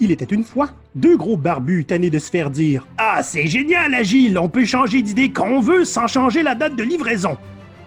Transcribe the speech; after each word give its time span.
Il 0.00 0.12
était 0.12 0.26
une 0.26 0.44
fois 0.44 0.70
deux 0.94 1.16
gros 1.16 1.36
barbus 1.36 1.84
tannés 1.84 2.10
de 2.10 2.20
se 2.20 2.30
faire 2.30 2.50
dire 2.50 2.86
Ah, 2.98 3.20
c'est 3.24 3.48
génial, 3.48 3.92
Agile, 3.94 4.38
on 4.38 4.48
peut 4.48 4.64
changer 4.64 5.02
d'idée 5.02 5.32
quand 5.32 5.48
on 5.48 5.60
veut 5.60 5.84
sans 5.84 6.06
changer 6.06 6.44
la 6.44 6.54
date 6.54 6.76
de 6.76 6.84
livraison. 6.84 7.36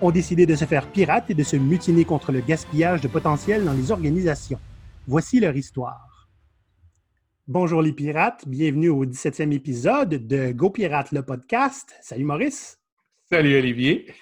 Ont 0.01 0.11
décidé 0.11 0.45
de 0.45 0.55
se 0.55 0.65
faire 0.65 0.87
pirates 0.87 1.29
et 1.29 1.33
de 1.33 1.43
se 1.43 1.55
mutiner 1.55 2.03
contre 2.03 2.33
le 2.33 2.41
gaspillage 2.41 2.99
de 2.99 3.07
potentiel 3.07 3.63
dans 3.63 3.71
les 3.71 3.91
organisations. 3.91 4.59
Voici 5.07 5.39
leur 5.39 5.55
histoire. 5.55 6.27
Bonjour 7.47 7.81
les 7.81 7.93
pirates, 7.93 8.45
bienvenue 8.45 8.89
au 8.89 9.05
17e 9.05 9.53
épisode 9.53 10.27
de 10.27 10.51
Go 10.51 10.69
Pirate 10.69 11.13
le 11.13 11.21
podcast. 11.21 11.95
Salut 12.01 12.25
Maurice. 12.25 12.77
Salut 13.31 13.55
Olivier. 13.57 14.13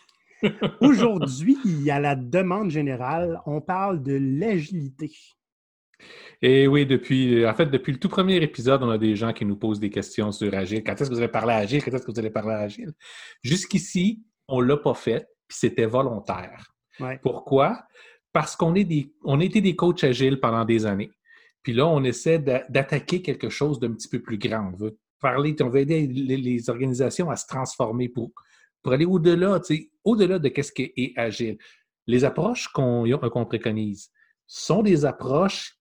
Aujourd'hui, 0.81 1.89
à 1.89 1.99
la 1.99 2.15
demande 2.15 2.69
générale, 2.69 3.41
on 3.47 3.61
parle 3.61 4.03
de 4.03 4.13
l'agilité. 4.13 5.11
Et 6.41 6.67
oui, 6.67 6.85
depuis, 6.85 7.45
en 7.45 7.53
fait, 7.53 7.65
depuis 7.65 7.91
le 7.91 7.99
tout 7.99 8.09
premier 8.09 8.37
épisode, 8.37 8.81
on 8.83 8.89
a 8.89 8.97
des 8.97 9.15
gens 9.15 9.33
qui 9.33 9.45
nous 9.45 9.57
posent 9.57 9.79
des 9.79 9.89
questions 9.89 10.31
sur 10.31 10.53
Agile. 10.53 10.83
Quand 10.83 10.93
est-ce 10.93 11.09
que 11.09 11.15
vous 11.15 11.19
allez 11.19 11.27
parler 11.27 11.53
à 11.53 11.57
Agile? 11.57 11.83
Quand 11.83 11.91
est-ce 11.91 12.05
que 12.05 12.11
vous 12.11 12.19
allez 12.19 12.29
parler 12.29 12.53
à 12.53 12.59
Agile? 12.59 12.93
Jusqu'ici, 13.43 14.23
on 14.47 14.61
ne 14.61 14.67
l'a 14.67 14.77
pas 14.77 14.93
fait, 14.93 15.27
puis 15.47 15.57
c'était 15.59 15.85
volontaire. 15.85 16.73
Pourquoi? 17.21 17.83
Parce 18.31 18.55
qu'on 18.55 18.75
est 18.75 18.83
des, 18.83 19.13
on 19.23 19.39
était 19.39 19.61
des 19.61 19.75
coachs 19.75 20.03
agiles 20.03 20.39
pendant 20.39 20.65
des 20.65 20.85
années. 20.85 21.11
Puis 21.63 21.73
là, 21.73 21.87
on 21.87 22.03
essaie 22.03 22.39
d'attaquer 22.39 23.21
quelque 23.21 23.49
chose 23.49 23.79
d'un 23.79 23.91
petit 23.91 24.07
peu 24.07 24.21
plus 24.21 24.37
grand. 24.37 24.71
On 24.73 24.77
veut 24.77 24.97
parler, 25.19 25.55
on 25.61 25.69
veut 25.69 25.81
aider 25.81 26.07
les, 26.07 26.69
organisations 26.69 27.29
à 27.29 27.35
se 27.35 27.47
transformer 27.47 28.09
pour, 28.09 28.31
pour 28.81 28.93
aller 28.93 29.05
au-delà, 29.05 29.59
au-delà 30.03 30.39
de 30.39 30.61
ce 30.61 30.71
qu'est 30.71 30.93
agile. 31.15 31.57
Les 32.07 32.23
approches 32.23 32.69
qu'on 32.69 33.05
qu'on 33.29 33.45
préconise 33.45 34.09
sont 34.47 34.81
des 34.81 35.05
approches 35.05 35.78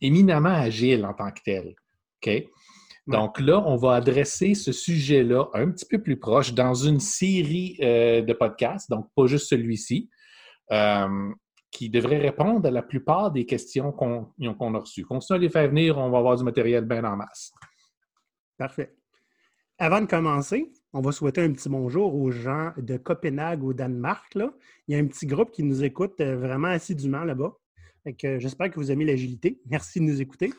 éminemment 0.00 0.48
agile 0.48 1.04
en 1.04 1.14
tant 1.14 1.30
que 1.30 1.40
tel. 1.44 1.74
OK? 2.22 2.48
Donc 3.08 3.40
là, 3.40 3.62
on 3.66 3.76
va 3.76 3.94
adresser 3.94 4.54
ce 4.54 4.70
sujet-là 4.70 5.48
un 5.54 5.70
petit 5.70 5.86
peu 5.86 5.98
plus 5.98 6.18
proche 6.18 6.52
dans 6.52 6.74
une 6.74 7.00
série 7.00 7.78
euh, 7.80 8.20
de 8.20 8.32
podcasts, 8.34 8.90
donc 8.90 9.08
pas 9.16 9.26
juste 9.26 9.48
celui-ci, 9.48 10.10
euh, 10.72 11.30
qui 11.70 11.88
devrait 11.88 12.18
répondre 12.18 12.66
à 12.66 12.70
la 12.70 12.82
plupart 12.82 13.30
des 13.30 13.46
questions 13.46 13.92
qu'on 13.92 14.74
a 14.74 14.78
reçues. 14.78 15.04
Continuez 15.04 15.38
à 15.38 15.40
les 15.40 15.48
faire 15.48 15.68
venir, 15.68 15.96
on 15.96 16.10
va 16.10 16.18
avoir 16.18 16.36
du 16.36 16.44
matériel 16.44 16.84
bien 16.84 17.02
en 17.04 17.16
masse. 17.16 17.50
Parfait. 18.58 18.94
Avant 19.78 20.00
de 20.02 20.06
commencer, 20.06 20.70
on 20.92 21.00
va 21.00 21.12
souhaiter 21.12 21.40
un 21.40 21.52
petit 21.52 21.68
bonjour 21.68 22.14
aux 22.14 22.30
gens 22.30 22.72
de 22.76 22.96
Copenhague 22.96 23.62
au 23.62 23.72
Danemark. 23.72 24.34
Là. 24.34 24.52
Il 24.86 24.94
y 24.94 24.98
a 24.98 25.02
un 25.02 25.06
petit 25.06 25.24
groupe 25.24 25.50
qui 25.50 25.62
nous 25.62 25.84
écoute 25.84 26.20
euh, 26.20 26.36
vraiment 26.36 26.68
assidûment 26.68 27.24
là-bas. 27.24 27.54
J'espère 28.04 28.70
que 28.70 28.76
vous 28.76 28.90
aimez 28.90 29.04
l'agilité. 29.04 29.60
Merci 29.66 30.00
de 30.00 30.04
nous 30.04 30.20
écouter. 30.20 30.52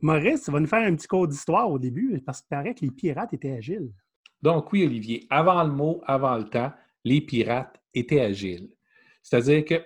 Maurice, 0.00 0.44
tu 0.44 0.50
vas 0.50 0.60
nous 0.60 0.66
faire 0.66 0.86
un 0.86 0.94
petit 0.94 1.06
cours 1.06 1.28
d'histoire 1.28 1.70
au 1.70 1.78
début, 1.78 2.20
parce 2.24 2.40
qu'il 2.40 2.48
paraît 2.48 2.74
que 2.74 2.84
les 2.84 2.90
pirates 2.90 3.32
étaient 3.32 3.52
agiles. 3.52 3.92
Donc 4.42 4.72
oui, 4.72 4.84
Olivier, 4.84 5.26
avant 5.30 5.62
le 5.62 5.72
mot, 5.72 6.02
avant 6.06 6.36
le 6.36 6.44
temps, 6.44 6.72
les 7.04 7.20
pirates 7.20 7.80
étaient 7.94 8.20
agiles. 8.20 8.68
C'est-à-dire 9.22 9.64
que 9.64 9.82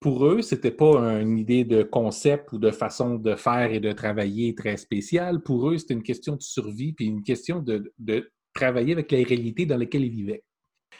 pour 0.00 0.26
eux, 0.26 0.42
ce 0.42 0.54
n'était 0.54 0.70
pas 0.70 0.98
une 1.20 1.38
idée 1.38 1.64
de 1.64 1.82
concept 1.82 2.52
ou 2.52 2.58
de 2.58 2.70
façon 2.70 3.14
de 3.14 3.34
faire 3.36 3.72
et 3.72 3.80
de 3.80 3.92
travailler 3.92 4.54
très 4.54 4.76
spéciale. 4.76 5.40
Pour 5.42 5.70
eux, 5.70 5.78
c'était 5.78 5.94
une 5.94 6.02
question 6.02 6.36
de 6.36 6.42
survie, 6.42 6.92
puis 6.92 7.06
une 7.06 7.22
question 7.22 7.60
de, 7.60 7.90
de 7.98 8.30
travailler 8.52 8.92
avec 8.92 9.10
la 9.10 9.18
réalité 9.18 9.64
dans 9.64 9.78
laquelle 9.78 10.04
ils 10.04 10.10
vivaient. 10.10 10.44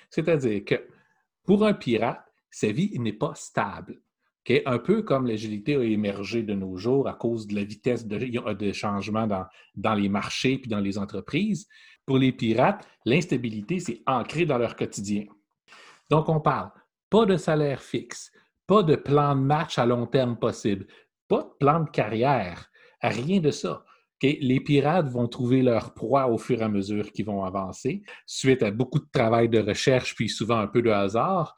C'est-à-dire 0.08 0.64
que 0.64 0.86
pour 1.44 1.66
un 1.66 1.74
pirate, 1.74 2.24
sa 2.50 2.72
vie 2.72 2.98
n'est 2.98 3.12
pas 3.12 3.34
stable. 3.34 4.00
Un 4.66 4.78
peu 4.78 5.02
comme 5.02 5.26
l'agilité 5.26 5.76
a 5.76 5.82
émergé 5.82 6.42
de 6.42 6.54
nos 6.54 6.76
jours 6.76 7.08
à 7.08 7.14
cause 7.14 7.46
de 7.46 7.54
la 7.54 7.64
vitesse 7.64 8.06
de, 8.06 8.52
de 8.52 8.72
changement 8.72 9.26
dans, 9.26 9.46
dans, 9.74 9.94
les 9.94 10.08
marchés 10.08 10.58
puis 10.58 10.68
dans 10.68 10.80
les 10.80 10.98
entreprises. 10.98 11.66
Pour 12.04 12.18
les 12.18 12.32
pirates, 12.32 12.86
l'instabilité, 13.06 13.80
c'est 13.80 14.02
ancré 14.06 14.44
dans 14.44 14.58
leur 14.58 14.76
quotidien. 14.76 15.24
Donc, 16.10 16.28
on 16.28 16.40
parle 16.40 16.70
pas 17.08 17.24
de 17.24 17.36
salaire 17.36 17.80
fixe, 17.80 18.30
pas 18.66 18.82
de 18.82 18.96
plan 18.96 19.34
de 19.34 19.40
match 19.40 19.78
à 19.78 19.86
long 19.86 20.06
terme 20.06 20.36
possible, 20.38 20.86
pas 21.28 21.42
de 21.42 21.50
plan 21.58 21.80
de 21.80 21.88
carrière, 21.88 22.70
rien 23.00 23.40
de 23.40 23.50
ça. 23.50 23.84
Les 24.22 24.60
pirates 24.60 25.08
vont 25.08 25.28
trouver 25.28 25.62
leur 25.62 25.92
proie 25.92 26.28
au 26.28 26.38
fur 26.38 26.60
et 26.60 26.64
à 26.64 26.68
mesure 26.68 27.12
qu'ils 27.12 27.26
vont 27.26 27.44
avancer, 27.44 28.02
suite 28.26 28.62
à 28.62 28.70
beaucoup 28.70 28.98
de 28.98 29.08
travail 29.12 29.48
de 29.48 29.58
recherche, 29.58 30.14
puis 30.14 30.28
souvent 30.28 30.58
un 30.58 30.66
peu 30.66 30.82
de 30.82 30.90
hasard 30.90 31.56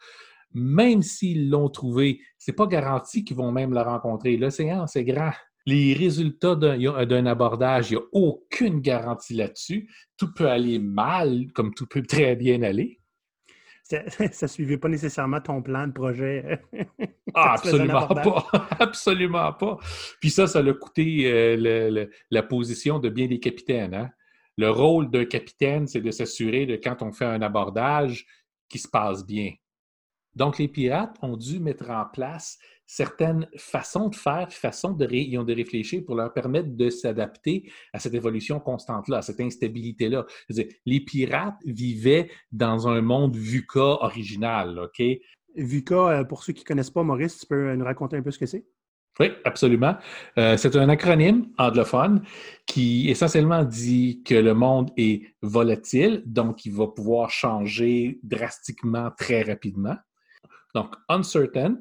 même 0.55 1.03
s'ils 1.03 1.51
l'ont 1.51 1.69
trouvé, 1.69 2.21
c'est 2.39 2.53
pas 2.53 2.67
garanti 2.67 3.25
qu'ils 3.25 3.37
vont 3.37 3.53
même 3.53 3.73
la 3.73 3.85
rencontrer. 3.85 4.37
L'océan, 4.37 4.87
c'est 4.87 5.05
grand. 5.05 5.33
Les 5.67 5.95
résultats 5.95 6.55
d'un 6.55 7.27
abordage, 7.27 7.91
il 7.91 7.97
n'y 7.97 8.03
a 8.03 8.07
aucune 8.13 8.81
garantie 8.81 9.35
là-dessus. 9.35 9.91
Tout 10.17 10.33
peut 10.33 10.49
aller 10.49 10.79
mal, 10.79 11.47
comme 11.53 11.75
tout 11.75 11.87
peut 11.87 12.03
très 12.03 12.37
bien 12.37 12.63
aller. 12.63 13.01
Ça 13.83 14.03
ne 14.43 14.47
suivait 14.47 14.79
pas 14.79 14.89
nécessairement 14.89 15.41
ton 15.41 15.63
plan 15.63 15.87
de 15.87 15.93
projet. 15.93 16.61
ah, 17.35 17.55
absolument 17.55 18.07
pas. 18.07 18.47
absolument 18.81 19.53
pas. 19.53 19.79
Puis 20.21 20.31
ça, 20.31 20.47
ça 20.47 20.61
a 20.61 20.73
coûté 20.73 21.31
euh, 21.31 22.07
la 22.31 22.43
position 22.43 22.99
de 22.99 23.09
bien 23.09 23.27
des 23.27 23.41
capitaines. 23.41 23.95
Hein. 23.95 24.11
Le 24.57 24.71
rôle 24.71 25.11
d'un 25.11 25.25
capitaine, 25.25 25.87
c'est 25.87 26.01
de 26.01 26.11
s'assurer 26.11 26.67
de 26.67 26.77
quand 26.77 27.03
on 27.03 27.13
fait 27.13 27.27
un 27.27 27.43
abordage, 27.43 28.27
qu'il 28.69 28.81
se 28.81 28.89
passe 28.89 29.25
bien. 29.25 29.53
Donc, 30.37 30.59
les 30.59 30.69
pirates 30.69 31.17
ont 31.23 31.37
dû 31.37 31.59
mettre 31.59 31.91
en 31.91 32.05
place 32.05 32.59
certaines 32.87 33.49
façons 33.57 34.09
de 34.09 34.15
faire, 34.15 34.53
façons 34.53 34.93
de, 34.93 35.39
ont 35.39 35.45
de 35.45 35.55
réfléchir 35.55 36.05
pour 36.05 36.15
leur 36.15 36.33
permettre 36.33 36.69
de 36.77 36.89
s'adapter 36.89 37.71
à 37.93 37.99
cette 37.99 38.15
évolution 38.15 38.61
constante-là, 38.61 39.19
à 39.19 39.23
cette 39.23 39.41
instabilité-là. 39.41 40.25
Les 40.85 41.01
pirates 41.01 41.59
vivaient 41.65 42.31
dans 42.53 42.87
un 42.87 43.01
monde 43.01 43.35
VUCA 43.35 43.81
original, 43.81 44.79
OK? 44.79 45.03
VUCA, 45.57 45.95
euh, 45.95 46.25
pour 46.25 46.45
ceux 46.45 46.53
qui 46.53 46.63
ne 46.63 46.67
connaissent 46.67 46.91
pas, 46.91 47.03
Maurice, 47.03 47.39
tu 47.39 47.47
peux 47.47 47.75
nous 47.75 47.85
raconter 47.85 48.17
un 48.17 48.23
peu 48.23 48.31
ce 48.31 48.39
que 48.39 48.47
c'est? 48.47 48.67
Oui, 49.19 49.31
absolument. 49.45 49.97
Euh, 50.37 50.59
c'est 50.59 50.77
un 50.77 50.91
acronyme 50.91 51.47
anglophone 51.57 52.23
qui 52.67 53.09
essentiellement 53.09 53.65
dit 53.65 54.23
que 54.23 54.35
le 54.35 54.53
monde 54.53 54.91
est 54.99 55.23
volatile, 55.41 56.23
donc 56.27 56.67
il 56.67 56.75
va 56.75 56.89
pouvoir 56.89 57.31
changer 57.31 58.21
drastiquement 58.23 59.11
très 59.17 59.41
rapidement. 59.41 59.97
Donc, 60.77 60.95
uncertain, 61.09 61.79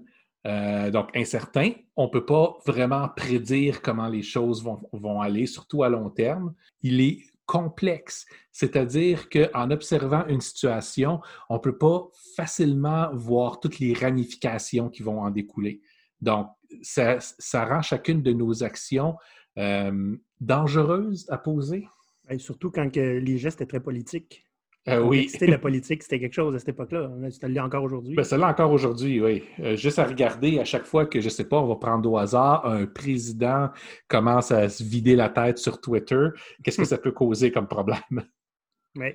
euh, 0.48 0.90
donc 0.90 1.10
incertain, 1.18 1.74
on 1.98 2.06
ne 2.06 2.10
peut 2.10 2.26
pas 2.26 2.56
vraiment 2.66 3.10
prédire 3.10 3.82
comment 3.82 4.08
les 4.08 4.22
choses 4.22 4.64
vont, 4.64 5.20
aller, 5.20 5.48
surtout 5.48 5.84
à 5.84 5.90
long 5.90 6.10
terme. 6.10 6.54
Il 6.82 7.02
est 7.02 7.20
complexe, 7.46 8.26
c'est-à-dire 8.54 9.28
qu'en 9.28 9.70
observant 9.70 10.26
une 10.28 10.40
situation, 10.40 11.20
on 11.50 11.56
ne 11.56 11.60
peut 11.60 11.78
pas 11.78 12.08
facilement 12.38 13.14
voir 13.14 13.60
toutes 13.60 13.80
les 13.80 13.94
ramifications 13.94 14.88
qui 14.88 15.04
vont 15.04 15.20
en 15.20 15.30
découler. 15.30 15.82
Donc, 16.22 16.48
ça, 16.82 17.20
rend 17.66 17.82
chacune 17.82 18.22
de 18.24 18.32
nos 18.32 18.64
actions 18.64 19.18
euh, 19.58 20.16
dangereuses 20.40 21.26
à 21.30 21.38
poser. 21.38 21.86
Et 22.30 22.40
surtout 22.40 22.72
quand 22.72 22.96
les 22.96 23.38
gestes 23.38 23.60
étaient 23.60 23.72
très 23.78 23.84
politiques. 23.84 24.46
Euh, 24.88 25.00
oui. 25.00 25.30
C'était 25.30 25.48
la 25.48 25.58
politique, 25.60 26.04
c'était 26.04 26.20
quelque 26.20 26.34
chose 26.34 26.54
à 26.56 26.60
cette 26.60 26.70
époque-là. 26.70 27.10
Ça 27.32 27.48
l'est 27.48 27.60
encore 27.60 27.84
aujourd'hui. 27.84 28.16
Ben, 28.16 28.24
ça 28.24 28.38
l'est 28.38 28.44
encore 28.44 28.72
aujourd'hui, 28.72 29.22
oui. 29.22 29.44
Euh, 29.60 29.76
juste 29.76 30.00
à 30.00 30.06
regarder 30.06 30.60
à 30.60 30.66
chaque 30.66 30.86
fois 30.86 31.06
que, 31.06 31.20
je 31.20 31.26
ne 31.26 31.32
sais 31.32 31.46
pas, 31.46 31.60
on 31.60 31.68
va 31.68 31.76
prendre 31.76 32.10
au 32.12 32.18
hasard, 32.18 32.66
un 32.66 32.86
président 32.86 33.70
commence 34.08 34.52
à 34.52 34.70
se 34.70 34.84
vider 34.84 35.16
la 35.16 35.30
tête 35.30 35.58
sur 35.58 35.82
Twitter, 35.82 36.28
qu'est-ce 36.64 36.78
que 36.78 36.86
ça 36.86 36.98
peut 36.98 37.12
causer 37.12 37.52
comme 37.52 37.68
problème? 37.68 38.00
Oui. 38.98 39.08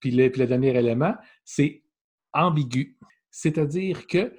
Puis, 0.00 0.10
le, 0.10 0.28
dernier 0.28 0.76
élément, 0.76 1.14
c'est 1.42 1.82
ambigu. 2.34 2.98
C'est-à-dire 3.30 4.06
que 4.06 4.34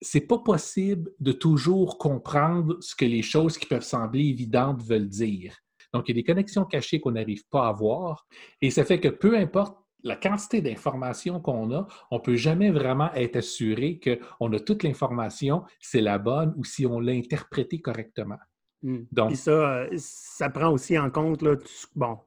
c'est 0.00 0.26
pas 0.26 0.38
possible 0.38 1.12
de 1.20 1.30
toujours 1.30 1.96
comprendre 1.96 2.76
ce 2.80 2.96
que 2.96 3.04
les 3.04 3.22
choses 3.22 3.56
qui 3.56 3.66
peuvent 3.66 3.84
sembler 3.84 4.24
évidentes 4.24 4.82
veulent 4.82 5.08
dire. 5.08 5.56
Donc, 5.92 6.08
il 6.08 6.16
y 6.16 6.18
a 6.18 6.22
des 6.22 6.24
connexions 6.24 6.64
cachées 6.64 7.00
qu'on 7.00 7.12
n'arrive 7.12 7.46
pas 7.48 7.68
à 7.68 7.72
voir. 7.72 8.26
Et 8.60 8.70
ça 8.70 8.84
fait 8.84 9.00
que 9.00 9.08
peu 9.08 9.36
importe 9.36 9.76
la 10.04 10.16
quantité 10.16 10.60
d'informations 10.60 11.40
qu'on 11.40 11.72
a, 11.72 11.86
on 12.10 12.16
ne 12.16 12.22
peut 12.22 12.36
jamais 12.36 12.70
vraiment 12.70 13.12
être 13.14 13.36
assuré 13.36 14.00
qu'on 14.00 14.52
a 14.52 14.60
toute 14.60 14.82
l'information, 14.82 15.62
c'est 15.80 16.00
la 16.00 16.18
bonne 16.18 16.52
ou 16.56 16.64
si 16.64 16.86
on 16.86 16.98
l'a 16.98 17.12
interprétée 17.12 17.80
correctement. 17.80 18.38
Hmm. 18.82 19.04
Donc, 19.12 19.32
Et 19.32 19.36
ça, 19.36 19.50
euh, 19.50 19.88
ça 19.96 20.50
prend 20.50 20.70
aussi 20.70 20.98
en 20.98 21.10
compte, 21.10 21.42
là, 21.42 21.56
bon, 21.94 22.18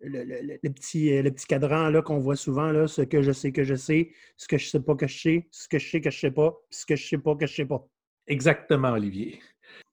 le, 0.00 0.68
petit, 0.68 1.22
le 1.22 1.30
petit 1.30 1.46
cadran 1.46 1.90
qu'on 2.02 2.18
voit 2.18 2.36
souvent, 2.36 2.70
là, 2.70 2.86
ce 2.86 3.02
que 3.02 3.22
je 3.22 3.32
sais 3.32 3.52
que 3.52 3.64
je 3.64 3.74
sais, 3.74 4.10
ce 4.36 4.46
que 4.46 4.58
je 4.58 4.66
ne 4.66 4.70
sais 4.70 4.80
pas 4.80 4.94
que 4.94 5.06
je 5.06 5.18
sais, 5.18 5.48
ce 5.50 5.68
que 5.68 5.78
je 5.78 5.90
sais 5.90 6.00
que 6.00 6.10
je 6.10 6.16
ne 6.16 6.20
sais 6.20 6.30
pas, 6.30 6.54
ce 6.70 6.84
que 6.84 6.96
je 6.96 7.04
ne 7.04 7.08
sais 7.08 7.18
pas 7.18 7.34
que 7.34 7.46
je 7.46 7.52
ne 7.52 7.56
sais 7.56 7.64
pas. 7.66 7.86
Exactement, 8.26 8.92
Olivier. 8.92 9.40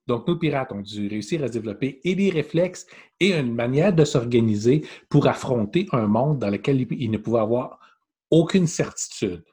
Donc, 0.07 0.27
nos 0.27 0.35
pirates 0.37 0.71
ont 0.71 0.81
dû 0.81 1.07
réussir 1.07 1.43
à 1.43 1.49
développer 1.49 2.01
et 2.03 2.15
des 2.15 2.29
réflexes 2.29 2.87
et 3.19 3.33
une 3.33 3.53
manière 3.53 3.93
de 3.93 4.03
s'organiser 4.03 4.85
pour 5.09 5.27
affronter 5.27 5.87
un 5.91 6.07
monde 6.07 6.39
dans 6.39 6.49
lequel 6.49 6.81
ils 6.91 7.11
ne 7.11 7.17
pouvaient 7.17 7.39
avoir 7.39 7.79
aucune 8.29 8.67
certitude. 8.67 9.43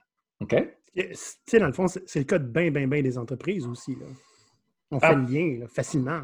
OK? 0.41 0.57
Tu 0.97 1.15
sais, 1.15 1.59
dans 1.59 1.67
le 1.67 1.73
fond, 1.73 1.87
c'est 1.87 2.19
le 2.19 2.25
cas 2.25 2.39
de 2.39 2.47
bien, 2.47 2.71
bien, 2.71 2.89
bien 2.89 3.03
des 3.03 3.19
entreprises 3.19 3.67
aussi. 3.67 3.95
Là. 3.95 4.07
On 4.91 4.99
fait 4.99 5.07
ah. 5.07 5.15
le 5.15 5.27
lien 5.27 5.67
facilement. 5.69 6.23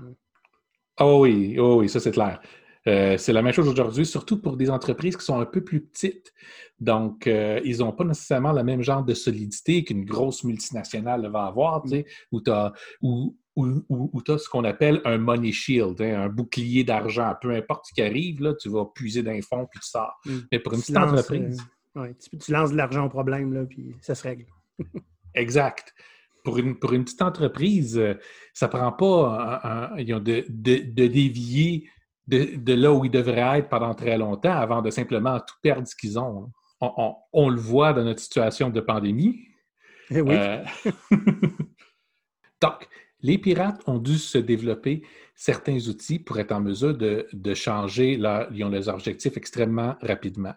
Oh 1.00 1.20
oui, 1.22 1.56
oh 1.58 1.80
oui, 1.80 1.88
ça 1.88 2.00
c'est 2.00 2.12
clair. 2.12 2.40
Euh, 2.86 3.16
c'est 3.16 3.32
la 3.32 3.42
même 3.42 3.52
chose 3.52 3.68
aujourd'hui, 3.68 4.04
surtout 4.04 4.40
pour 4.40 4.56
des 4.56 4.68
entreprises 4.70 5.16
qui 5.16 5.24
sont 5.24 5.38
un 5.38 5.46
peu 5.46 5.62
plus 5.64 5.80
petites. 5.80 6.32
Donc, 6.78 7.26
euh, 7.26 7.60
ils 7.64 7.78
n'ont 7.78 7.92
pas 7.92 8.04
nécessairement 8.04 8.52
le 8.52 8.62
même 8.62 8.82
genre 8.82 9.02
de 9.02 9.14
solidité 9.14 9.84
qu'une 9.84 10.04
grosse 10.04 10.44
multinationale 10.44 11.26
va 11.30 11.44
avoir, 11.46 11.82
tu 11.82 11.90
sais, 11.90 12.06
où 13.00 13.36
tu 13.56 14.32
as, 14.32 14.38
ce 14.38 14.48
qu'on 14.48 14.64
appelle 14.64 15.00
un 15.04 15.18
money 15.18 15.52
shield, 15.52 16.00
hein, 16.00 16.22
un 16.22 16.28
bouclier 16.28 16.84
d'argent. 16.84 17.34
Peu 17.40 17.50
importe 17.50 17.86
ce 17.86 17.94
qui 17.94 18.02
arrive, 18.02 18.42
là, 18.42 18.54
tu 18.54 18.68
vas 18.68 18.84
puiser 18.86 19.22
d'un 19.22 19.40
fond 19.42 19.66
puis 19.70 19.80
tu 19.80 19.88
sors. 19.88 20.14
Mm. 20.24 20.38
Mais 20.50 20.58
pour 20.58 20.74
une 20.74 20.80
petite 20.80 20.96
entreprise. 20.96 21.62
Euh, 21.96 22.12
tu, 22.40 22.52
lances 22.52 22.72
de 22.72 22.76
l'argent 22.76 23.06
au 23.06 23.08
problème, 23.08 23.52
là, 23.52 23.64
puis 23.64 23.94
ça 24.00 24.14
se 24.14 24.22
règle. 24.24 24.46
exact. 25.34 25.94
Pour 26.42 26.58
une, 26.58 26.78
pour 26.78 26.92
une 26.92 27.04
petite 27.04 27.22
entreprise, 27.22 28.02
ça 28.52 28.66
ne 28.66 28.70
prend 28.70 28.92
pas 28.92 29.92
de, 29.96 30.44
de 30.48 31.06
dévier 31.06 31.88
de, 32.26 32.74
là 32.74 32.92
où 32.92 33.04
ils 33.04 33.10
devraient 33.10 33.58
être 33.58 33.68
pendant 33.68 33.94
très 33.94 34.16
longtemps 34.16 34.56
avant 34.56 34.82
de 34.82 34.90
simplement 34.90 35.38
tout 35.40 35.56
perdre 35.62 35.86
ce 35.86 35.94
qu'ils 35.94 36.18
ont. 36.18 36.50
On, 36.80 37.48
le 37.48 37.60
voit 37.60 37.92
dans 37.92 38.04
notre 38.04 38.20
situation 38.20 38.68
de 38.68 38.80
pandémie. 38.80 39.48
Eh 40.10 40.20
oui. 40.20 40.34
Euh, 40.34 40.62
donc, 42.60 42.86
les 43.24 43.38
pirates 43.38 43.80
ont 43.86 43.98
dû 43.98 44.18
se 44.18 44.36
développer 44.36 45.02
certains 45.34 45.78
outils 45.88 46.18
pour 46.18 46.38
être 46.38 46.52
en 46.52 46.60
mesure 46.60 46.94
de, 46.94 47.54
changer 47.54 48.18
leurs 48.18 48.88
objectifs 48.88 49.38
extrêmement 49.38 49.96
rapidement. 50.02 50.52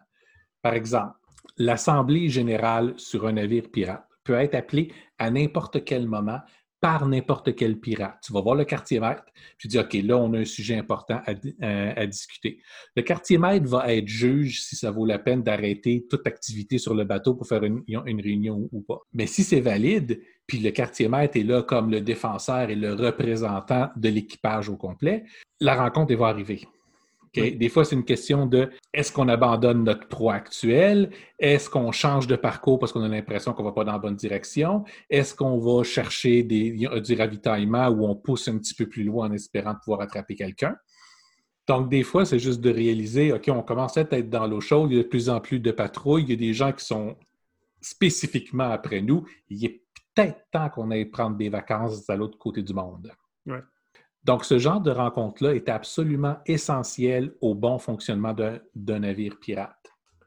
Par 0.62 0.74
exemple, 0.74 1.14
l'Assemblée 1.58 2.28
générale 2.28 2.94
sur 2.98 3.26
un 3.26 3.32
navire 3.32 3.72
pirate 3.72 4.06
peut 4.26 4.34
être 4.34 4.54
appelée 4.54 4.92
à 5.18 5.32
n'importe 5.32 5.86
quel 5.86 6.08
moment 6.08 6.42
par 6.80 7.08
n'importe 7.08 7.56
quel 7.56 7.80
pirate. 7.80 8.18
Tu 8.24 8.32
vas 8.34 8.42
voir 8.42 8.56
le 8.56 8.66
quartier 8.66 9.00
maître, 9.00 9.24
puis 9.34 9.56
tu 9.58 9.68
dis, 9.68 9.80
OK, 9.80 9.94
là, 9.94 10.18
on 10.18 10.34
a 10.34 10.40
un 10.40 10.46
sujet 10.46 10.78
important 10.78 11.22
à, 11.26 12.06
discuter. 12.06 12.60
Le 12.96 13.02
quartier 13.02 13.38
maître 13.38 13.68
va 13.68 13.94
être 13.94 14.08
juge 14.08 14.62
si 14.62 14.76
ça 14.76 14.92
vaut 14.92 15.06
la 15.06 15.18
peine 15.18 15.42
d'arrêter 15.42 16.06
toute 16.10 16.28
activité 16.28 16.78
sur 16.78 16.94
le 16.94 17.04
bateau 17.04 17.34
pour 17.34 17.48
faire 17.48 17.64
une, 17.64 17.84
une 17.88 18.22
réunion 18.22 18.70
ou 18.72 18.82
pas. 18.82 19.00
Mais 19.14 19.26
si 19.26 19.44
c'est 19.44 19.60
valide, 19.60 20.22
puis 20.46 20.60
le 20.60 20.72
quartier 20.72 21.10
maître 21.10 21.38
est 21.38 21.44
là 21.44 21.64
comme 21.64 21.90
le 21.90 22.02
défenseur 22.02 22.70
et 22.70 22.76
le 22.76 22.94
représentant 22.94 23.90
de 23.96 24.10
l'équipage 24.10 24.70
au 24.70 24.78
complet, 24.78 25.26
la 25.60 25.76
rencontre 25.76 26.14
va 26.16 26.28
arriver. 26.28 26.62
Des 27.38 27.70
fois, 27.70 27.86
c'est 27.86 27.96
une 27.96 28.06
question 28.06 28.46
de 28.46 28.70
est-ce 28.94 29.12
qu'on 29.12 29.30
abandonne 29.30 29.84
notre 29.84 30.08
proie 30.08 30.34
actuelle? 30.34 31.12
Est-ce 31.40 31.70
qu'on 31.70 31.92
change 31.92 32.28
de 32.28 32.36
parcours 32.36 32.80
parce 32.80 32.92
qu'on 32.92 33.04
a 33.04 33.08
l'impression 33.08 33.54
qu'on 33.54 33.64
ne 33.64 33.70
va 33.70 33.74
pas 33.74 33.84
dans 33.84 33.92
la 33.92 34.00
bonne 34.00 34.16
direction? 34.16 34.84
Est-ce 35.10 35.36
qu'on 35.36 35.58
va 35.58 35.84
chercher 35.84 36.44
du 36.44 37.16
ravitaillement 37.18 37.88
où 37.90 38.06
on 38.06 38.16
pousse 38.16 38.48
un 38.48 38.58
petit 38.58 38.74
peu 38.74 38.88
plus 38.88 39.04
loin 39.04 39.30
en 39.30 39.32
espérant 39.34 39.76
pouvoir 39.76 40.02
attraper 40.02 40.36
quelqu'un? 40.36 40.76
Donc, 41.68 41.90
des 41.90 42.04
fois, 42.04 42.26
c'est 42.26 42.40
juste 42.40 42.62
de 42.62 42.70
réaliser, 42.70 43.34
OK, 43.34 43.50
on 43.50 43.62
commence 43.62 43.98
à 43.98 44.02
être 44.10 44.30
dans 44.30 44.48
l'eau 44.48 44.62
chaude, 44.62 44.90
il 44.92 44.98
y 44.98 45.00
a 45.00 45.04
de 45.04 45.08
plus 45.08 45.30
en 45.30 45.42
plus 45.42 45.60
de 45.60 45.72
patrouilles, 45.72 46.24
il 46.24 46.30
y 46.30 46.34
a 46.34 46.38
des 46.38 46.54
gens 46.54 46.72
qui 46.72 46.86
sont 46.86 47.18
spécifiquement 47.82 48.72
après 48.72 49.02
nous. 49.02 49.26
Il 49.50 49.66
est 49.66 49.84
peut-être 50.16 50.40
temps 50.50 50.70
qu'on 50.70 50.92
aille 50.92 51.06
prendre 51.06 51.36
des 51.36 51.50
vacances 51.50 52.10
à 52.10 52.16
l'autre 52.16 52.38
côté 52.38 52.64
du 52.64 52.74
monde. 52.74 53.12
Donc, 54.24 54.44
ce 54.44 54.60
genre 54.60 54.82
de 54.82 54.92
rencontre-là 54.92 55.56
est 55.56 55.70
absolument 55.70 56.38
essentiel 56.46 57.34
au 57.42 57.56
bon 57.56 57.78
fonctionnement 57.78 58.36
d'un 58.76 59.00
navire 59.00 59.40
pirate. 59.40 59.76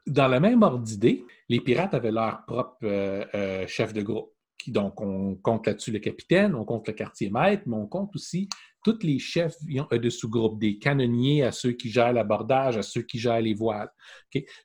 Dans 0.07 0.27
la 0.27 0.39
même 0.39 0.63
ordre 0.63 0.83
d'idée, 0.83 1.23
les 1.49 1.59
pirates 1.59 1.93
avaient 1.93 2.11
leur 2.11 2.43
propre 2.45 2.77
euh, 2.83 3.23
euh, 3.35 3.67
chef 3.67 3.93
de 3.93 4.01
groupe. 4.01 4.31
donc, 4.67 4.99
on 5.01 5.35
compte 5.35 5.67
là-dessus 5.67 5.91
le 5.91 5.99
capitaine, 5.99 6.55
on 6.55 6.65
compte 6.65 6.87
le 6.87 6.93
quartier 6.93 7.29
maître, 7.29 7.63
mais 7.67 7.75
on 7.75 7.87
compte 7.87 8.15
aussi 8.15 8.49
tous 8.83 8.99
les 9.03 9.19
chefs 9.19 9.55
de 9.63 10.09
sous-groupes, 10.09 10.59
des 10.59 10.79
canonniers 10.79 11.43
à 11.43 11.51
ceux 11.51 11.73
qui 11.73 11.89
gèrent 11.89 12.13
l'abordage, 12.13 12.77
à 12.77 12.81
ceux 12.81 13.03
qui 13.03 13.19
gèrent 13.19 13.41
les 13.41 13.53
voiles. 13.53 13.91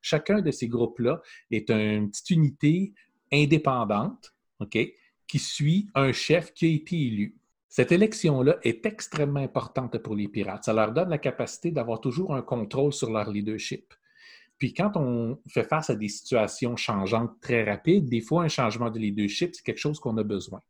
Chacun 0.00 0.40
de 0.40 0.50
ces 0.50 0.68
groupes-là 0.68 1.20
est 1.50 1.70
une 1.70 2.10
petite 2.10 2.30
unité 2.30 2.94
indépendante 3.32 4.34
qui 4.70 5.38
suit 5.38 5.88
un 5.94 6.12
chef 6.12 6.52
qui 6.54 6.66
a 6.66 6.68
été 6.68 6.96
élu. 6.96 7.36
Cette 7.76 7.92
élection-là 7.92 8.56
est 8.62 8.86
extrêmement 8.86 9.40
importante 9.40 9.98
pour 9.98 10.14
les 10.14 10.28
pirates. 10.28 10.64
Ça 10.64 10.72
leur 10.72 10.92
donne 10.92 11.10
la 11.10 11.18
capacité 11.18 11.70
d'avoir 11.70 12.00
toujours 12.00 12.34
un 12.34 12.40
contrôle 12.40 12.94
sur 12.94 13.10
leur 13.10 13.30
leadership. 13.30 13.92
Puis 14.56 14.72
quand 14.72 14.92
on 14.96 15.38
fait 15.46 15.62
face 15.62 15.90
à 15.90 15.94
des 15.94 16.08
situations 16.08 16.74
changeantes 16.76 17.38
très 17.42 17.64
rapides, 17.64 18.08
des 18.08 18.22
fois, 18.22 18.44
un 18.44 18.48
changement 18.48 18.88
de 18.88 18.98
leadership, 18.98 19.54
c'est 19.54 19.62
quelque 19.62 19.76
chose 19.76 20.00
qu'on 20.00 20.16
a 20.16 20.22
besoin. 20.22 20.62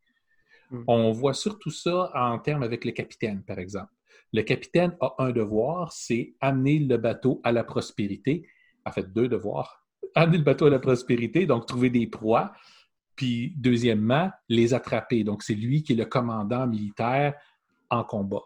Hmm. 0.73 0.83
On 0.89 1.13
voit 1.13 1.33
surtout 1.33 1.71
ça 1.71 2.11
en 2.13 2.41
termes 2.41 2.65
avec 2.65 2.85
le 2.85 2.91
capitaine, 2.91 3.45
par 3.45 3.61
exemple. 3.61 3.93
Le 4.33 4.43
capitaine 4.43 4.97
a 5.01 5.15
un 5.19 5.31
devoir, 5.31 5.93
c'est 5.93 6.35
amener 6.41 6.81
le 6.81 6.97
bateau 6.97 7.41
à 7.45 7.53
la 7.53 7.63
prospérité. 7.63 8.49
En 8.85 8.91
fait, 8.91 9.13
deux 9.13 9.29
devoirs. 9.29 9.87
Amener 10.17 10.39
le 10.39 10.45
bateau 10.45 10.67
à 10.67 10.71
la 10.71 10.81
prospérité, 10.81 11.47
donc 11.47 11.67
trouver 11.67 11.89
des 11.89 12.09
proies, 12.09 12.53
puis, 13.17 13.55
deuxièmement, 13.57 14.31
les 14.49 14.75
attraper. 14.75 15.25
Donc, 15.25 15.43
c'est 15.43 15.55
lui 15.55 15.83
qui 15.83 15.95
est 15.95 15.97
le 15.97 16.05
commandant 16.05 16.67
militaire 16.67 17.35
en 17.91 18.05
combat. 18.05 18.43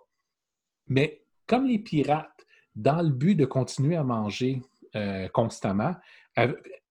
Mais 0.89 1.23
comme 1.47 1.67
les 1.67 1.79
pirates, 1.79 2.47
dans 2.77 3.03
le 3.03 3.11
but 3.11 3.35
de 3.35 3.45
continuer 3.45 3.97
à 3.97 4.05
manger 4.05 4.63
euh, 4.95 5.29
constamment, 5.29 5.95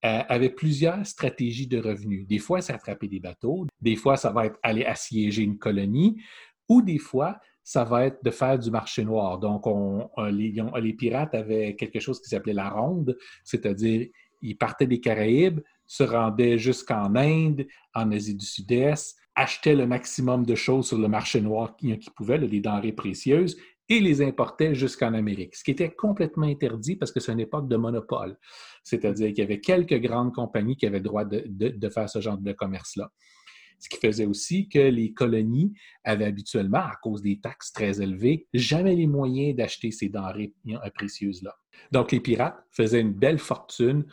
avaient 0.01 0.49
plusieurs 0.49 1.05
stratégies 1.05 1.67
de 1.67 1.79
revenus. 1.79 2.27
Des 2.27 2.39
fois, 2.39 2.61
c'est 2.61 2.73
attraper 2.73 3.07
des 3.07 3.19
bateaux, 3.19 3.65
des 3.81 3.95
fois, 3.95 4.17
ça 4.17 4.31
va 4.31 4.45
être 4.45 4.59
aller 4.63 4.85
assiéger 4.85 5.43
une 5.43 5.57
colonie, 5.57 6.21
ou 6.67 6.81
des 6.81 6.99
fois, 6.99 7.39
ça 7.63 7.83
va 7.83 8.05
être 8.05 8.23
de 8.23 8.31
faire 8.31 8.57
du 8.57 8.71
marché 8.71 9.03
noir. 9.03 9.39
Donc, 9.39 9.67
on, 9.67 10.09
les, 10.29 10.53
les, 10.81 10.93
pirates 10.93 11.35
avaient 11.35 11.75
quelque 11.75 11.99
chose 11.99 12.21
qui 12.21 12.29
s'appelait 12.29 12.53
la 12.53 12.69
ronde, 12.69 13.17
c'est-à-dire 13.43 14.07
ils 14.41 14.57
partaient 14.57 14.87
des 14.87 14.99
Caraïbes, 14.99 15.59
se 15.89 16.03
rendait 16.03 16.59
jusqu'en 16.59 17.15
Inde, 17.15 17.65
en 17.95 18.11
Asie 18.11 18.35
du 18.35 18.45
Sud-Est, 18.45 19.17
achetait 19.33 19.75
le 19.75 19.87
maximum 19.87 20.45
de 20.45 20.53
choses 20.53 20.87
sur 20.87 20.99
le 20.99 21.07
marché 21.07 21.41
noir 21.41 21.75
qu'ils 21.75 21.99
pouvaient, 22.15 22.37
les 22.37 22.61
denrées 22.61 22.91
précieuses, 22.91 23.57
et 23.89 23.99
les 23.99 24.21
importait 24.21 24.75
jusqu'en 24.75 25.15
Amérique, 25.15 25.55
ce 25.55 25.63
qui 25.63 25.71
était 25.71 25.89
complètement 25.89 26.45
interdit 26.45 26.95
parce 26.95 27.11
que 27.11 27.19
c'est 27.19 27.31
une 27.31 27.39
époque 27.39 27.67
de 27.67 27.75
monopole. 27.75 28.37
C'est-à-dire 28.83 29.29
qu'il 29.29 29.39
y 29.39 29.41
avait 29.41 29.61
quelques 29.61 29.99
grandes 29.99 30.31
compagnies 30.31 30.77
qui 30.77 30.85
avaient 30.85 30.99
le 30.99 31.03
droit 31.03 31.25
de, 31.25 31.89
faire 31.89 32.07
ce 32.07 32.21
genre 32.21 32.37
de 32.37 32.51
commerce-là. 32.51 33.11
Ce 33.79 33.89
qui 33.89 33.97
faisait 33.97 34.27
aussi 34.27 34.69
que 34.69 34.77
les 34.77 35.13
colonies 35.13 35.73
avaient 36.03 36.25
habituellement, 36.25 36.79
à 36.79 36.97
cause 37.01 37.23
des 37.23 37.39
taxes 37.39 37.73
très 37.73 37.99
élevées, 37.99 38.47
jamais 38.53 38.93
les 38.93 39.07
moyens 39.07 39.55
d'acheter 39.55 39.89
ces 39.89 40.09
denrées 40.09 40.53
précieuses-là. 40.93 41.55
Donc, 41.91 42.11
les 42.11 42.19
pirates 42.19 42.61
faisaient 42.69 43.01
une 43.01 43.13
belle 43.13 43.39
fortune 43.39 44.05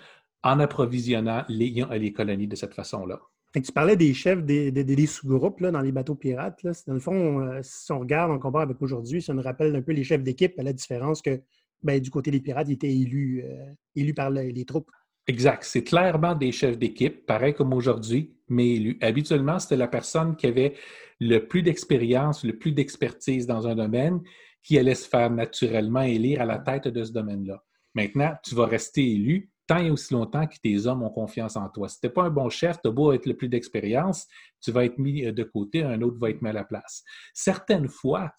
en 0.42 0.60
approvisionnant 0.60 1.44
les, 1.48 1.84
les 1.98 2.12
colonies 2.12 2.46
de 2.46 2.56
cette 2.56 2.74
façon-là. 2.74 3.20
Tu 3.52 3.72
parlais 3.72 3.96
des 3.96 4.12
chefs 4.12 4.42
des, 4.44 5.06
sous-groupes 5.06 5.62
dans 5.62 5.80
les 5.80 5.92
bateaux 5.92 6.14
pirates. 6.14 6.60
Dans 6.86 6.94
le 6.94 7.00
fond, 7.00 7.40
euh, 7.40 7.60
si 7.62 7.90
on 7.90 8.00
regarde, 8.00 8.30
on 8.30 8.38
compare 8.38 8.62
avec 8.62 8.80
aujourd'hui, 8.82 9.22
ça 9.22 9.32
nous 9.32 9.42
rappelle 9.42 9.74
un 9.74 9.82
peu 9.82 9.92
les 9.92 10.04
chefs 10.04 10.22
d'équipe, 10.22 10.58
à 10.58 10.62
la 10.62 10.74
différence 10.74 11.22
que 11.22 11.40
ben, 11.82 12.00
du 12.00 12.10
côté 12.10 12.30
des 12.30 12.40
pirates, 12.40 12.68
ils 12.68 12.74
étaient 12.74 12.92
élus, 12.92 13.44
euh, 13.44 14.12
par 14.14 14.30
les 14.30 14.64
troupes. 14.66 14.90
Exact. 15.26 15.64
C'est 15.64 15.84
clairement 15.84 16.34
des 16.34 16.52
chefs 16.52 16.78
d'équipe, 16.78 17.26
pareil 17.26 17.54
comme 17.54 17.72
aujourd'hui, 17.72 18.36
mais 18.48 18.74
élus. 18.74 18.98
Habituellement, 19.00 19.58
c'était 19.58 19.76
la 19.76 19.88
personne 19.88 20.36
qui 20.36 20.46
avait 20.46 20.74
le 21.18 21.38
plus 21.46 21.62
d'expérience, 21.62 22.44
le 22.44 22.58
plus 22.58 22.72
d'expertise 22.72 23.46
dans 23.46 23.66
un 23.66 23.74
domaine 23.74 24.20
qui 24.62 24.78
allait 24.78 24.94
se 24.94 25.08
faire 25.08 25.30
naturellement 25.30 26.02
élire 26.02 26.42
à 26.42 26.44
la 26.44 26.58
tête 26.58 26.88
de 26.88 27.04
ce 27.04 27.12
domaine-là. 27.12 27.62
Maintenant, 27.94 28.34
tu 28.44 28.54
vas 28.54 28.66
rester 28.66 29.12
élu 29.12 29.50
tant 29.66 29.78
et 29.78 29.90
aussi 29.90 30.14
longtemps 30.14 30.46
que 30.46 30.56
tes 30.62 30.86
hommes 30.86 31.02
ont 31.02 31.10
confiance 31.10 31.56
en 31.56 31.68
toi. 31.68 31.88
Si 31.88 32.00
tu 32.00 32.06
n'es 32.06 32.12
pas 32.12 32.24
un 32.24 32.30
bon 32.30 32.48
chef, 32.48 32.80
tu 32.82 32.88
as 32.88 32.92
beau 32.92 33.12
être 33.12 33.26
le 33.26 33.36
plus 33.36 33.48
d'expérience, 33.48 34.26
tu 34.60 34.70
vas 34.70 34.84
être 34.84 34.98
mis 34.98 35.32
de 35.32 35.42
côté, 35.42 35.82
un 35.82 36.00
autre 36.02 36.18
va 36.18 36.30
être 36.30 36.42
mis 36.42 36.50
à 36.50 36.52
la 36.52 36.64
place. 36.64 37.02
Certaines 37.34 37.88
fois, 37.88 38.32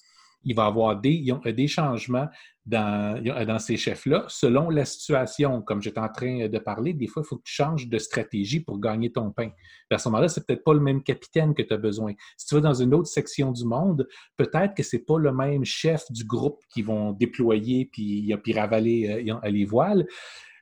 il 0.43 0.55
va 0.55 0.63
y 0.63 0.67
avoir 0.67 1.00
des, 1.00 1.25
des 1.46 1.67
changements 1.67 2.27
dans, 2.65 3.22
dans 3.46 3.60
ces 3.60 3.75
chefs-là 3.75 4.25
selon 4.29 4.69
la 4.69 4.86
situation. 4.86 5.62
Comme 5.62 5.81
j'étais 5.81 6.00
en 6.00 6.10
train 6.10 6.48
de 6.48 6.60
parler, 6.60 6.93
des 6.93 7.07
fois, 7.07 7.24
il 7.25 7.27
faut 7.27 7.38
que 7.38 7.43
tu 7.43 7.53
changes 7.53 7.88
de 7.88 7.98
stratégie 7.98 8.62
pour 8.62 8.79
gagner 8.79 9.12
ton 9.12 9.31
pain. 9.31 9.50
À 9.91 9.98
ce 9.98 10.07
moment-là, 10.07 10.29
c'est 10.29 10.46
peut-être 10.46 10.63
pas 10.63 10.74
le 10.74 10.79
même 10.79 11.03
capitaine 11.03 11.53
que 11.53 11.62
tu 11.62 11.74
as 11.74 11.77
besoin. 11.77 12.13
Si 12.38 12.46
tu 12.46 12.55
vas 12.55 12.62
dans 12.62 12.74
une 12.74 12.93
autre 12.93 13.07
section 13.07 13.51
du 13.51 13.65
monde, 13.65 14.07
peut-être 14.38 14.74
que 14.74 14.84
c'est 14.84 15.05
pas 15.05 15.17
le 15.17 15.34
même 15.34 15.65
chef 15.65 16.03
du 16.12 16.24
groupe 16.24 16.62
qui 16.69 16.81
vont 16.81 17.12
déployer 17.12 17.89
puis, 17.91 18.34
puis 18.41 18.53
ravaler 18.53 19.25
euh, 19.29 19.50
les 19.50 19.65
voiles 19.65 20.05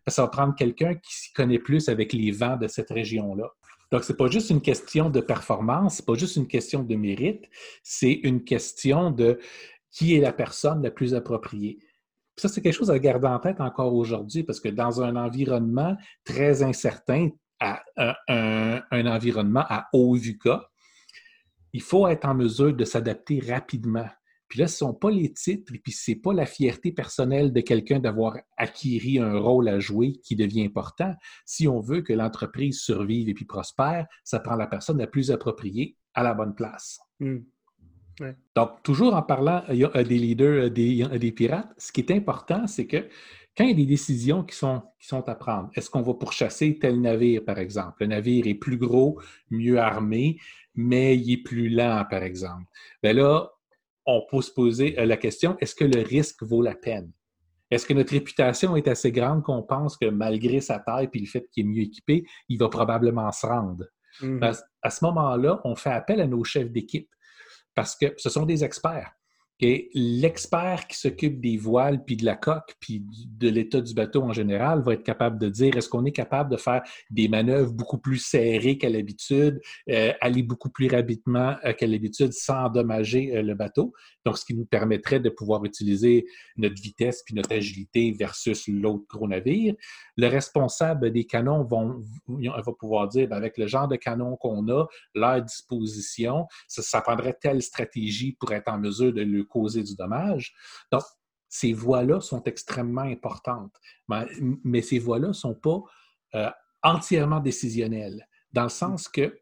ça 0.07 0.23
va 0.23 0.27
prendre 0.27 0.55
quelqu'un 0.55 0.95
qui 0.95 1.15
s'y 1.15 1.33
connaît 1.33 1.59
plus 1.59 1.89
avec 1.89 2.13
les 2.13 2.31
vents 2.31 2.57
de 2.57 2.67
cette 2.67 2.89
région-là. 2.89 3.49
Donc, 3.91 4.03
ce 4.03 4.11
n'est 4.11 4.17
pas 4.17 4.27
juste 4.27 4.49
une 4.49 4.61
question 4.61 5.09
de 5.09 5.21
performance, 5.21 5.97
ce 5.97 6.01
n'est 6.01 6.05
pas 6.05 6.15
juste 6.15 6.35
une 6.35 6.47
question 6.47 6.83
de 6.83 6.95
mérite, 6.95 7.45
c'est 7.83 8.11
une 8.11 8.43
question 8.43 9.11
de 9.11 9.39
qui 9.91 10.15
est 10.15 10.19
la 10.19 10.33
personne 10.33 10.81
la 10.83 10.91
plus 10.91 11.13
appropriée. 11.13 11.79
ça, 12.35 12.49
c'est 12.49 12.61
quelque 12.61 12.73
chose 12.73 12.91
à 12.91 12.99
garder 12.99 13.27
en 13.27 13.39
tête 13.39 13.61
encore 13.61 13.93
aujourd'hui, 13.93 14.43
parce 14.43 14.59
que 14.59 14.69
dans 14.69 15.01
un 15.01 15.15
environnement 15.15 15.95
très 16.25 16.63
incertain, 16.63 17.29
un, 17.61 17.77
un, 18.27 19.07
environnement 19.07 19.63
à 19.69 19.87
haut 19.93 20.13
VUCA, 20.15 20.69
il 21.71 21.81
faut 21.81 22.07
être 22.07 22.25
en 22.25 22.35
mesure 22.35 22.73
de 22.73 22.85
s'adapter 22.85 23.39
rapidement. 23.39 24.07
Puis 24.47 24.59
là, 24.59 24.67
ce 24.67 24.83
ne 24.83 24.89
sont 24.89 24.93
pas 24.93 25.11
les 25.11 25.33
titres, 25.33 25.73
et 25.73 25.79
puis 25.79 25.91
ce 25.91 26.11
n'est 26.11 26.17
pas 26.17 26.33
la 26.33 26.45
fierté 26.45 26.91
personnelle 26.91 27.51
de 27.51 27.61
quelqu'un 27.61 27.99
d'avoir 27.99 28.37
acquis 28.57 29.19
un 29.19 29.37
rôle 29.37 29.67
à 29.67 29.79
jouer 29.79 30.13
qui 30.23 30.35
devient 30.35 30.65
important. 30.65 31.13
Si 31.45 31.67
on 31.67 31.79
veut 31.79 32.01
que 32.01 32.13
l'entreprise 32.13 32.79
survive 32.79 33.29
et 33.29 33.33
puis 33.33 33.45
prospère, 33.45 34.05
ça 34.23 34.39
prend 34.39 34.55
la 34.55 34.67
personne 34.67 34.97
la 34.97 35.07
plus 35.07 35.31
appropriée 35.31 35.97
à 36.13 36.23
la 36.23 36.33
bonne 36.33 36.55
place. 36.55 36.99
Hmm. 37.19 37.39
Donc, 38.55 38.81
toujours 38.83 39.13
en 39.13 39.21
parlant 39.21 39.63
des 39.67 40.03
leaders, 40.17 40.71
des, 40.71 41.05
des 41.19 41.31
pirates, 41.33 41.73
ce 41.77 41.91
qui 41.91 41.99
est 41.99 42.11
important, 42.11 42.65
c'est 42.65 42.87
que 42.87 43.09
quand 43.57 43.63
il 43.63 43.69
y 43.69 43.73
a 43.73 43.75
des 43.75 43.85
décisions 43.85 44.43
qui 44.43 44.55
sont, 44.55 44.81
qui 44.99 45.07
sont 45.07 45.27
à 45.29 45.35
prendre, 45.35 45.69
est-ce 45.75 45.89
qu'on 45.89 46.01
va 46.01 46.13
pourchasser 46.13 46.77
tel 46.79 46.99
navire, 47.01 47.43
par 47.43 47.57
exemple? 47.57 47.97
Le 48.01 48.07
navire 48.07 48.47
est 48.47 48.55
plus 48.55 48.77
gros, 48.77 49.19
mieux 49.49 49.79
armé, 49.79 50.39
mais 50.75 51.17
il 51.17 51.33
est 51.33 51.43
plus 51.43 51.69
lent, 51.69 52.05
par 52.09 52.23
exemple. 52.23 52.65
Bien 53.01 53.13
là, 53.13 53.49
on 54.05 54.25
peut 54.29 54.41
se 54.41 54.51
poser 54.51 54.99
euh, 54.99 55.05
la 55.05 55.17
question, 55.17 55.57
est-ce 55.59 55.75
que 55.75 55.85
le 55.85 56.01
risque 56.01 56.43
vaut 56.43 56.61
la 56.61 56.75
peine? 56.75 57.11
Est-ce 57.71 57.85
que 57.85 57.93
notre 57.93 58.13
réputation 58.13 58.75
est 58.75 58.87
assez 58.87 59.11
grande 59.11 59.43
qu'on 59.43 59.63
pense 59.63 59.97
que 59.97 60.05
malgré 60.05 60.61
sa 60.61 60.79
taille 60.79 61.09
et 61.11 61.19
le 61.19 61.25
fait 61.25 61.47
qu'il 61.51 61.65
est 61.65 61.69
mieux 61.69 61.83
équipé, 61.83 62.23
il 62.47 62.59
va 62.59 62.69
probablement 62.69 63.31
se 63.31 63.45
rendre? 63.45 63.85
Mm-hmm. 64.21 64.61
À 64.81 64.89
ce 64.89 65.05
moment-là, 65.05 65.61
on 65.63 65.75
fait 65.75 65.91
appel 65.91 66.21
à 66.21 66.27
nos 66.27 66.43
chefs 66.43 66.71
d'équipe 66.71 67.09
parce 67.73 67.95
que 67.95 68.13
ce 68.17 68.29
sont 68.29 68.45
des 68.45 68.63
experts. 68.63 69.11
Et 69.61 69.89
l'expert 69.93 70.85
qui 70.87 70.97
s'occupe 70.97 71.39
des 71.39 71.55
voiles, 71.55 72.03
puis 72.03 72.17
de 72.17 72.25
la 72.25 72.35
coque, 72.35 72.75
puis 72.79 73.01
de 73.01 73.47
l'état 73.47 73.79
du 73.79 73.93
bateau 73.93 74.21
en 74.23 74.33
général, 74.33 74.81
va 74.83 74.93
être 74.93 75.03
capable 75.03 75.39
de 75.39 75.47
dire 75.49 75.77
est-ce 75.77 75.87
qu'on 75.87 76.05
est 76.05 76.11
capable 76.11 76.51
de 76.51 76.57
faire 76.57 76.81
des 77.09 77.29
manœuvres 77.29 77.71
beaucoup 77.71 77.97
plus 77.97 78.17
serrées 78.17 78.77
qu'à 78.77 78.89
l'habitude, 78.89 79.61
euh, 79.89 80.11
aller 80.19 80.43
beaucoup 80.43 80.69
plus 80.69 80.87
rapidement 80.87 81.55
euh, 81.63 81.73
qu'à 81.73 81.87
l'habitude 81.87 82.33
sans 82.33 82.65
endommager 82.65 83.35
euh, 83.35 83.41
le 83.41 83.55
bateau? 83.55 83.93
Donc, 84.25 84.37
ce 84.37 84.45
qui 84.45 84.55
nous 84.55 84.65
permettrait 84.65 85.19
de 85.19 85.29
pouvoir 85.29 85.63
utiliser 85.65 86.25
notre 86.57 86.81
vitesse 86.81 87.21
puis 87.23 87.35
notre 87.35 87.53
agilité 87.53 88.11
versus 88.11 88.67
l'autre 88.67 89.05
gros 89.07 89.27
navire. 89.27 89.75
Le 90.17 90.27
responsable 90.27 91.11
des 91.11 91.25
canons 91.25 91.63
vont, 91.63 92.01
va 92.27 92.73
pouvoir 92.77 93.07
dire 93.07 93.27
ben, 93.27 93.37
avec 93.37 93.57
le 93.57 93.67
genre 93.67 93.87
de 93.87 93.95
canon 93.95 94.35
qu'on 94.37 94.67
a, 94.69 94.85
leur 95.13 95.41
disposition, 95.41 96.47
ça, 96.67 97.01
prendrait 97.01 97.37
telle 97.39 97.61
stratégie 97.61 98.33
pour 98.39 98.51
être 98.51 98.67
en 98.67 98.79
mesure 98.79 99.13
de 99.13 99.21
le 99.21 99.43
causer 99.43 99.83
du 99.83 99.95
dommage. 99.95 100.53
Donc, 100.91 101.03
ces 101.47 101.71
voies-là 101.71 102.19
sont 102.19 102.43
extrêmement 102.43 103.01
importantes, 103.01 103.73
mais, 104.07 104.81
ces 104.81 104.99
voies-là 104.99 105.29
ne 105.29 105.33
sont 105.33 105.53
pas 105.53 105.81
euh, 106.33 106.49
entièrement 106.83 107.39
décisionnelles, 107.39 108.27
dans 108.51 108.63
le 108.63 108.69
sens 108.69 109.07
que 109.07 109.37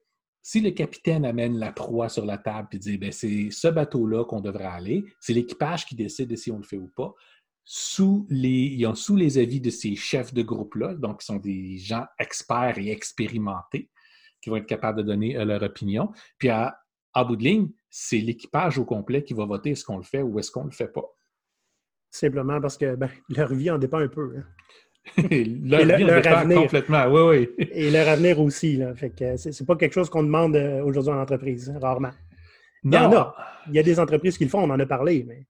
si 0.46 0.60
le 0.60 0.72
capitaine 0.72 1.26
amène 1.26 1.58
la 1.58 1.72
proie 1.72 2.10
sur 2.10 2.26
la 2.26 2.38
table 2.38 2.68
et 2.74 2.78
dit 2.78 2.98
ben, 2.98 3.14
c'est 3.14 3.50
ce 3.50 3.70
bateau-là 3.70 4.26
qu'on 4.26 4.42
devrait 4.42 4.66
aller, 4.66 5.06
c'est 5.22 5.34
l'équipage 5.34 5.86
qui 5.86 5.96
décide 5.96 6.36
si 6.38 6.52
on 6.52 6.58
le 6.58 6.64
fait 6.64 6.78
ou 6.78 6.92
pas, 6.96 7.14
sous 7.64 8.28
les, 8.30 8.86
sous 8.94 9.16
les 9.16 9.38
avis 9.38 9.62
de 9.62 9.70
ces 9.70 9.96
chefs 9.96 10.34
de 10.34 10.44
groupe-là, 10.44 10.96
donc 10.96 11.22
qui 11.22 11.28
sont 11.28 11.38
des 11.38 11.78
gens 11.78 12.06
experts 12.20 12.78
et 12.78 12.92
expérimentés, 12.92 13.90
qui 14.42 14.50
vont 14.50 14.58
être 14.58 14.66
capables 14.66 14.98
de 14.98 15.04
donner 15.04 15.38
euh, 15.38 15.46
leur 15.46 15.64
opinion. 15.64 16.12
Puis 16.38 16.50
à, 16.50 16.78
à 17.14 17.24
bout 17.24 17.38
de 17.38 17.44
ligne, 17.44 17.70
c'est 17.90 18.20
l'équipage 18.20 18.78
au 18.78 18.84
complet 18.84 19.24
qui 19.24 19.34
va 19.34 19.46
voter 19.46 19.72
est-ce 19.72 19.86
qu'on 19.86 19.98
le 19.98 20.04
fait 20.04 20.22
ou 20.22 20.40
est-ce 20.40 20.52
qu'on 20.52 20.66
ne 20.66 20.70
le 20.70 20.76
fait 20.76 20.92
pas. 20.92 21.06
Simplement 22.12 22.60
parce 22.60 22.78
que 22.78 22.96
ben, 22.96 23.10
leur 23.30 23.54
vie 23.54 23.72
en 23.72 23.78
dépend 23.78 24.00
un 24.00 24.10
peu. 24.10 24.36
Hein. 24.38 24.44
Leur, 25.18 25.98
vie 25.98 26.04
en 26.04 26.08
dépend 26.08 26.30
avenir. 26.30 26.62
complètement, 26.62 27.06
oui, 27.08 27.48
oui. 27.58 27.68
Et 27.72 27.92
leur 27.92 28.08
avenir 28.08 28.40
aussi. 28.40 28.78
Là. 28.78 28.96
Fait 28.96 29.10
que 29.10 29.38
c'est, 29.38 29.66
pas 29.66 29.76
quelque 29.76 29.94
chose 29.94 30.10
qu'on 30.10 30.24
demande 30.24 30.56
euh, 30.56 30.84
aujourd'hui 30.84 31.12
en 31.12 31.20
entreprise, 31.20 31.70
hein, 31.70 31.80
rarement. 31.82 32.12
Il 32.84 32.94
y 32.94 32.98
en 32.98 33.12
a. 33.14 33.36
Il 33.68 33.76
y 33.76 33.80
a 33.80 33.84
des 33.84 34.00
entreprises 34.00 34.38
qui 34.38 34.46
le 34.46 34.50
font, 34.50 34.64
on 34.64 34.70
en 34.70 34.80
a 34.80 34.86
parlé, 34.86 35.26
mais. 35.28 35.46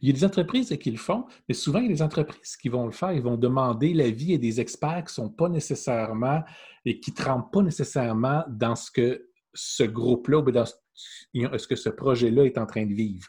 Il 0.00 0.08
y 0.08 0.10
a 0.10 0.14
des 0.14 0.24
entreprises 0.24 0.74
qui 0.78 0.90
le 0.90 0.96
font, 0.96 1.26
mais 1.48 1.54
souvent, 1.54 1.80
il 1.80 1.86
y 1.86 1.88
a 1.88 1.92
des 1.92 2.02
entreprises 2.02 2.56
qui 2.56 2.70
vont 2.70 2.86
le 2.86 2.92
faire. 2.92 3.12
Ils 3.12 3.22
vont 3.22 3.36
demander 3.36 3.92
l'avis 3.92 4.34
à 4.34 4.38
des 4.38 4.60
experts 4.60 5.04
qui 5.04 5.20
ne 5.20 5.26
sont 5.26 5.28
pas 5.28 5.48
nécessairement 5.50 6.42
et 6.86 6.98
qui 6.98 7.10
ne 7.10 7.16
trempent 7.16 7.52
pas 7.52 7.62
nécessairement 7.62 8.44
dans 8.48 8.74
ce 8.74 8.90
que 8.90 9.28
ce 9.52 9.82
groupe-là 9.82 10.38
ou 10.38 10.50
dans 10.50 10.64
ce 10.64 11.66
que 11.68 11.76
ce 11.76 11.90
projet-là 11.90 12.44
est 12.44 12.56
en 12.56 12.66
train 12.66 12.86
de 12.86 12.94
vivre. 12.94 13.28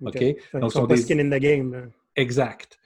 OK? 0.00 0.22
Donc, 0.54 0.72
sont, 0.72 0.86
pas 0.86 0.96
skin 0.96 1.18
in 1.18 1.30
the 1.30 1.40
game. 1.40 1.90
Exact. 2.16 2.78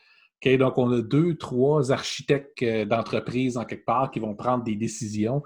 Donc, 0.45 0.79
on 0.79 0.93
a 0.93 1.03
deux, 1.03 1.37
trois 1.37 1.91
architectes 1.93 2.63
euh, 2.63 2.85
d'entreprise 2.85 3.57
en 3.57 3.65
quelque 3.65 3.85
part 3.85 4.11
qui 4.11 4.21
vont 4.21 4.35
prendre 4.35 4.63
des 4.65 4.77
décisions 4.77 5.43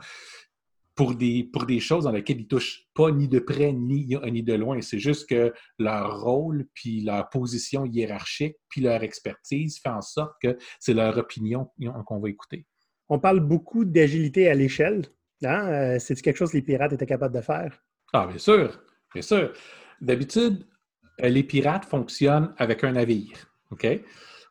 pour 0.94 1.14
des, 1.14 1.44
pour 1.44 1.64
des 1.64 1.80
choses 1.80 2.04
dans 2.04 2.12
lesquelles 2.12 2.40
ils 2.40 2.42
ne 2.42 2.48
touchent 2.48 2.86
pas 2.94 3.10
ni 3.10 3.26
de 3.26 3.38
près 3.38 3.72
ni, 3.72 4.14
ni 4.30 4.42
de 4.42 4.52
loin. 4.52 4.80
C'est 4.82 4.98
juste 4.98 5.28
que 5.28 5.52
leur 5.78 6.20
rôle, 6.20 6.66
puis 6.74 7.02
leur 7.02 7.30
position 7.30 7.86
hiérarchique, 7.86 8.56
puis 8.68 8.82
leur 8.82 9.02
expertise 9.02 9.80
fait 9.82 9.88
en 9.88 10.02
sorte 10.02 10.34
que 10.42 10.58
c'est 10.78 10.92
leur 10.92 11.16
opinion 11.16 11.70
qu'on 12.04 12.20
va 12.20 12.28
écouter. 12.28 12.66
On 13.08 13.18
parle 13.18 13.40
beaucoup 13.40 13.86
d'agilité 13.86 14.48
à 14.48 14.54
l'échelle. 14.54 15.06
Hein? 15.42 15.68
Euh, 15.68 15.98
c'est 15.98 16.20
quelque 16.20 16.36
chose 16.36 16.50
que 16.50 16.58
les 16.58 16.62
pirates 16.62 16.92
étaient 16.92 17.06
capables 17.06 17.34
de 17.34 17.40
faire? 17.40 17.82
Ah, 18.12 18.26
bien 18.26 18.38
sûr, 18.38 18.78
bien 19.14 19.22
sûr. 19.22 19.52
D'habitude, 20.00 20.66
euh, 21.22 21.28
les 21.28 21.42
pirates 21.42 21.86
fonctionnent 21.86 22.52
avec 22.58 22.84
un 22.84 22.92
navire, 22.92 23.38
OK? 23.70 23.86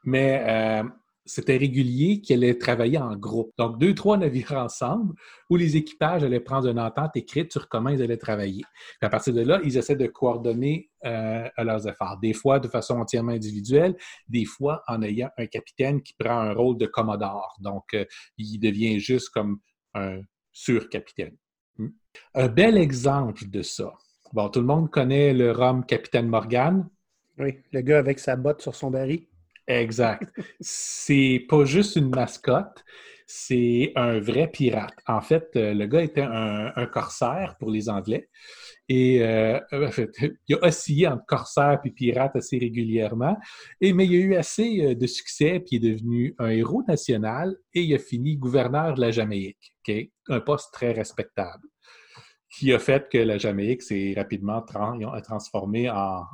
Mais 0.04 0.44
euh, 0.48 0.84
c'était 1.26 1.58
régulier 1.58 2.22
qu'ils 2.22 2.38
allaient 2.38 2.58
travailler 2.58 2.98
en 2.98 3.16
groupe. 3.16 3.52
Donc, 3.58 3.80
deux, 3.80 3.94
trois 3.94 4.18
navires 4.18 4.52
ensemble, 4.58 5.14
où 5.50 5.56
les 5.56 5.78
équipages 5.78 6.24
allaient 6.24 6.40
prendre 6.40 6.68
une 6.68 6.80
entente 6.80 7.16
écrite 7.16 7.52
sur 7.52 7.68
comment 7.70 7.90
ils 7.90 8.02
allaient 8.02 8.18
travailler. 8.18 8.64
À 9.02 9.10
partir 9.10 9.34
de 9.34 9.42
là, 9.42 9.60
ils 9.64 9.78
essaient 9.78 9.96
de 9.96 10.08
coordonner 10.08 10.90
leurs 11.02 11.88
efforts. 11.88 12.18
Des 12.22 12.34
fois 12.34 12.60
de 12.60 12.68
façon 12.68 12.96
entièrement 13.00 13.32
individuelle, 13.32 13.96
des 14.28 14.46
fois 14.46 14.84
en 14.88 15.02
ayant 15.02 15.30
un 15.38 15.46
capitaine 15.46 16.02
qui 16.02 16.14
prend 16.14 16.40
un 16.40 16.54
rôle 16.54 16.78
de 16.78 16.88
commodore. 16.88 17.56
Donc, 17.62 17.96
il 18.38 18.60
devient 18.60 19.00
juste 19.00 19.30
comme 19.30 19.60
un 19.94 20.22
sur-capitaine. 20.52 21.38
Hmm. 21.78 21.90
Un 22.36 22.48
bel 22.48 22.78
exemple 22.78 23.50
de 23.50 23.62
ça. 23.62 23.94
Bon, 24.34 24.50
tout 24.50 24.60
le 24.60 24.66
monde 24.66 24.92
connaît 24.92 25.34
le 25.34 25.52
rhum 25.52 25.86
Capitaine 25.86 26.28
Morgan. 26.28 26.88
Oui, 27.38 27.60
le 27.72 27.82
gars 27.82 28.00
avec 28.00 28.20
sa 28.20 28.36
botte 28.36 28.62
sur 28.62 28.76
son 28.76 28.92
baril. 28.92 29.26
Exact. 29.70 30.24
c'est 30.60 31.46
pas 31.48 31.64
juste 31.64 31.96
une 31.96 32.10
mascotte, 32.10 32.84
c'est 33.28 33.92
un 33.96 34.20
vrai 34.20 34.50
pirate. 34.52 34.96
En 35.06 35.22
fait, 35.22 35.52
euh, 35.56 35.76
le 35.76 35.86
gars 35.86 36.02
était 36.02 36.24
un, 36.24 36.88
corsaire 36.88 37.56
pour 37.60 37.70
les 37.70 37.88
Anglais. 37.88 38.28
Et 38.88 39.22
euh, 39.22 39.60
il 40.48 40.56
a 40.56 40.66
oscillé 40.66 41.06
entre 41.08 41.24
corsaire 41.28 41.80
et 41.86 41.92
pirate 41.92 42.36
assez 42.36 42.58
régulièrement. 42.58 43.38
Et, 43.80 43.94
mais 43.94 44.08
il 44.08 44.16
a 44.16 44.26
eu 44.26 44.36
assez 44.36 44.84
euh, 44.84 44.96
de 44.96 45.06
succès, 45.06 45.60
puis 45.60 45.76
il 45.76 45.86
est 45.86 45.94
devenu 45.94 46.34
un 46.40 46.50
héros 46.50 46.82
national 46.88 47.56
et 47.76 47.84
il 47.84 47.94
a 47.94 48.00
fini 48.00 48.36
gouverneur 48.36 48.96
de 48.96 49.02
la 49.02 49.12
Jamaïque. 49.12 49.76
Un 50.28 50.40
poste 50.40 50.74
très 50.74 50.92
respectable. 50.92 51.68
Qui 52.58 52.74
a 52.74 52.80
fait 52.80 53.08
que 53.12 53.20
la 53.20 53.38
Jamaïque 53.38 53.84
s'est 53.84 54.16
rapidement 54.18 54.64
transformée 54.64 55.88
en 55.88 56.26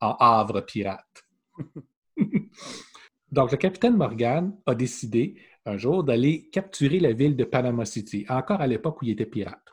havre 0.00 0.60
pirate. 0.60 1.24
Donc, 3.32 3.50
le 3.50 3.56
capitaine 3.56 3.96
Morgan 3.96 4.56
a 4.66 4.74
décidé 4.74 5.36
un 5.66 5.76
jour 5.76 6.04
d'aller 6.04 6.48
capturer 6.50 7.00
la 7.00 7.12
ville 7.12 7.36
de 7.36 7.44
Panama 7.44 7.84
City, 7.84 8.24
encore 8.28 8.60
à 8.60 8.66
l'époque 8.66 9.00
où 9.02 9.04
il 9.04 9.10
était 9.10 9.26
pirate. 9.26 9.72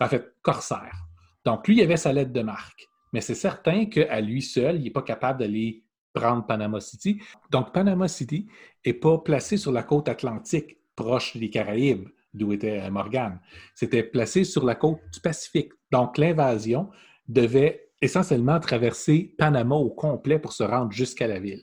En 0.00 0.08
fait, 0.08 0.34
corsaire. 0.42 1.06
Donc, 1.44 1.66
lui, 1.68 1.78
il 1.78 1.82
avait 1.82 1.96
sa 1.96 2.12
lettre 2.12 2.32
de 2.32 2.42
marque. 2.42 2.88
Mais 3.12 3.20
c'est 3.20 3.34
certain 3.34 3.86
qu'à 3.86 4.20
lui 4.20 4.42
seul, 4.42 4.76
il 4.76 4.84
n'est 4.84 4.90
pas 4.90 5.02
capable 5.02 5.40
d'aller 5.40 5.84
prendre 6.12 6.46
Panama 6.46 6.80
City. 6.80 7.20
Donc, 7.50 7.72
Panama 7.72 8.08
City 8.08 8.46
n'est 8.84 8.94
pas 8.94 9.18
placé 9.18 9.56
sur 9.56 9.72
la 9.72 9.82
côte 9.82 10.08
atlantique, 10.08 10.78
proche 10.94 11.36
des 11.36 11.50
Caraïbes, 11.50 12.08
d'où 12.34 12.52
était 12.52 12.90
Morgan. 12.90 13.40
C'était 13.74 14.02
placé 14.02 14.44
sur 14.44 14.64
la 14.64 14.74
côte 14.74 15.00
du 15.12 15.20
Pacifique. 15.20 15.72
Donc, 15.90 16.18
l'invasion 16.18 16.90
devait 17.28 17.90
essentiellement 18.00 18.58
traverser 18.60 19.34
Panama 19.38 19.76
au 19.76 19.90
complet 19.90 20.38
pour 20.38 20.52
se 20.52 20.62
rendre 20.62 20.92
jusqu'à 20.92 21.26
la 21.26 21.38
ville. 21.38 21.62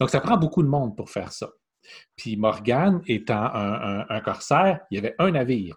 Donc, 0.00 0.10
ça 0.10 0.20
prend 0.20 0.36
beaucoup 0.36 0.62
de 0.62 0.68
monde 0.68 0.96
pour 0.96 1.10
faire 1.10 1.32
ça. 1.32 1.50
Puis 2.16 2.36
Morgan 2.36 3.00
étant 3.06 3.50
un, 3.54 4.20
corsaire, 4.20 4.80
il 4.90 4.96
y 4.96 4.98
avait 4.98 5.14
un 5.18 5.30
navire. 5.30 5.76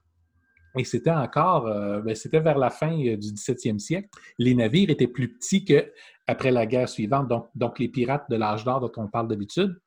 Et 0.78 0.84
c'était 0.86 1.12
encore, 1.12 1.68
euh, 1.68 2.02
ben, 2.02 2.16
c'était 2.16 2.40
vers 2.40 2.58
la 2.58 2.72
fin 2.72 2.94
euh, 2.94 3.16
du 3.16 3.28
17e 3.28 3.78
siècle. 3.78 4.10
Les 4.40 4.56
navires 4.56 4.90
étaient 4.90 5.08
plus 5.08 5.32
petits 5.32 5.64
qu'après 5.64 6.50
la 6.50 6.66
guerre 6.66 6.90
suivante. 6.90 7.30
Donc, 7.54 7.78
les 7.78 7.90
pirates 7.90 8.28
de 8.30 8.36
l'âge 8.36 8.64
d'or 8.64 8.80
dont 8.80 8.92
on 8.98 9.08
parle 9.08 9.28
d'habitude 9.28 9.80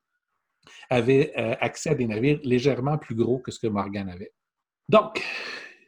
avaient 0.89 1.33
euh, 1.37 1.55
accès 1.59 1.89
à 1.89 1.95
des 1.95 2.07
navires 2.07 2.39
légèrement 2.43 2.97
plus 2.97 3.15
gros 3.15 3.39
que 3.39 3.51
ce 3.51 3.59
que 3.59 3.67
Morgan 3.67 4.07
avait. 4.07 4.31
Donc, 4.87 5.21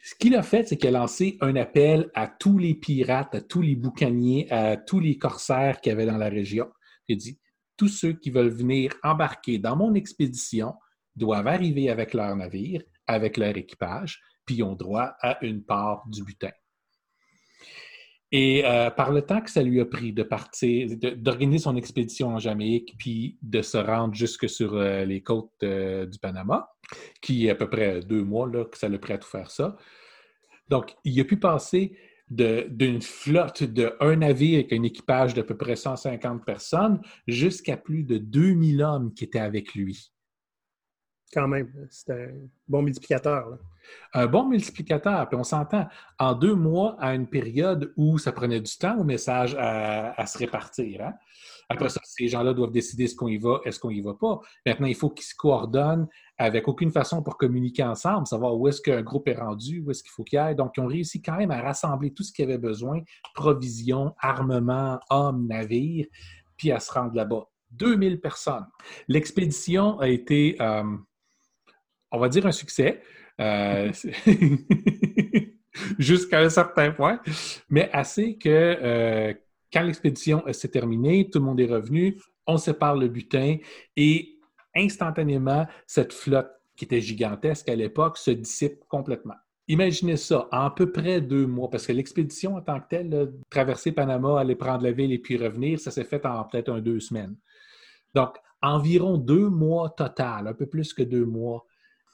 ce 0.03 0.15
qu'il 0.15 0.35
a 0.35 0.41
fait, 0.41 0.67
c'est 0.67 0.75
qu'il 0.75 0.93
a 0.93 0.99
lancé 0.99 1.37
un 1.39 1.55
appel 1.55 2.09
à 2.13 2.27
tous 2.27 2.57
les 2.57 2.73
pirates, 2.73 3.35
à 3.35 3.41
tous 3.41 3.61
les 3.61 3.75
boucaniers, 3.75 4.51
à 4.51 4.75
tous 4.75 4.99
les 4.99 5.17
corsaires 5.17 5.79
qu'il 5.79 5.91
y 5.91 5.93
avait 5.93 6.05
dans 6.05 6.17
la 6.17 6.29
région. 6.29 6.67
Il 7.07 7.17
dit 7.17 7.39
tous 7.79 7.87
ceux 7.87 8.13
qui 8.13 8.29
veulent 8.29 8.49
venir 8.49 8.93
embarquer 9.03 9.57
dans 9.57 9.77
mon 9.77 9.95
expédition 9.95 10.73
doivent 11.15 11.47
arriver 11.47 11.89
avec 11.89 12.13
leur 12.13 12.35
navire, 12.35 12.81
avec 13.07 13.37
leur 13.37 13.55
équipage, 13.55 14.21
puis 14.45 14.61
ont 14.61 14.75
droit 14.75 15.13
à 15.21 15.43
une 15.43 15.63
part 15.63 16.03
du 16.07 16.23
butin. 16.23 16.51
Et 18.31 18.63
euh, 18.65 18.91
par 18.91 19.11
le 19.11 19.23
temps 19.23 19.41
que 19.41 19.49
ça 19.49 19.63
lui 19.63 19.79
a 19.79 19.85
pris 19.85 20.13
de 20.13 20.21
partir, 20.21 20.89
d'organiser 20.97 21.63
son 21.63 21.75
expédition 21.77 22.27
en 22.27 22.37
Jamaïque, 22.37 22.95
puis 22.99 23.39
de 23.41 23.61
se 23.61 23.77
rendre 23.77 24.13
jusque 24.13 24.47
sur 24.47 24.75
euh, 24.75 25.05
les 25.05 25.23
côtes 25.23 25.51
euh, 25.63 26.05
du 26.05 26.19
Panama, 26.19 26.69
qui 27.21 27.47
est 27.47 27.51
à 27.51 27.55
peu 27.55 27.69
près 27.69 28.01
deux 28.01 28.23
mois 28.23 28.47
là, 28.47 28.65
que 28.65 28.77
ça 28.77 28.89
l'a 28.89 28.99
pris 28.99 29.13
à 29.13 29.17
tout 29.17 29.27
faire 29.27 29.49
ça. 29.49 29.77
Donc, 30.67 30.95
il 31.03 31.19
a 31.19 31.23
pu 31.23 31.37
passer 31.37 31.97
d'une 32.29 33.01
flotte 33.01 33.63
de 33.63 33.95
un 33.99 34.17
navire 34.17 34.59
avec 34.59 34.73
un 34.73 34.83
équipage 34.83 35.33
d'à 35.33 35.43
peu 35.43 35.57
près 35.57 35.75
150 35.75 36.45
personnes 36.45 37.01
jusqu'à 37.27 37.77
plus 37.77 38.03
de 38.03 38.17
2000 38.17 38.83
hommes 38.83 39.13
qui 39.13 39.23
étaient 39.23 39.39
avec 39.39 39.73
lui. 39.73 40.11
Quand 41.33 41.47
même, 41.47 41.71
c'est 41.89 42.11
un 42.11 42.31
bon 42.67 42.81
multiplicateur. 42.81 43.57
Un 44.13 44.25
bon 44.25 44.45
multiplicateur. 44.45 45.27
Puis 45.29 45.37
on 45.37 45.43
s'entend, 45.43 45.87
en 46.17 46.33
deux 46.33 46.55
mois, 46.55 46.97
à 46.99 47.13
une 47.13 47.27
période 47.27 47.93
où 47.97 48.17
ça 48.17 48.31
prenait 48.31 48.61
du 48.61 48.77
temps 48.77 48.97
au 48.97 49.03
message 49.03 49.55
à, 49.59 50.25
se 50.25 50.37
répartir. 50.37 51.01
Hein. 51.01 51.13
Après 51.69 51.89
ça, 51.89 52.01
ces 52.03 52.27
gens-là 52.27 52.53
doivent 52.53 52.71
décider 52.71 53.03
est-ce 53.03 53.15
qu'on 53.15 53.27
y 53.27 53.37
va, 53.37 53.61
est-ce 53.63 53.79
qu'on 53.79 53.91
y 53.91 54.01
va 54.01 54.15
pas. 54.15 54.39
Maintenant, 54.65 54.87
il 54.87 54.95
faut 54.95 55.11
qu'ils 55.11 55.25
se 55.25 55.35
coordonnent 55.35 56.07
avec 56.37 56.67
aucune 56.67 56.91
façon 56.91 57.21
pour 57.21 57.37
communiquer 57.37 57.83
ensemble, 57.83 58.25
savoir 58.25 58.57
où 58.57 58.67
est-ce 58.67 58.81
qu'un 58.81 59.03
groupe 59.03 59.27
est 59.27 59.35
rendu, 59.35 59.83
où 59.85 59.91
est-ce 59.91 60.01
qu'il 60.01 60.11
faut 60.11 60.23
qu'il 60.23 60.39
aille. 60.39 60.55
Donc, 60.55 60.73
ils 60.77 60.81
ont 60.81 60.87
réussi 60.87 61.21
quand 61.21 61.37
même 61.37 61.51
à 61.51 61.61
rassembler 61.61 62.11
tout 62.11 62.23
ce 62.23 62.33
qu'ils 62.33 62.45
avaient 62.45 62.57
besoin, 62.57 63.01
provisions, 63.35 64.15
armement, 64.19 64.99
hommes, 65.11 65.45
navires, 65.47 66.07
puis 66.57 66.71
à 66.71 66.79
se 66.79 66.91
rendre 66.91 67.13
là-bas. 67.15 67.47
2000 67.71 68.19
personnes. 68.19 68.65
L'expédition 69.07 69.99
a 69.99 70.07
été, 70.07 70.57
euh, 70.59 70.83
on 72.11 72.19
va 72.19 72.29
dire, 72.29 72.47
un 72.47 72.51
succès. 72.51 73.03
Euh, 73.39 73.91
jusqu'à 75.99 76.39
un 76.39 76.49
certain 76.49 76.91
point, 76.91 77.21
mais 77.69 77.89
assez 77.93 78.37
que 78.37 78.49
euh, 78.49 79.33
quand 79.71 79.83
l'expédition 79.83 80.43
s'est 80.51 80.69
terminée, 80.69 81.29
tout 81.29 81.39
le 81.39 81.45
monde 81.45 81.59
est 81.59 81.67
revenu, 81.67 82.19
on 82.47 82.57
sépare 82.57 82.95
le 82.95 83.07
butin 83.07 83.57
et 83.95 84.39
instantanément, 84.75 85.67
cette 85.85 86.13
flotte 86.13 86.51
qui 86.75 86.85
était 86.85 87.01
gigantesque 87.01 87.69
à 87.69 87.75
l'époque 87.75 88.17
se 88.17 88.31
dissipe 88.31 88.83
complètement. 88.87 89.35
Imaginez 89.67 90.17
ça, 90.17 90.47
en 90.51 90.71
peu 90.71 90.91
près 90.91 91.21
deux 91.21 91.45
mois, 91.45 91.69
parce 91.69 91.85
que 91.85 91.91
l'expédition 91.91 92.55
en 92.55 92.61
tant 92.61 92.79
que 92.79 92.87
telle, 92.89 93.33
traverser 93.51 93.91
Panama, 93.91 94.39
aller 94.39 94.55
prendre 94.55 94.83
la 94.83 94.91
ville 94.91 95.11
et 95.11 95.19
puis 95.19 95.37
revenir, 95.37 95.79
ça 95.79 95.91
s'est 95.91 96.03
fait 96.03 96.25
en 96.25 96.43
peut-être 96.45 96.69
un 96.69 96.81
deux 96.81 96.99
semaines. 96.99 97.35
Donc, 98.15 98.37
environ 98.61 99.17
deux 99.17 99.49
mois 99.49 99.89
total, 99.91 100.47
un 100.47 100.53
peu 100.53 100.65
plus 100.65 100.93
que 100.93 101.03
deux 101.03 101.25
mois 101.25 101.65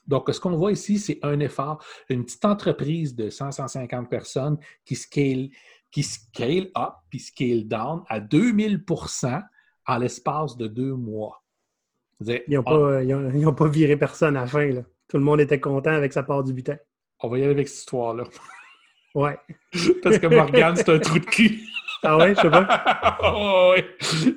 donc, 0.07 0.29
ce 0.31 0.39
qu'on 0.39 0.55
voit 0.55 0.71
ici, 0.71 1.00
c'est 1.00 1.19
un 1.24 1.39
effort, 1.39 1.83
une 2.09 2.25
petite 2.25 2.45
entreprise 2.45 3.15
de 3.15 3.29
100-150 3.29 4.07
personnes 4.07 4.57
qui 4.85 4.95
scale, 4.95 5.50
qui 5.96 6.04
scale 6.04 6.72
up 6.78 6.96
puis 7.10 7.20
scale 7.20 7.66
down 7.70 8.04
à 8.10 8.20
2000% 8.20 9.42
en 9.88 9.98
l'espace 9.98 10.58
de 10.58 10.68
deux 10.68 10.94
mois. 10.94 11.42
Ils 12.20 12.44
n'ont 12.50 12.64
pas, 12.64 13.64
pas, 13.64 13.70
viré 13.70 13.96
personne 13.96 14.36
à 14.36 14.42
la 14.42 14.48
fin. 14.48 14.66
Là. 14.66 14.82
Tout 15.08 15.18
le 15.18 15.24
monde 15.24 15.40
était 15.40 15.62
content 15.62 15.92
avec 15.92 16.12
sa 16.12 16.24
part 16.24 16.44
du 16.44 16.52
butin. 16.52 16.75
On 17.22 17.30
va 17.30 17.40
y 17.40 17.44
aller 17.44 17.52
avec 17.52 17.70
cette 17.70 17.78
histoire-là. 17.78 18.25
Ouais. 19.14 19.38
Parce 20.04 20.20
que 20.20 20.28
Morgane, 20.28 20.75
c'est 20.75 20.90
un 20.90 21.00
trou 21.00 21.18
de 21.18 21.25
cul. 21.25 21.62
Ah 22.04 22.18
ouais, 22.18 22.36
je 22.36 22.42
sais 22.42 22.50
pas. 22.50 23.18
oh, 23.34 23.74
ouais. 23.74 23.88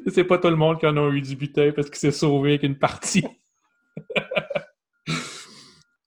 C'est 0.07 0.23
pas 0.23 0.38
tout 0.38 0.50
le 0.50 0.57
monde 0.57 0.79
qui 0.79 0.87
en 0.87 0.97
a 0.97 1.11
eu 1.11 1.21
du 1.21 1.35
butin 1.35 1.73
parce 1.75 1.91
qu'il 1.91 1.99
s'est 1.99 2.12
sauvé 2.12 2.50
avec 2.50 2.62
une 2.62 2.79
partie 2.79 3.25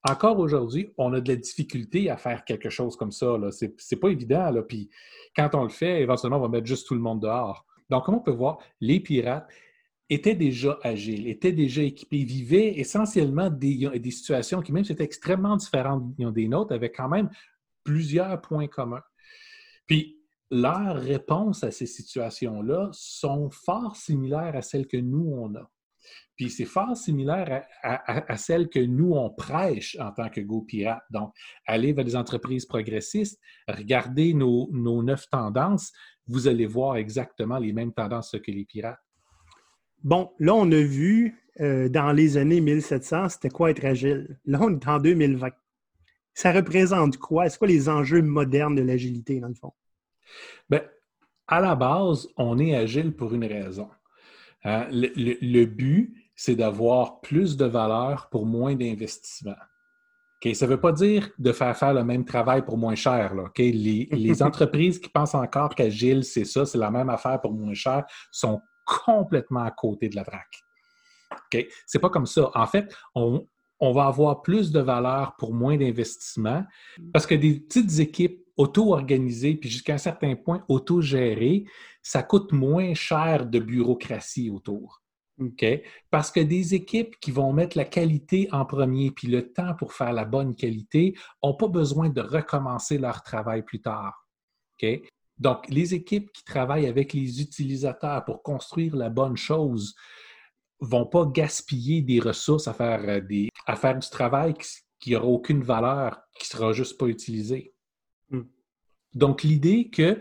encore 0.04 0.40
aujourd'hui, 0.40 0.92
on 0.98 1.14
a 1.14 1.22
de 1.22 1.30
la 1.30 1.36
difficulté 1.36 2.10
à 2.10 2.18
faire 2.18 2.44
quelque 2.44 2.70
chose 2.70 2.96
comme 2.96 3.12
ça. 3.12 3.38
Ce 3.52 3.66
n'est 3.66 4.00
pas 4.00 4.10
évident. 4.10 4.52
Puis 4.68 4.90
quand 5.36 5.54
on 5.54 5.64
le 5.64 5.70
fait, 5.70 6.02
éventuellement, 6.02 6.38
on 6.38 6.42
va 6.42 6.50
mettre 6.50 6.68
juste 6.68 6.88
tout 6.88 6.96
le 6.96 7.02
monde 7.02 7.22
dehors. 7.22 7.66
Donc, 7.90 8.06
comme 8.06 8.16
on 8.16 8.22
peut 8.22 8.32
voir, 8.32 8.58
les 8.80 9.00
pirates 9.00 9.48
étaient 10.10 10.36
déjà 10.36 10.78
agiles, 10.84 11.28
étaient 11.28 11.52
déjà 11.52 11.84
équipés, 11.84 12.24
vivaient 12.24 12.80
essentiellement 12.80 13.50
des, 13.50 13.90
des 14.00 14.12
situations 14.12 14.62
qui, 14.62 14.72
même 14.72 14.84
si 14.84 14.90
c'était 14.90 15.04
extrêmement 15.04 15.56
différentes 15.56 16.16
des 16.16 16.48
nôtres, 16.48 16.74
avaient 16.74 16.92
quand 16.92 17.10
même 17.10 17.30
plusieurs 17.84 18.42
points 18.42 18.68
communs. 18.68 19.04
Puis, 19.88 20.18
leurs 20.50 20.98
réponses 20.98 21.64
à 21.64 21.72
ces 21.72 21.86
situations-là 21.86 22.90
sont 22.92 23.50
fort 23.50 23.96
similaires 23.96 24.56
à 24.56 24.62
celles 24.62 24.88
que 24.88 24.98
nous, 24.98 25.32
on 25.34 25.56
a. 25.56 25.70
Puis 26.36 26.50
c'est 26.50 26.66
fort 26.66 26.96
similaire 26.96 27.64
à, 27.84 28.38
celle 28.38 28.70
que 28.70 28.80
nous, 28.80 29.14
on 29.14 29.30
prêche 29.30 29.98
en 30.00 30.12
tant 30.12 30.30
que 30.30 30.42
Go 30.42 30.62
Pirate. 30.62 31.04
Donc, 31.12 31.34
allez 31.66 31.94
vers 31.94 32.06
les 32.06 32.16
entreprises 32.16 32.66
progressistes, 32.66 33.40
regardez 33.68 34.34
nos, 34.34 34.70
neuf 35.04 35.30
tendances, 35.30 35.92
vous 36.28 36.48
allez 36.48 36.66
voir 36.66 36.98
exactement 36.98 37.58
les 37.58 37.74
mêmes 37.74 37.94
tendances 37.94 38.32
que 38.32 38.52
les 38.52 38.66
pirates. 38.66 39.00
Bon, 40.04 40.32
là, 40.40 40.56
on 40.56 40.72
a 40.72 40.82
vu 40.82 41.38
euh, 41.60 41.90
dans 41.90 42.12
les 42.12 42.38
années 42.38 42.62
1700, 42.62 43.30
c'était 43.30 43.50
quoi 43.50 43.70
être 43.70 43.86
agile? 43.86 44.40
Là, 44.46 44.60
on 44.62 44.72
est 44.72 44.88
en 44.88 45.00
2020. 45.00 45.50
Ça 46.34 46.52
représente 46.52 47.18
quoi? 47.18 47.50
C'est 47.50 47.60
quoi 47.60 47.68
les 47.68 47.90
enjeux 47.90 48.22
modernes 48.22 48.76
de 48.76 48.82
l'agilité, 48.82 49.40
dans 49.40 49.50
le 49.50 49.54
fond? 49.54 49.74
Bien, 50.70 50.82
à 51.48 51.60
la 51.60 51.76
base, 51.76 52.28
on 52.38 52.58
est 52.58 52.74
agile 52.76 53.14
pour 53.14 53.34
une 53.34 53.46
raison. 53.46 53.90
Hein, 54.64 54.88
le, 54.92 55.66
but, 55.66 56.14
c'est 56.36 56.56
d'avoir 56.56 57.22
plus 57.22 57.58
de 57.58 57.66
valeur 57.66 58.30
pour 58.30 58.46
moins 58.46 58.76
d'investissement. 58.76 59.56
Ça 60.54 60.66
ne 60.66 60.72
veut 60.72 60.80
pas 60.80 60.92
dire 60.92 61.30
de 61.38 61.52
faire 61.52 61.78
faire 61.78 61.94
le 61.94 62.04
même 62.04 62.26
travail 62.26 62.64
pour 62.64 62.78
moins 62.78 62.96
cher. 62.96 63.34
Les, 63.58 64.42
entreprises 64.44 65.00
qui 65.00 65.10
pensent 65.10 65.36
encore 65.36 65.76
qu'Agile, 65.76 66.24
c'est 66.24 66.46
ça, 66.46 66.66
c'est 66.66 66.78
la 66.78 66.92
même 66.92 67.10
affaire 67.10 67.40
pour 67.42 67.54
moins 67.54 67.74
cher, 67.74 68.06
sont 68.32 68.62
complètement 68.86 69.64
à 69.64 69.72
côté 69.72 70.10
de 70.10 70.16
la 70.16 70.24
traque. 70.24 70.64
Ce 71.54 71.60
C'est 71.86 72.00
pas 72.00 72.10
comme 72.10 72.26
ça. 72.26 72.50
En 72.56 72.66
fait, 72.66 72.94
on, 73.14 73.48
on 73.80 73.92
va 73.92 74.06
avoir 74.06 74.42
plus 74.42 74.72
de 74.72 74.80
valeur 74.80 75.36
pour 75.38 75.54
moins 75.54 75.78
d'investissement 75.78 76.64
parce 77.14 77.26
que 77.26 77.36
des 77.36 77.60
petites 77.60 78.00
équipes 78.00 78.42
auto-organisées, 78.56 79.56
puis 79.56 79.70
jusqu'à 79.70 79.96
un 79.96 79.98
certain 79.98 80.36
point 80.36 80.64
auto-gérées, 80.68 81.66
ça 82.04 82.24
coûte 82.24 82.52
moins 82.52 82.94
cher 82.94 83.46
de 83.46 83.60
bureaucratie 83.60 84.50
autour. 84.50 85.02
Parce 86.10 86.32
que 86.32 86.40
des 86.40 86.76
équipes 86.76 87.16
qui 87.20 87.32
vont 87.32 87.54
mettre 87.54 87.78
la 87.78 87.86
qualité 87.86 88.48
en 88.52 88.66
premier, 88.66 89.12
puis 89.12 89.28
le 89.28 89.52
temps 89.52 89.74
pour 89.76 89.94
faire 89.94 90.14
la 90.14 90.26
bonne 90.26 90.56
qualité, 90.56 91.16
n'ont 91.44 91.56
pas 91.56 91.68
besoin 91.68 92.10
de 92.10 92.22
recommencer 92.22 92.98
leur 92.98 93.24
travail 93.24 93.64
plus 93.64 93.82
tard. 93.82 94.28
Donc, 95.38 95.68
les 95.70 95.94
équipes 95.94 96.32
qui 96.32 96.44
travaillent 96.44 96.88
avec 96.88 97.14
les 97.14 97.42
utilisateurs 97.42 98.24
pour 98.26 98.44
construire 98.44 98.96
la 98.96 99.10
bonne 99.10 99.38
chose 99.38 99.96
vont 100.80 101.06
pas 101.06 101.26
gaspiller 101.26 102.02
des 102.02 102.20
ressources 102.20 102.68
à 102.68 102.74
faire, 102.74 103.02
euh, 103.08 103.22
des, 103.22 103.50
à 103.68 103.76
faire 103.76 103.98
du 103.98 104.10
travail 104.10 104.54
qui 105.00 105.12
n'aura 105.12 105.26
aucune 105.26 105.64
valeur, 105.64 106.20
qui 106.40 106.48
sera 106.48 106.74
juste 106.74 106.98
pas 106.98 107.08
utilisé. 107.08 107.74
Hmm. 108.30 108.44
Donc, 109.14 109.44
l'idée 109.44 109.90
que 109.90 110.20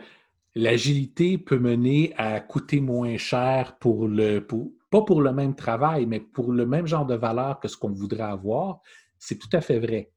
l'agilité 0.54 1.38
peut 1.38 1.58
mener 1.58 2.12
à 2.16 2.40
coûter 2.40 2.80
moins 2.80 3.16
cher 3.16 3.76
pour 3.78 4.08
le, 4.08 4.46
pas 4.90 5.02
pour 5.02 5.22
le 5.22 5.32
même 5.32 5.54
travail, 5.54 6.06
mais 6.06 6.20
pour 6.20 6.52
le 6.52 6.66
même 6.66 6.86
genre 6.86 7.06
de 7.06 7.14
valeur 7.14 7.60
que 7.60 7.68
ce 7.68 7.76
qu'on 7.76 7.92
voudrait 7.92 8.22
avoir, 8.22 8.80
c'est 9.18 9.38
tout 9.38 9.48
à 9.52 9.60
fait 9.60 9.78
vrai. 9.78 10.12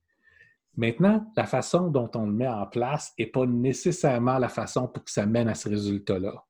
Maintenant, 0.75 1.31
la 1.37 1.45
façon 1.45 1.89
dont 1.89 2.09
on 2.15 2.25
le 2.25 2.31
met 2.31 2.47
en 2.47 2.65
place 2.65 3.13
n'est 3.19 3.27
pas 3.27 3.45
nécessairement 3.45 4.39
la 4.39 4.49
façon 4.49 4.87
pour 4.87 5.03
que 5.03 5.11
ça 5.11 5.25
mène 5.25 5.47
à 5.47 5.53
ce 5.53 5.69
résultat-là. 5.69 6.43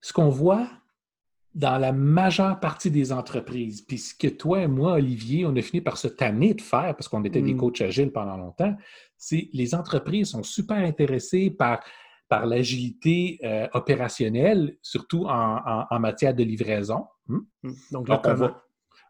Ce 0.00 0.12
qu'on 0.14 0.30
voit 0.30 0.68
dans 1.54 1.78
la 1.78 1.92
majeure 1.92 2.58
partie 2.60 2.90
des 2.90 3.12
entreprises, 3.12 3.82
puis 3.82 3.98
ce 3.98 4.14
que 4.14 4.28
toi 4.28 4.62
et 4.62 4.66
moi, 4.66 4.92
Olivier, 4.92 5.46
on 5.46 5.56
a 5.56 5.62
fini 5.62 5.80
par 5.80 5.98
se 5.98 6.08
tanner 6.08 6.54
de 6.54 6.60
faire, 6.60 6.94
parce 6.96 7.08
qu'on 7.08 7.24
était 7.24 7.42
des 7.42 7.54
mm. 7.54 7.58
coachs 7.58 7.80
agiles 7.80 8.12
pendant 8.12 8.36
longtemps, 8.36 8.74
c'est 9.16 9.48
les 9.52 9.74
entreprises 9.74 10.30
sont 10.30 10.42
super 10.42 10.76
intéressées 10.76 11.50
par 11.50 11.82
par 12.28 12.46
l'agilité 12.46 13.38
euh, 13.44 13.68
opérationnelle, 13.74 14.76
surtout 14.82 15.26
en, 15.26 15.98
matière 15.98 16.34
de 16.34 16.42
livraison. 16.42 17.04
Hmm? 17.26 17.40
Hmm. 17.62 17.72
Donc, 17.92 18.08
le 18.08 18.16
comment? 18.16 18.50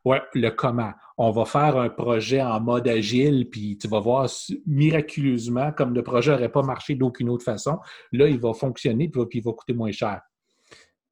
Oui, 0.04 0.18
le 0.34 0.50
comment. 0.50 0.92
On 1.18 1.32
va 1.32 1.44
faire 1.44 1.76
un 1.76 1.88
projet 1.88 2.40
en 2.40 2.60
mode 2.60 2.86
agile, 2.86 3.50
puis 3.50 3.76
tu 3.76 3.88
vas 3.88 3.98
voir 3.98 4.28
miraculeusement, 4.64 5.72
comme 5.72 5.94
le 5.94 6.02
projet 6.04 6.30
n'aurait 6.30 6.48
pas 6.48 6.62
marché 6.62 6.94
d'aucune 6.94 7.28
autre 7.28 7.44
façon, 7.44 7.78
là, 8.12 8.28
il 8.28 8.38
va 8.38 8.52
fonctionner, 8.52 9.08
puis, 9.08 9.26
il 9.32 9.42
va 9.42 9.52
coûter 9.52 9.72
moins 9.72 9.90
cher. 9.90 10.20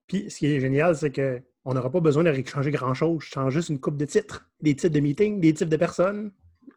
Puis 0.06 0.30
ce 0.30 0.38
qui 0.38 0.46
est 0.46 0.60
génial, 0.60 0.94
c'est 0.94 1.10
qu'on 1.10 1.74
n'aura 1.74 1.90
pas 1.90 1.98
besoin 1.98 2.22
de 2.22 2.44
changer 2.46 2.70
grand-chose. 2.70 3.24
Je 3.24 3.30
change 3.30 3.52
juste 3.52 3.70
une 3.70 3.80
coupe 3.80 3.96
de 3.96 4.04
titres, 4.04 4.48
des 4.60 4.76
titres 4.76 4.94
de 4.94 5.00
meeting, 5.00 5.40
des 5.40 5.54
types 5.54 5.68
de 5.68 5.76
personnes. 5.76 6.30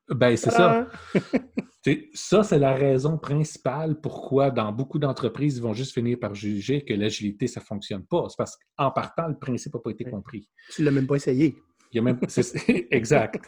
Ben, 0.10 0.36
c'est 0.36 0.50
ça. 0.50 0.88
ça, 2.14 2.44
c'est 2.44 2.60
la 2.60 2.74
raison 2.74 3.18
principale 3.18 4.00
pourquoi, 4.02 4.52
dans 4.52 4.72
beaucoup 4.72 5.00
d'entreprises, 5.00 5.58
ils 5.58 5.64
vont 5.64 5.74
juste 5.74 5.94
finir 5.94 6.18
par 6.20 6.34
juger 6.36 6.84
que 6.84 6.94
l'agilité, 6.94 7.48
ça 7.48 7.60
ne 7.60 7.66
fonctionne 7.66 8.04
pas. 8.06 8.28
C'est 8.30 8.38
parce 8.38 8.58
qu'en 8.78 8.92
partant, 8.92 9.28
le 9.28 9.38
principe 9.38 9.74
n'a 9.74 9.80
pas 9.80 9.92
été 9.92 10.06
compris. 10.06 10.50
Tu 10.72 10.82
ne 10.82 10.86
l'as 10.86 10.92
même 10.92 11.08
pas 11.08 11.16
essayé. 11.16 11.56
Il 11.92 11.98
y 11.98 12.00
a 12.00 12.02
même... 12.02 12.20
exact. 12.92 13.48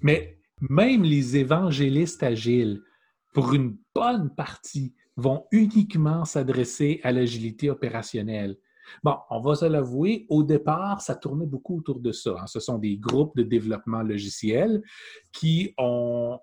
Mais 0.00 0.38
même 0.68 1.02
les 1.02 1.36
évangélistes 1.36 2.22
agiles, 2.22 2.82
pour 3.34 3.52
une 3.54 3.76
bonne 3.94 4.34
partie, 4.34 4.94
vont 5.16 5.46
uniquement 5.52 6.24
s'adresser 6.24 7.00
à 7.02 7.12
l'agilité 7.12 7.70
opérationnelle. 7.70 8.56
Bon, 9.02 9.16
on 9.30 9.40
va 9.40 9.54
se 9.54 9.64
l'avouer, 9.64 10.26
au 10.28 10.42
départ, 10.42 11.00
ça 11.00 11.14
tournait 11.14 11.46
beaucoup 11.46 11.78
autour 11.78 12.00
de 12.00 12.12
ça. 12.12 12.36
Hein. 12.38 12.46
Ce 12.46 12.60
sont 12.60 12.78
des 12.78 12.96
groupes 12.96 13.36
de 13.36 13.42
développement 13.42 14.02
logiciel 14.02 14.82
qui 15.32 15.72
ont 15.78 16.38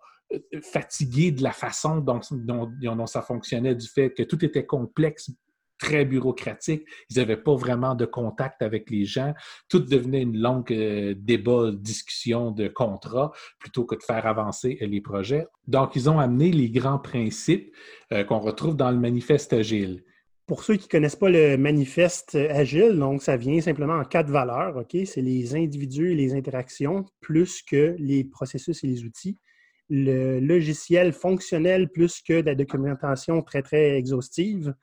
fatigué 0.62 1.32
de 1.32 1.44
la 1.44 1.52
façon 1.52 1.98
dont, 1.98 3.06
ça 3.08 3.22
fonctionnait, 3.22 3.76
du 3.76 3.88
fait 3.88 4.12
que 4.12 4.24
tout 4.24 4.44
était 4.44 4.65
complexe, 4.65 5.32
très 5.80 6.04
bureaucratique. 6.04 6.86
Ils 7.10 7.18
n'avaient 7.18 7.42
pas 7.42 7.56
vraiment 7.56 7.96
de 7.96 8.06
contact 8.06 8.62
avec 8.62 8.89
les 8.89 9.06
gens. 9.06 9.34
Tout 9.70 9.80
devenait 9.80 10.24
une 10.24 10.38
longue 10.38 10.74
euh, 10.74 11.15
débat, 11.18 11.72
discussion 11.72 12.52
de 12.52 12.68
contrat 12.68 13.32
plutôt 13.60 13.86
que 13.86 13.96
de 13.96 14.04
faire 14.04 14.28
avancer 14.28 14.78
euh, 14.82 14.88
les 14.88 15.00
projets. 15.00 15.48
Donc, 15.68 15.96
ils 15.96 16.10
ont 16.10 16.20
amené 16.20 16.52
les 16.52 16.70
grands 16.70 17.00
principes 17.00 17.74
qu'on 18.28 18.39
retrouve 18.39 18.76
dans 18.76 18.92
le 18.92 18.98
manifeste 18.98 19.54
agile. 19.54 20.04
Pour 20.48 20.63
ceux 20.63 20.78
qui 20.78 20.88
ne 20.88 20.92
connaissent 20.92 21.15
pas 21.15 21.30
le 21.30 21.58
manifeste 21.58 22.34
agile, 22.34 22.98
donc 22.98 23.22
ça 23.22 23.38
vient 23.38 23.62
simplement 23.62 23.94
en 23.94 24.04
quatre 24.04 24.32
valeurs, 24.32 24.78
OK? 24.78 24.98
C'est 25.06 25.22
les 25.22 25.56
individus 25.56 26.13
et 26.13 26.15
les 26.15 26.34
interactions 26.34 27.06
plus 27.22 27.62
que 27.62 27.96
les 28.00 28.24
processus 28.24 28.84
et 28.84 28.88
les 28.88 29.04
outils. 29.04 29.38
Le 29.89 30.39
logiciel 30.39 31.13
fonctionnel 31.13 31.89
plus 31.89 32.21
que 32.21 32.34
la 32.34 32.56
documentation 32.56 33.41
très, 33.41 33.62
très 33.62 33.97
exhaustive. 33.97 34.73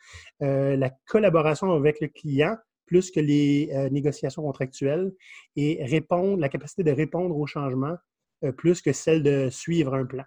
Euh, 0.43 0.77
la 0.77 0.91
collaboration 1.07 1.73
avec 1.73 2.01
le 2.01 2.09
client 2.09 2.57
plus 2.87 3.11
que 3.11 3.21
les 3.21 3.71
euh, 3.73 3.91
négociations 3.91 4.43
contractuelles. 4.43 5.13
Et 5.57 5.85
répondre, 5.85 6.39
la 6.39 6.49
capacité 6.49 6.83
de 6.85 6.93
répondre 6.93 7.37
aux 7.37 7.47
changements 7.47 7.97
euh, 8.45 8.53
plus 8.53 8.81
que 8.81 8.93
celle 8.93 9.23
de 9.23 9.49
suivre 9.51 9.95
un 9.95 10.07
plan. 10.07 10.25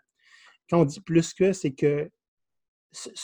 Quand 0.70 0.82
on 0.82 0.86
dit 0.86 1.02
plus 1.02 1.34
que, 1.34 1.54
c'est 1.54 1.72
que 1.72 2.10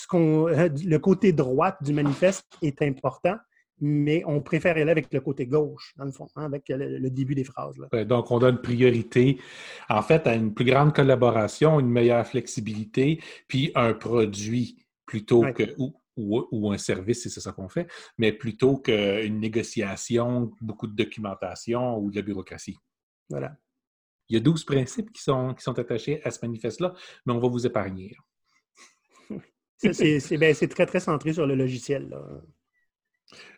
le 0.08 0.98
côté 0.98 1.32
droite 1.34 1.78
du 1.82 1.94
manifeste 1.94 2.46
est 2.62 2.82
important, 2.82 3.36
mais 3.82 4.24
on 4.26 4.42
préfère 4.42 4.78
aller 4.78 4.90
avec 4.90 5.14
le 5.14 5.20
côté 5.20 5.46
gauche, 5.46 5.94
dans 5.98 6.06
le 6.06 6.12
fond, 6.12 6.28
hein, 6.36 6.46
avec 6.46 6.70
le, 6.70 7.10
début 7.10 7.36
des 7.36 7.44
phrases. 7.44 7.76
Donc, 8.08 8.32
on 8.32 8.40
donne 8.40 8.62
priorité, 8.62 9.40
en 9.90 10.02
fait, 10.02 10.26
à 10.28 10.36
une 10.36 10.54
plus 10.54 10.66
grande 10.66 10.94
collaboration, 10.94 11.80
une 11.80 11.90
meilleure 11.90 12.26
flexibilité, 12.26 13.22
puis 13.48 13.72
un 13.76 13.94
produit 13.94 14.86
plutôt 15.06 15.42
que. 15.54 15.76
Ou, 15.78 15.94
ou, 16.18 16.72
un 16.72 16.78
service, 16.78 17.24
si 17.24 17.30
c'est 17.30 17.42
ça 17.42 17.52
qu'on 17.52 17.68
fait, 17.68 17.88
mais 18.18 18.32
plutôt 18.32 18.78
qu'une 18.78 19.38
négociation, 19.38 20.50
beaucoup 20.62 20.88
de 20.88 20.96
documentation 20.96 21.98
ou 21.98 22.10
de 22.10 22.16
la 22.16 22.22
bureaucratie. 22.22 22.78
Voilà. 23.30 23.58
Il 24.30 24.36
y 24.36 24.38
a 24.38 24.40
12 24.40 24.64
principes 24.64 25.12
qui 25.12 25.22
sont, 25.22 25.54
qui 25.54 25.62
sont 25.62 25.78
attachés 25.78 26.24
à 26.24 26.32
ce 26.32 26.40
manifeste-là, 26.42 26.94
mais 27.26 27.34
on 27.34 27.40
va 27.40 27.50
vous 27.50 27.66
épargner. 27.66 28.16
Ben, 29.84 30.54
c'est 30.54 30.70
très, 30.70 30.86
très 30.86 31.02
centré 31.02 31.34
sur 31.34 31.46
le 31.46 31.54
logiciel. 31.54 32.08
Là. 32.08 32.26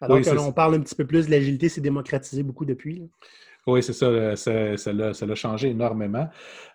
Alors 0.01 0.21
que 0.21 0.30
l'on 0.30 0.51
parle 0.51 0.75
un 0.75 0.80
petit 0.80 0.95
peu 0.95 1.06
plus 1.06 1.27
de 1.27 1.32
l'agilité, 1.32 1.69
c'est 1.69 1.82
démocratisé 1.82 2.43
beaucoup 2.43 2.65
depuis. 2.65 3.10
Oui, 3.65 3.84
c'est 3.84 3.93
ça, 3.93 4.36
ça 4.36 4.93
l'a 4.93 5.36
changé 5.36 5.69
énormément. 5.69 6.27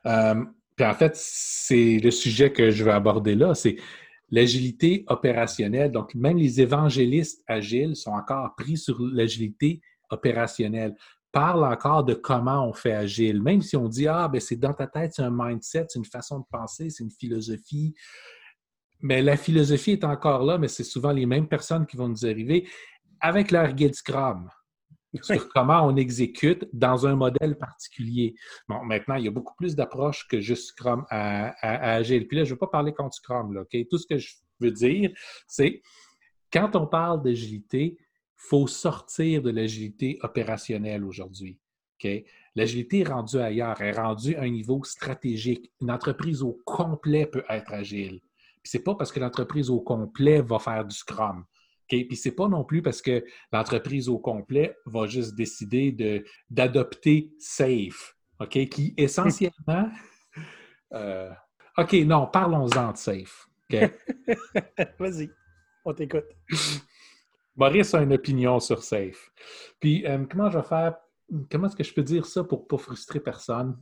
Euh, 0.07 0.44
puis 0.76 0.87
en 0.87 0.94
fait, 0.94 1.12
c'est 1.14 1.98
le 1.98 2.11
sujet 2.11 2.52
que 2.52 2.70
je 2.70 2.85
veux 2.85 2.92
aborder 2.92 3.35
là, 3.35 3.55
c'est 3.55 3.76
l'agilité 4.31 5.05
opérationnelle. 5.09 5.92
Donc, 5.92 6.14
même 6.14 6.37
les 6.37 6.61
évangélistes 6.61 7.42
agiles 7.46 7.96
sont 7.96 8.12
encore 8.12 8.55
pris 8.57 8.76
sur 8.76 9.00
l'agilité 9.00 9.81
opérationnelle. 10.11 10.94
Parlent 11.31 11.64
encore 11.64 12.05
de 12.05 12.12
comment 12.12 12.68
on 12.68 12.74
fait 12.74 12.92
agile. 12.92 13.42
Même 13.42 13.62
si 13.62 13.76
on 13.76 13.88
dit, 13.88 14.07
ah, 14.07 14.28
ben 14.28 14.40
c'est 14.40 14.57
dans 14.57 14.74
ta 14.74 14.87
tête, 14.87 15.12
c'est 15.14 15.22
un 15.22 15.31
mindset, 15.33 15.87
c'est 15.88 15.98
une 15.98 16.05
façon 16.05 16.40
de 16.40 16.44
penser, 16.50 16.90
c'est 16.90 17.05
une 17.05 17.11
philosophie, 17.11 17.94
mais 19.02 19.20
la 19.20 19.36
philosophie 19.36 19.92
est 19.92 20.04
encore 20.04 20.44
là, 20.44 20.58
mais 20.58 20.68
c'est 20.68 20.84
souvent 20.84 21.12
les 21.12 21.26
mêmes 21.26 21.48
personnes 21.48 21.86
qui 21.86 21.96
vont 21.96 22.08
nous 22.08 22.24
arriver 22.24 22.68
avec 23.20 23.50
leur 23.50 23.72
guide 23.72 23.94
Scrum 23.94 24.48
sur 25.20 25.48
comment 25.50 25.86
on 25.86 25.96
exécute 25.96 26.66
dans 26.72 27.06
un 27.06 27.14
modèle 27.14 27.58
particulier. 27.58 28.34
Bon, 28.68 28.82
maintenant, 28.84 29.16
il 29.16 29.24
y 29.24 29.28
a 29.28 29.30
beaucoup 29.30 29.54
plus 29.56 29.76
d'approches 29.76 30.26
que 30.26 30.40
juste 30.40 30.68
Scrum 30.68 31.04
à, 31.10 31.52
Agile. 31.94 32.26
Puis 32.26 32.38
là, 32.38 32.44
je 32.44 32.50
ne 32.50 32.54
veux 32.54 32.58
pas 32.58 32.68
parler 32.68 32.94
contre 32.94 33.14
Scrum. 33.14 33.52
Là, 33.52 33.64
Tout 33.90 33.98
ce 33.98 34.06
que 34.06 34.16
je 34.16 34.34
veux 34.60 34.70
dire, 34.70 35.10
c'est 35.46 35.82
quand 36.52 36.76
on 36.76 36.86
parle 36.86 37.22
d'agilité, 37.22 37.98
il 37.98 38.48
faut 38.48 38.66
sortir 38.66 39.42
de 39.42 39.50
l'agilité 39.50 40.18
opérationnelle 40.22 41.04
aujourd'hui. 41.04 41.58
L'agilité 42.54 43.00
est 43.00 43.08
rendue 43.08 43.38
ailleurs, 43.38 43.80
elle 43.80 43.94
est 43.94 44.00
rendue 44.00 44.34
à 44.34 44.42
un 44.42 44.50
niveau 44.50 44.82
stratégique. 44.84 45.70
Une 45.80 45.90
entreprise 45.90 46.42
au 46.42 46.58
complet 46.64 47.26
peut 47.26 47.44
être 47.48 47.72
agile. 47.72 48.20
Puis 48.62 48.70
c'est 48.70 48.83
pas 48.83 48.94
parce 48.94 49.11
que 49.11 49.20
l'entreprise 49.20 49.70
au 49.70 49.81
complet 49.81 50.40
va 50.40 50.59
faire 50.59 50.85
du 50.85 50.94
Scrum. 50.94 51.44
Okay? 51.85 52.05
Puis 52.05 52.16
c'est 52.16 52.33
pas 52.35 52.48
non 52.48 52.64
plus 52.64 52.83
parce 52.83 53.03
que 53.03 53.25
l'entreprise 53.53 54.09
au 54.09 54.18
complet 54.18 54.77
va 54.87 55.07
juste 55.07 55.35
décider 55.35 56.25
d'adopter 56.48 57.33
Safe, 57.38 58.16
OK? 58.40 58.68
Qui 58.68 58.94
essentiellement. 58.96 59.88
Euh, 60.94 61.31
OK, 61.79 61.94
non, 62.05 62.27
parlons-en 62.27 62.92
de 62.92 62.96
Safe. 62.98 63.48
Vas-y, 64.98 65.31
on 65.87 65.94
t'écoute. 65.94 66.27
Maurice 67.57 67.94
a 67.94 68.03
une 68.03 68.12
opinion 68.12 68.61
sur 68.61 68.83
Safe. 68.83 69.31
Puis 69.81 70.07
euh, 70.07 70.27
comment 70.31 70.51
je 70.51 70.59
vais 70.59 70.64
faire. 70.64 70.96
Comment 71.51 71.68
est-ce 71.68 71.77
que 71.77 71.85
je 71.85 71.94
peux 71.94 72.03
dire 72.03 72.27
ça 72.27 72.44
pour 72.44 72.61
ne 72.61 72.66
pas 72.66 72.77
frustrer 72.77 73.20
personne? 73.20 73.79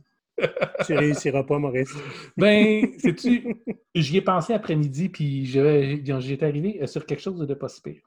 Tu 0.85 0.93
réussiras 0.93 1.43
pas, 1.43 1.59
Maurice. 1.59 1.93
ben, 2.37 2.87
sais-tu, 2.97 3.55
j'y 3.95 4.17
ai 4.17 4.21
pensé 4.21 4.53
après-midi, 4.53 5.09
puis 5.09 5.45
j'étais 5.45 6.45
arrivé 6.45 6.85
sur 6.87 7.05
quelque 7.05 7.21
chose 7.21 7.39
de 7.39 7.53
pas 7.53 7.69
si 7.69 7.81
pire. 7.81 8.01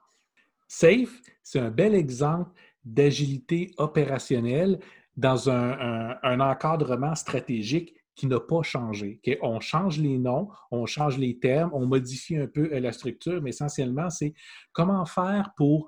Safe, 0.67 1.21
c'est 1.43 1.59
un 1.59 1.69
bel 1.69 1.93
exemple 1.93 2.49
d'agilité 2.83 3.71
opérationnelle 3.77 4.79
dans 5.17 5.49
un, 5.49 6.39
encadrement 6.39 7.15
stratégique 7.15 7.95
qui 8.15 8.27
n'a 8.27 8.39
pas 8.39 8.61
changé. 8.63 9.19
On 9.41 9.59
change 9.59 9.99
les 9.99 10.17
noms, 10.17 10.49
on 10.71 10.85
change 10.85 11.17
les 11.17 11.37
termes, 11.37 11.71
on 11.73 11.85
modifie 11.85 12.37
un 12.37 12.47
peu 12.47 12.67
la 12.79 12.91
structure, 12.91 13.41
mais 13.41 13.49
essentiellement, 13.49 14.09
c'est 14.09 14.33
comment 14.71 15.05
faire 15.05 15.51
pour 15.57 15.87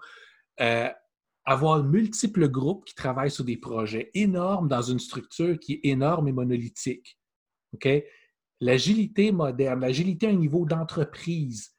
euh, 0.59 0.89
avoir 1.47 1.81
multiples 1.81 2.49
groupes 2.49 2.83
qui 2.83 2.93
travaillent 2.93 3.31
sur 3.31 3.45
des 3.45 3.55
projets 3.55 4.11
énormes 4.13 4.67
dans 4.67 4.81
une 4.81 4.99
structure 4.99 5.57
qui 5.57 5.73
est 5.73 5.79
énorme 5.83 6.27
et 6.27 6.33
monolithique. 6.33 7.17
L'agilité 8.59 9.31
moderne, 9.31 9.79
l'agilité 9.79 10.27
à 10.27 10.31
un 10.31 10.33
niveau 10.33 10.65
d'entreprise, 10.65 11.71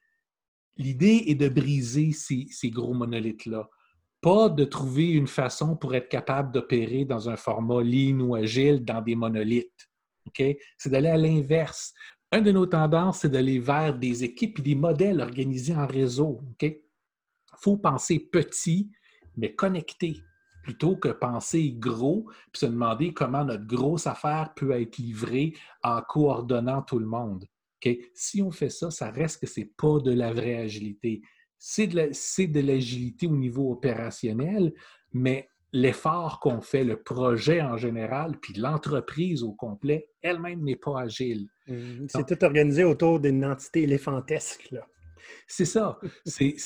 l'idée 0.77 1.25
est 1.27 1.35
de 1.35 1.51
briser 1.51 2.13
ces, 2.13 2.71
gros 2.71 2.95
monolithes-là. 2.95 3.69
Pas 4.23 4.49
de 4.49 4.65
trouver 4.65 5.11
une 5.11 5.27
façon 5.27 5.77
pour 5.77 5.95
être 5.95 6.09
capable 6.09 6.51
d'opérer 6.51 7.05
dans 7.05 7.29
un 7.29 7.37
format 7.37 7.83
lean 7.83 8.21
ou 8.21 8.35
agile 8.35 8.85
dans 8.85 9.03
des 9.03 9.17
monolithes. 9.17 9.87
C'est 10.35 10.91
d'aller 10.91 11.09
à 11.09 11.19
l'inverse. 11.19 11.93
Une 12.33 12.45
de 12.45 12.53
nos 12.53 12.67
tendances, 12.67 13.21
c'est 13.21 13.29
d'aller 13.29 13.59
vers 13.59 13.99
des 13.99 14.25
équipes 14.25 14.61
et 14.61 14.63
des 14.63 14.75
modèles 14.75 15.21
organisés 15.21 15.75
en 15.75 15.87
réseau. 15.87 16.41
Il 16.63 16.79
faut 17.61 17.77
penser 17.77 18.19
petit, 18.19 18.91
mais 19.39 19.55
connecté, 19.55 20.21
plutôt 20.63 20.97
que 20.97 21.09
penser 21.09 21.73
gros, 21.79 22.27
puis 22.53 22.61
se 22.61 22.67
demander 22.67 23.15
comment 23.15 23.45
notre 23.45 23.67
grosse 23.67 24.07
affaire 24.07 24.53
peut 24.55 24.73
être 24.73 24.99
livrée 24.99 25.55
en 25.83 26.03
coordonnant 26.03 26.83
tout 26.83 26.99
le 26.99 27.07
monde. 27.07 27.47
Si 28.13 28.43
on 28.43 28.51
fait 28.51 28.69
ça, 28.69 28.91
ça 28.91 29.11
reste 29.11 29.41
que 29.41 29.47
ce 29.47 29.61
n'est 29.61 29.71
pas 29.79 30.01
de 30.01 30.13
la 30.13 30.33
vraie 30.33 30.57
agilité. 30.57 31.23
C'est 31.59 31.87
de 31.87 32.61
l'agilité 32.61 33.27
au 33.27 33.37
niveau 33.37 33.73
opérationnel, 33.73 34.75
mais 35.13 35.49
l'effort 35.73 36.41
qu'on 36.41 36.61
fait, 36.61 36.85
le 36.85 37.01
projet 37.03 37.63
en 37.63 37.77
général, 37.77 38.39
puis 38.41 38.55
l'entreprise 38.55 39.43
au 39.43 39.53
complet, 39.53 40.09
elle-même 40.23 40.63
n'est 40.65 40.77
pas 40.77 41.01
agile. 41.01 41.47
Mmh, 41.67 42.07
c'est 42.09 42.27
tout 42.27 42.45
organisé 42.45 42.85
autour 42.85 43.21
d'une 43.21 43.45
entité 43.45 43.83
éléphantesque. 43.83 44.75
C'est 45.47 45.65
ça. 45.65 45.99
C'est 46.25 46.57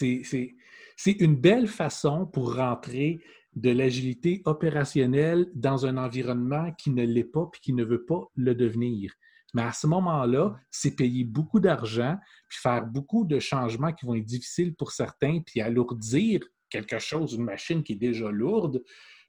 c'est 1.05 1.21
une 1.21 1.35
belle 1.35 1.67
façon 1.67 2.27
pour 2.27 2.55
rentrer 2.55 3.21
de 3.57 3.71
l'agilité 3.71 4.41
opérationnelle 4.45 5.51
dans 5.53 5.85
un 5.85 5.97
environnement 5.97 6.71
qui 6.79 6.91
ne 6.91 7.05
l'est 7.05 7.25
pas 7.25 7.51
et 7.53 7.59
qui 7.59 7.73
ne 7.73 7.83
veut 7.83 8.05
pas 8.05 8.21
le 8.37 8.55
devenir. 8.55 9.13
Mais 9.53 9.63
à 9.63 9.73
ce 9.73 9.89
moment-là, 9.89 10.55
c'est 10.71 10.95
payer 10.95 11.25
beaucoup 11.25 11.59
d'argent, 11.59 12.17
puis 12.49 12.61
faire 12.63 12.87
beaucoup 12.87 13.25
de 13.25 13.41
changements 13.41 13.93
qui 13.93 14.07
vont 14.07 14.15
être 14.15 14.25
difficiles 14.25 14.77
pour 14.77 14.93
certains, 14.93 15.41
puis 15.45 15.61
alourdir 15.61 16.41
quelque 16.71 17.01
chose, 17.01 17.33
une 17.33 17.43
machine 17.43 17.83
qui 17.83 17.95
est 17.95 17.97
déjà 17.97 18.31
lourde, 18.31 18.81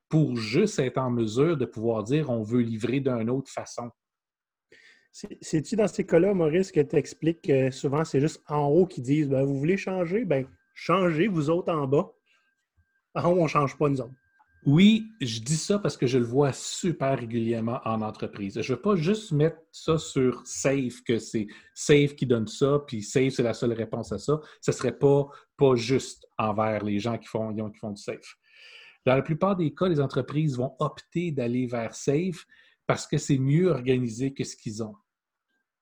pour 0.09 0.36
juste 0.36 0.77
être 0.77 0.99
en 0.99 1.09
mesure 1.09 1.57
de 1.57 1.65
pouvoir 1.65 2.03
dire 2.03 2.29
on 2.29 2.43
veut 2.43 2.62
livrer 2.62 2.99
d'une 2.99 3.31
autre 3.31 3.51
façon. 3.51 3.89
C'est-tu 5.12 5.75
dans 5.75 5.88
ces 5.88 6.05
cas-là, 6.05 6.36
Maurice, 6.36 6.71
que 6.71 6.81
tu 6.81 6.97
expliques 6.97 7.41
que 7.41 7.71
souvent 7.71 8.05
c'est 8.05 8.19
juste 8.19 8.43
en 8.47 8.67
haut 8.67 8.86
qui 8.86 9.01
disent 9.01 9.29
ben, 9.29 9.43
Vous 9.43 9.57
voulez 9.57 9.77
changer? 9.77 10.23
Ben, 10.23 10.45
changez, 10.73 11.27
vous 11.27 11.49
autres 11.49 11.71
en 11.71 11.88
bas. 11.88 12.12
Haut, 13.15 13.38
on 13.39 13.43
ne 13.43 13.47
change 13.47 13.77
pas, 13.77 13.89
nous 13.89 14.01
autres. 14.01 14.13
Oui, 14.65 15.12
je 15.19 15.41
dis 15.41 15.57
ça 15.57 15.77
parce 15.77 15.97
que 15.97 16.07
je 16.07 16.17
le 16.17 16.23
vois 16.23 16.53
super 16.53 17.19
régulièrement 17.19 17.81
en 17.83 18.01
entreprise. 18.01 18.62
Je 18.62 18.71
ne 18.71 18.77
veux 18.77 18.81
pas 18.81 18.95
juste 18.95 19.33
mettre 19.33 19.57
ça 19.71 19.97
sur 19.97 20.41
Safe, 20.45 21.03
que 21.03 21.19
c'est 21.19 21.47
Safe 21.73 22.15
qui 22.15 22.25
donne 22.25 22.47
ça, 22.47 22.81
puis 22.88 23.03
Safe, 23.03 23.33
c'est 23.33 23.43
la 23.43 23.53
seule 23.53 23.73
réponse 23.73 24.13
à 24.13 24.17
ça. 24.17 24.39
Ce 24.62 24.71
ne 24.71 24.75
serait 24.75 24.97
pas, 24.97 25.27
pas 25.57 25.75
juste 25.75 26.25
envers 26.38 26.83
les 26.83 26.99
gens 26.99 27.17
qui 27.17 27.27
font, 27.27 27.53
qui 27.53 27.79
font 27.79 27.91
du 27.91 28.01
Safe. 28.01 28.38
Dans 29.05 29.15
la 29.15 29.21
plupart 29.21 29.57
des 29.57 29.73
cas, 29.73 29.89
les 29.89 29.99
entreprises 29.99 30.55
vont 30.55 30.75
opter 30.79 31.31
d'aller 31.31 31.67
vers 31.67 31.93
Safe 31.93 32.45
parce 32.88 33.05
que 33.05 33.17
c'est 33.17 33.38
mieux 33.38 33.67
organisé 33.67 34.33
que 34.33 34.45
ce 34.45 34.55
qu'ils 34.55 34.81
ont. 34.81 34.95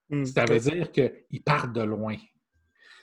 Hmm, 0.09 0.25
ça 0.25 0.45
veut 0.45 0.59
dire 0.59 0.91
qu'ils 0.91 1.43
partent 1.43 1.73
de 1.73 1.83
loin 1.83 2.17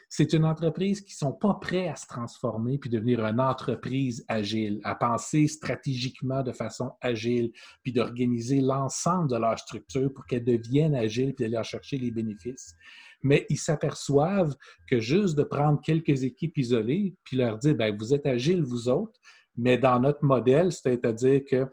c'est 0.08 0.32
une 0.32 0.44
entreprise 0.44 1.02
qui 1.02 1.12
ne 1.12 1.28
sont 1.28 1.32
pas 1.32 1.54
prêts 1.54 1.88
à 1.88 1.96
se 1.96 2.06
transformer 2.06 2.78
puis 2.78 2.88
devenir 2.88 3.24
une 3.24 3.40
entreprise 3.40 4.24
agile, 4.28 4.80
à 4.84 4.94
penser 4.94 5.46
stratégiquement 5.46 6.42
de 6.42 6.52
façon 6.52 6.92
agile, 7.00 7.52
puis 7.82 7.92
d'organiser 7.92 8.60
l'ensemble 8.60 9.30
de 9.30 9.36
leur 9.36 9.58
structure 9.58 10.12
pour 10.12 10.26
qu'elle 10.26 10.44
devienne 10.44 10.94
agile 10.94 11.34
puis 11.34 11.48
d'aller 11.48 11.62
chercher 11.64 11.98
les 11.98 12.10
bénéfices. 12.10 12.74
Mais 13.22 13.44
ils 13.50 13.58
s'aperçoivent 13.58 14.56
que 14.88 15.00
juste 15.00 15.36
de 15.36 15.42
prendre 15.42 15.80
quelques 15.82 16.22
équipes 16.22 16.56
isolées 16.56 17.14
puis 17.24 17.36
leur 17.36 17.58
dire, 17.58 17.74
ben, 17.74 17.94
vous 17.96 18.14
êtes 18.14 18.26
agile, 18.26 18.62
vous 18.62 18.88
autres, 18.88 19.20
mais 19.56 19.76
dans 19.76 19.98
notre 20.00 20.24
modèle, 20.24 20.72
c'est-à-dire 20.72 21.42
que 21.44 21.66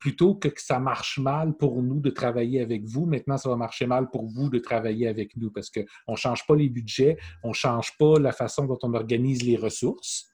plutôt 0.00 0.34
que 0.34 0.48
que 0.48 0.60
ça 0.60 0.80
marche 0.80 1.18
mal 1.18 1.56
pour 1.56 1.82
nous 1.82 2.00
de 2.00 2.10
travailler 2.10 2.60
avec 2.60 2.84
vous, 2.84 3.06
maintenant 3.06 3.36
ça 3.36 3.48
va 3.48 3.56
marcher 3.56 3.86
mal 3.86 4.10
pour 4.10 4.26
vous 4.26 4.48
de 4.48 4.58
travailler 4.58 5.06
avec 5.06 5.36
nous 5.36 5.50
parce 5.50 5.70
qu'on 5.70 6.12
ne 6.12 6.16
change 6.16 6.46
pas 6.46 6.56
les 6.56 6.68
budgets, 6.68 7.18
on 7.44 7.50
ne 7.50 7.54
change 7.54 7.96
pas 7.98 8.18
la 8.18 8.32
façon 8.32 8.66
dont 8.66 8.78
on 8.82 8.94
organise 8.94 9.42
les 9.42 9.56
ressources, 9.56 10.28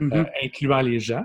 euh, 0.00 0.06
mm-hmm. 0.06 0.30
incluant 0.42 0.80
les 0.82 1.00
gens. 1.00 1.24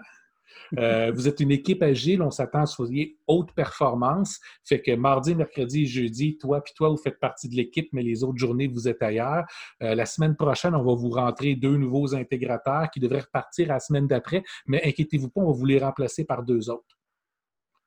Euh, 0.78 1.12
vous 1.13 1.28
êtes 1.28 1.39
une 1.39 1.52
équipe 1.52 1.84
agile, 1.84 2.22
on 2.22 2.32
s'attend 2.32 2.62
à 2.62 2.65
ce 2.65 2.78
que 2.78 2.84
vous 2.84 2.91
ayez 2.91 3.17
haute 3.28 3.52
performance. 3.54 4.39
Fait 4.63 4.82
que 4.82 4.96
mardi, 4.96 5.36
mercredi, 5.36 5.86
jeudi, 5.86 6.38
toi 6.38 6.63
puis 6.63 6.74
toi, 6.76 6.89
vous 6.89 6.98
faites 6.98 7.20
partie 7.20 7.50
de 7.50 7.56
l'équipe, 7.56 7.89
mais 7.91 8.04
les 8.04 8.24
autres 8.24 8.38
journées, 8.38 8.67
vous 8.67 8.88
êtes 8.88 9.02
ailleurs. 9.02 9.44
Euh, 9.82 9.96
la 9.96 10.06
semaine 10.06 10.36
prochaine, 10.36 10.76
on 10.76 10.84
va 10.84 10.96
vous 10.96 11.10
rentrer 11.10 11.56
deux 11.56 11.76
nouveaux 11.76 12.15
intégrateurs 12.15 12.89
qui 12.89 13.00
devraient 13.00 13.22
repartir 13.22 13.67
la 13.67 13.80
semaine 13.80 14.08
d'après, 14.08 14.44
mais 14.65 14.82
inquiétez-vous 14.86 15.30
pas, 15.30 15.41
on 15.41 15.52
va 15.52 15.58
vous 15.58 15.65
les 15.65 15.80
remplacer 15.80 16.24
par 16.24 16.44
deux 16.44 16.70
autres. 16.70 17.00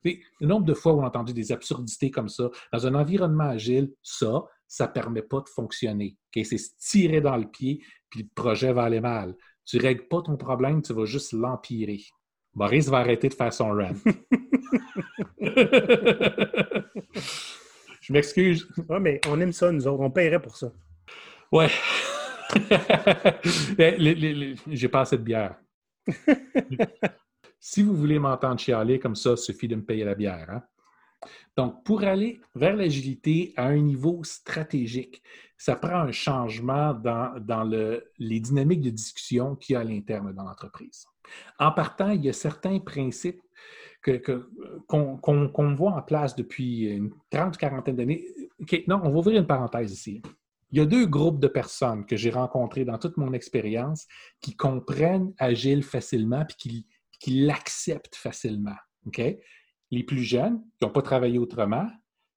Le 0.05 0.47
nombre 0.47 0.67
de 0.67 0.75
fois 0.75 0.93
où 0.93 1.01
on 1.01 1.05
a 1.05 1.09
entendu 1.09 1.33
des 1.33 1.53
absurdités 1.53 2.11
comme 2.11 2.29
ça, 2.29 2.51
dans 2.73 2.87
un 2.87 2.95
environnement 2.95 3.45
agile, 3.45 3.93
ça, 4.03 4.45
ça 4.69 4.87
ne 4.87 4.93
permet 4.93 5.23
pas 5.23 5.41
de 5.41 5.49
fonctionner. 5.49 6.17
C'est 6.35 6.59
se 6.59 6.71
tirer 6.79 7.21
dans 7.21 7.37
le 7.37 7.47
pied, 7.47 7.83
puis 8.11 8.23
le 8.23 8.29
projet 8.35 8.73
va 8.73 8.85
aller 8.85 9.01
mal. 9.01 9.35
Tu 9.65 9.79
ne 9.79 9.83
règles 9.83 10.07
pas 10.09 10.23
ton 10.23 10.37
problème, 10.37 10.83
tu 10.83 10.93
vas 10.93 11.07
juste 11.07 11.33
l'empirer. 11.33 12.01
Boris 12.55 12.89
va 12.89 12.99
arrêter 12.99 13.29
de 13.29 13.35
faire 13.35 13.53
son 13.53 13.71
run. 13.71 13.95
Je 18.01 18.13
m'excuse. 18.13 18.69
Oui, 18.89 18.99
mais 19.01 19.21
on 19.29 19.41
aime 19.41 19.53
ça, 19.53 19.73
nous 19.73 19.87
autres. 19.87 20.03
On 20.03 20.11
paierait 20.11 20.43
pour 20.43 20.57
ça. 20.57 20.71
Ouais. 21.51 21.71
J'ai 24.69 24.89
pas 24.89 25.01
assez 25.01 25.17
de 25.17 25.23
bière. 25.23 25.57
Si 27.67 27.83
vous 27.83 27.97
voulez 27.97 28.19
m'entendre 28.19 28.61
chialer 28.61 28.99
comme 28.99 29.17
ça, 29.17 29.39
suffit 29.39 29.69
de 29.69 29.75
me 29.75 29.83
payer 29.83 30.05
la 30.05 30.15
bière. 30.15 30.51
Hein. 30.51 30.63
Donc, 31.57 31.83
pour 31.83 32.05
aller 32.05 32.43
vers 32.55 32.77
l'agilité 32.77 33.55
à 33.57 33.69
un 33.69 33.79
niveau 33.79 34.23
stratégique, 34.23 35.23
ça 35.57 35.75
prend 35.75 36.01
un 36.01 36.13
changement 36.13 36.93
dans, 36.93 38.03
les 38.19 38.41
dynamiques 38.41 38.83
de 38.83 38.91
discussion 38.91 39.57
qu'il 39.57 39.73
y 39.73 39.77
a 39.77 39.81
à 39.81 39.85
l'interne 39.85 40.35
dans 40.35 40.43
l'entreprise. 40.43 41.07
En 41.59 41.73
partant, 41.73 42.11
il 42.11 42.23
y 42.23 42.29
a 42.29 42.35
certains 42.35 42.81
principes 42.81 43.41
qu'on 44.87 45.75
voit 45.75 45.93
en 45.93 46.03
place 46.03 46.37
depuis 46.37 46.83
une 46.83 47.15
trente, 47.31 47.57
quarantaine 47.57 47.97
d'années. 47.97 48.27
non, 48.87 49.01
on 49.05 49.09
va 49.09 49.19
ouvrir 49.21 49.41
une 49.41 49.47
parenthèse 49.47 49.91
ici. 49.91 50.21
Il 50.71 50.77
y 50.77 50.83
a 50.83 50.87
deux 50.87 51.07
groupes 51.07 51.41
de 51.41 51.49
personnes 51.49 52.05
que 52.05 52.17
j'ai 52.17 52.31
rencontrées 52.31 52.85
dans 52.85 52.99
toute 52.99 53.17
mon 53.17 53.33
expérience 53.33 54.07
qui 54.43 54.55
comprennent 54.55 55.33
Agile 55.39 55.83
facilement 55.83 56.43
et 56.43 56.55
qui 56.59 56.87
qui 57.25 57.41
l'acceptent 57.41 58.17
facilement. 58.17 58.77
OK? 59.07 59.19
Les 59.91 60.03
plus 60.03 60.23
jeunes, 60.23 60.63
qui 60.79 60.85
n'ont 60.85 60.93
pas 60.93 61.01
travaillé 61.01 61.39
autrement, 61.39 61.89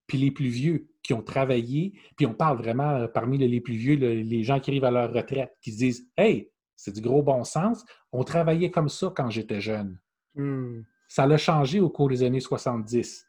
puis 0.08 0.17
les 0.17 0.32
plus 0.32 0.47
vieux, 0.47 0.88
qui 1.04 1.13
ont 1.13 1.21
travaillé, 1.21 2.00
puis 2.15 2.26
on 2.26 2.34
parle 2.34 2.58
vraiment 2.58 2.91
euh, 2.91 3.08
parmi 3.10 3.38
les 3.38 3.60
plus 3.60 3.76
vieux, 3.76 3.95
les 3.95 4.43
gens 4.43 4.62
qui 4.62 4.69
arrivent 4.69 4.86
à 4.86 4.91
leur 4.91 5.12
retraite, 5.12 5.52
qui 5.62 5.73
se 5.73 5.78
disent 5.78 6.10
Hey, 6.15 6.54
c'est 6.78 6.93
du 6.93 7.02
gros 7.02 7.21
bon 7.21 7.43
sens, 7.43 7.84
on 8.13 8.23
travaillait 8.23 8.71
comme 8.71 8.88
ça 8.88 9.12
quand 9.13 9.30
j'étais 9.30 9.60
jeune. 9.60 10.00
Hmm. 10.36 10.84
Ça 11.10 11.28
l'a 11.28 11.38
changé 11.38 11.82
au 11.82 11.89
cours 11.89 12.08
des 12.08 12.23
années 12.23 12.39
70. 12.39 13.28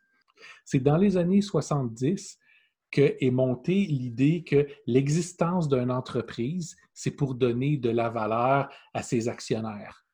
C'est 0.65 0.79
dans 0.79 0.97
les 0.97 1.17
années 1.17 1.41
70 1.41 2.39
que 2.93 3.17
est 3.21 3.33
montée 3.33 3.85
l'idée 3.87 4.45
que 4.45 4.69
l'existence 4.87 5.69
d'une 5.69 5.91
entreprise, 5.91 6.77
c'est 6.95 7.11
pour 7.11 7.35
donner 7.35 7.79
de 7.79 7.91
la 7.91 8.11
valeur 8.11 8.69
à 8.95 9.03
ses 9.03 9.29
actionnaires. 9.29 10.05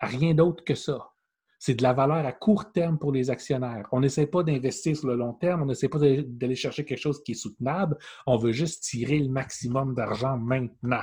Rien 0.00 0.34
d'autre 0.34 0.64
que 0.64 0.74
ça. 0.74 1.10
C'est 1.58 1.74
de 1.74 1.82
la 1.82 1.92
valeur 1.92 2.24
à 2.24 2.32
court 2.32 2.70
terme 2.70 2.98
pour 2.98 3.12
les 3.12 3.30
actionnaires. 3.30 3.88
On 3.90 4.00
n'essaie 4.00 4.28
pas 4.28 4.44
d'investir 4.44 4.96
sur 4.96 5.08
le 5.08 5.16
long 5.16 5.32
terme, 5.32 5.62
on 5.62 5.66
n'essaie 5.66 5.88
pas 5.88 5.98
d'aller 5.98 6.54
chercher 6.54 6.84
quelque 6.84 7.00
chose 7.00 7.22
qui 7.24 7.32
est 7.32 7.34
soutenable, 7.34 7.98
on 8.26 8.36
veut 8.36 8.52
juste 8.52 8.84
tirer 8.84 9.18
le 9.18 9.28
maximum 9.28 9.94
d'argent 9.94 10.38
maintenant. 10.38 11.02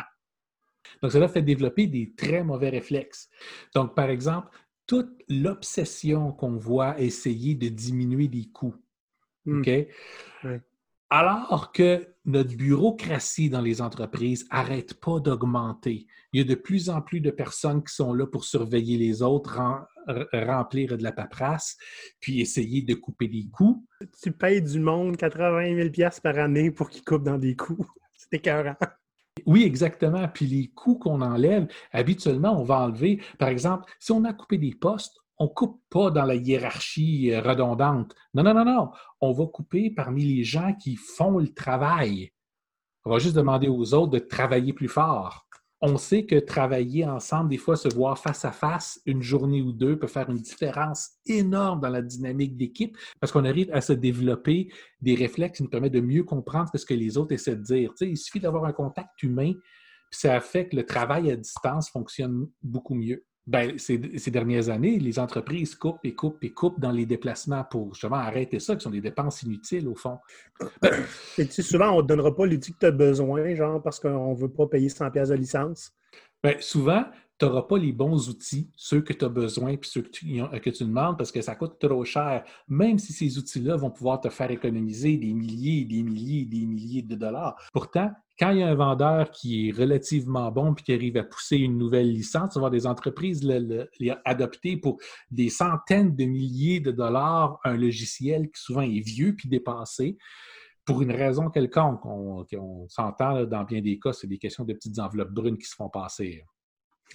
Donc, 1.01 1.11
cela 1.11 1.27
fait 1.27 1.41
développer 1.41 1.87
des 1.87 2.13
très 2.15 2.43
mauvais 2.43 2.69
réflexes. 2.69 3.29
Donc, 3.73 3.95
par 3.95 4.09
exemple, 4.09 4.49
toute 4.87 5.11
l'obsession 5.27 6.31
qu'on 6.31 6.57
voit 6.57 6.99
essayer 7.01 7.55
de 7.55 7.67
diminuer 7.67 8.27
des 8.27 8.45
coûts. 8.45 8.75
Hmm. 9.45 9.59
OK? 9.59 9.69
Alors 11.17 11.71
que 11.71 12.05
notre 12.25 12.57
bureaucratie 12.57 13.49
dans 13.49 13.61
les 13.61 13.81
entreprises 13.81 14.45
n'arrête 14.51 14.95
pas 14.95 15.21
d'augmenter. 15.21 16.07
Il 16.33 16.39
y 16.39 16.41
a 16.41 16.45
de 16.45 16.55
plus 16.55 16.89
en 16.89 17.01
plus 17.01 17.21
de 17.21 17.31
personnes 17.31 17.81
qui 17.85 17.95
sont 17.95 18.13
là 18.13 18.27
pour 18.27 18.43
surveiller 18.43 18.97
les 18.97 19.21
autres, 19.21 19.57
remplir 20.33 20.97
de 20.97 21.03
la 21.03 21.13
paperasse, 21.13 21.77
puis 22.19 22.41
essayer 22.41 22.81
de 22.81 22.95
couper 22.95 23.29
des 23.29 23.47
coûts. 23.49 23.87
Tu 24.21 24.33
payes 24.33 24.61
du 24.61 24.77
monde 24.77 25.15
80 25.15 25.89
000 25.93 26.09
par 26.21 26.37
année 26.37 26.69
pour 26.69 26.89
qu'ils 26.89 27.05
coupent 27.05 27.23
dans 27.23 27.37
des 27.37 27.55
coûts. 27.55 27.87
C'est 28.17 28.33
écœurant. 28.33 28.75
Oui, 29.45 29.63
exactement. 29.63 30.27
Puis 30.27 30.47
les 30.47 30.67
coûts 30.67 30.97
qu'on 30.99 31.21
enlève, 31.21 31.65
habituellement, 31.93 32.59
on 32.59 32.65
va 32.65 32.79
enlever, 32.81 33.21
par 33.39 33.47
exemple, 33.47 33.89
si 34.01 34.11
on 34.11 34.25
a 34.25 34.33
coupé 34.33 34.57
des 34.57 34.75
postes, 34.75 35.15
on 35.37 35.45
ne 35.45 35.49
coupe 35.49 35.81
pas 35.89 36.11
dans 36.11 36.25
la 36.25 36.35
hiérarchie 36.35 37.31
euh, 37.31 37.41
redondante. 37.41 38.15
Non, 38.33 38.43
non, 38.43 38.53
non, 38.53 38.65
non. 38.65 38.91
On 39.21 39.31
va 39.31 39.45
couper 39.47 39.89
parmi 39.89 40.23
les 40.23 40.43
gens 40.43 40.73
qui 40.73 40.95
font 40.95 41.37
le 41.37 41.53
travail. 41.53 42.31
On 43.05 43.11
va 43.11 43.19
juste 43.19 43.35
demander 43.35 43.67
aux 43.67 43.93
autres 43.93 44.11
de 44.11 44.19
travailler 44.19 44.73
plus 44.73 44.87
fort. 44.87 45.45
On 45.81 45.97
sait 45.97 46.25
que 46.25 46.39
travailler 46.39 47.05
ensemble, 47.05 47.49
des 47.49 47.57
fois, 47.57 47.75
se 47.75 47.93
voir 47.93 48.17
face 48.17 48.45
à 48.45 48.51
face 48.51 48.99
une 49.05 49.21
journée 49.21 49.61
ou 49.61 49.73
deux 49.73 49.99
peut 49.99 50.07
faire 50.07 50.29
une 50.29 50.39
différence 50.39 51.11
énorme 51.27 51.81
dans 51.81 51.89
la 51.89 52.01
dynamique 52.01 52.55
d'équipe 52.55 52.97
parce 53.19 53.31
qu'on 53.31 53.45
arrive 53.45 53.69
à 53.73 53.81
se 53.81 53.93
développer 53.93 54.69
des 55.01 55.15
réflexes 55.15 55.57
qui 55.57 55.63
nous 55.63 55.69
permettent 55.69 55.93
de 55.93 55.99
mieux 55.99 56.23
comprendre 56.23 56.69
ce 56.73 56.85
que 56.85 56.93
les 56.93 57.17
autres 57.17 57.33
essaient 57.33 57.57
de 57.57 57.61
dire. 57.61 57.91
il 58.01 58.17
suffit 58.17 58.39
d'avoir 58.39 58.65
un 58.65 58.73
contact 58.73 59.21
humain, 59.21 59.51
puis 60.09 60.19
ça 60.19 60.39
fait 60.39 60.69
que 60.69 60.77
le 60.77 60.85
travail 60.85 61.29
à 61.29 61.35
distance 61.35 61.89
fonctionne 61.89 62.47
beaucoup 62.63 62.95
mieux. 62.95 63.23
Ben, 63.47 63.77
ces, 63.77 63.97
dernières 64.31 64.69
années, 64.69 64.97
les 64.97 65.19
entreprises 65.19 65.75
coupent 65.75 66.03
et 66.03 66.15
coupent 66.15 66.43
et 66.43 66.51
coupent 66.51 66.79
dans 66.79 66.91
les 66.91 67.05
déplacements 67.05 67.63
pour 67.63 67.93
justement 67.93 68.15
arrêter 68.15 68.59
ça, 68.59 68.75
qui 68.75 68.81
sont 68.81 68.89
des 68.89 69.01
dépenses 69.01 69.43
inutiles 69.43 69.87
au 69.87 69.93
fond. 69.93 70.17
et 71.37 71.47
tu 71.47 71.61
souvent, 71.61 71.91
on 71.91 71.97
ne 71.97 72.01
te 72.01 72.07
donnera 72.07 72.35
pas 72.35 72.47
l'outil 72.47 72.73
que 72.73 72.79
tu 72.79 72.85
as 72.87 72.91
besoin, 72.91 73.53
genre 73.53 73.83
parce 73.83 73.99
qu'on 73.99 74.31
ne 74.33 74.35
veut 74.35 74.49
pas 74.49 74.65
payer 74.65 74.89
100 74.89 75.11
pièces 75.11 75.29
de 75.29 75.35
licence. 75.35 75.93
Bien, 76.43 76.55
souvent, 76.59 77.05
tu 77.37 77.45
n'auras 77.45 77.63
pas 77.63 77.77
les 77.77 77.91
bons 77.91 78.29
outils, 78.29 78.71
ceux 78.77 79.01
que 79.01 79.11
tu 79.11 79.25
as 79.25 79.29
besoin 79.29 79.75
puis 79.75 79.89
ceux 79.89 80.01
que 80.01 80.09
tu, 80.09 80.25
que 80.61 80.69
tu, 80.69 80.83
demandes 80.85 81.17
parce 81.17 81.31
que 81.31 81.41
ça 81.41 81.55
coûte 81.55 81.77
trop 81.79 82.05
cher, 82.05 82.45
même 82.67 82.97
si 82.97 83.11
ces 83.11 83.37
outils-là 83.37 83.75
vont 83.75 83.91
pouvoir 83.91 84.21
te 84.21 84.29
faire 84.29 84.51
économiser 84.51 85.17
des 85.17 85.33
milliers, 85.33 85.83
des 85.83 86.01
milliers, 86.01 86.45
des 86.45 86.65
milliers 86.65 87.01
de 87.01 87.15
dollars. 87.15 87.55
Pourtant, 87.73 88.11
quand 88.39 88.51
il 88.51 88.59
y 88.59 88.63
a 88.63 88.69
un 88.69 88.75
vendeur 88.75 89.31
qui 89.31 89.67
est 89.67 89.71
relativement 89.71 90.49
bon 90.51 90.73
puis 90.73 90.85
qui 90.85 90.93
arrive 90.93 91.17
à 91.17 91.23
pousser 91.23 91.57
une 91.57 91.77
nouvelle 91.77 92.11
licence, 92.11 92.53
tu 92.53 92.59
vas 92.59 92.69
des 92.69 92.87
entreprises 92.87 93.43
le, 93.43 93.89
adopter 94.23 94.77
pour 94.77 94.97
des 95.29 95.49
centaines 95.49 96.15
de 96.15 96.25
milliers 96.25 96.79
de 96.79 96.91
dollars 96.91 97.59
un 97.65 97.75
logiciel 97.75 98.49
qui 98.49 98.61
souvent 98.61 98.81
est 98.81 98.99
vieux 98.99 99.35
puis 99.35 99.49
dépassé 99.49 100.17
pour 100.85 101.01
une 101.01 101.11
raison 101.11 101.49
quelconque. 101.49 102.05
On, 102.05 102.45
on 102.57 102.87
s'entend 102.87 103.43
dans 103.45 103.63
bien 103.63 103.81
des 103.81 103.99
cas, 103.99 104.13
c'est 104.13 104.27
des 104.27 104.37
questions 104.37 104.63
de 104.63 104.73
petites 104.73 104.99
enveloppes 104.99 105.31
brunes 105.31 105.57
qui 105.57 105.67
se 105.67 105.75
font 105.75 105.89
passer. 105.89 106.43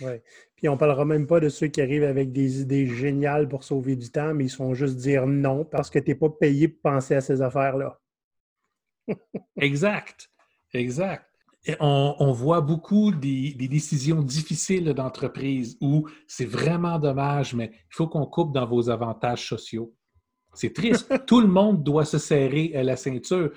Oui. 0.03 0.13
Puis 0.57 0.69
on 0.69 0.75
ne 0.75 0.79
parlera 0.79 1.05
même 1.05 1.27
pas 1.27 1.41
de 1.41 1.49
ceux 1.49 1.69
qui 1.69 1.81
arrivent 1.81 2.05
avec 2.05 2.33
des 2.33 2.61
idées 2.61 2.87
géniales 2.87 3.49
pour 3.49 3.65
sauver 3.65 3.97
du 3.97 4.11
temps, 4.11 4.35
mais 4.35 4.45
ils 4.45 4.51
sont 4.51 4.75
juste 4.75 4.97
dire 4.97 5.27
non 5.27 5.65
parce 5.65 5.91
que 5.91 5.99
tu 5.99 6.11
n'es 6.11 6.15
pas 6.15 6.31
payé 6.31 6.69
pour 6.69 6.93
penser 6.93 7.15
à 7.15 7.21
ces 7.21 7.43
affaires-là. 7.43 7.99
exact. 9.57 10.29
Exact. 10.73 11.25
on, 11.81 12.33
voit 12.33 12.61
beaucoup 12.61 13.11
des, 13.11 13.53
décisions 13.55 14.23
difficiles 14.23 14.93
d'entreprise 14.95 15.77
où 15.81 16.09
c'est 16.29 16.45
vraiment 16.45 16.99
dommage, 16.99 17.55
mais 17.55 17.71
il 17.75 17.95
faut 17.95 18.07
qu'on 18.07 18.27
coupe 18.27 18.55
dans 18.55 18.67
vos 18.67 18.89
avantages 18.89 19.49
sociaux. 19.49 19.95
C'est 20.55 20.73
triste. 20.73 21.13
Tout 21.27 21.41
le 21.41 21.49
monde 21.49 21.83
doit 21.83 22.05
se 22.05 22.19
serrer 22.19 22.73
la 22.83 22.97
ceinture. 22.97 23.53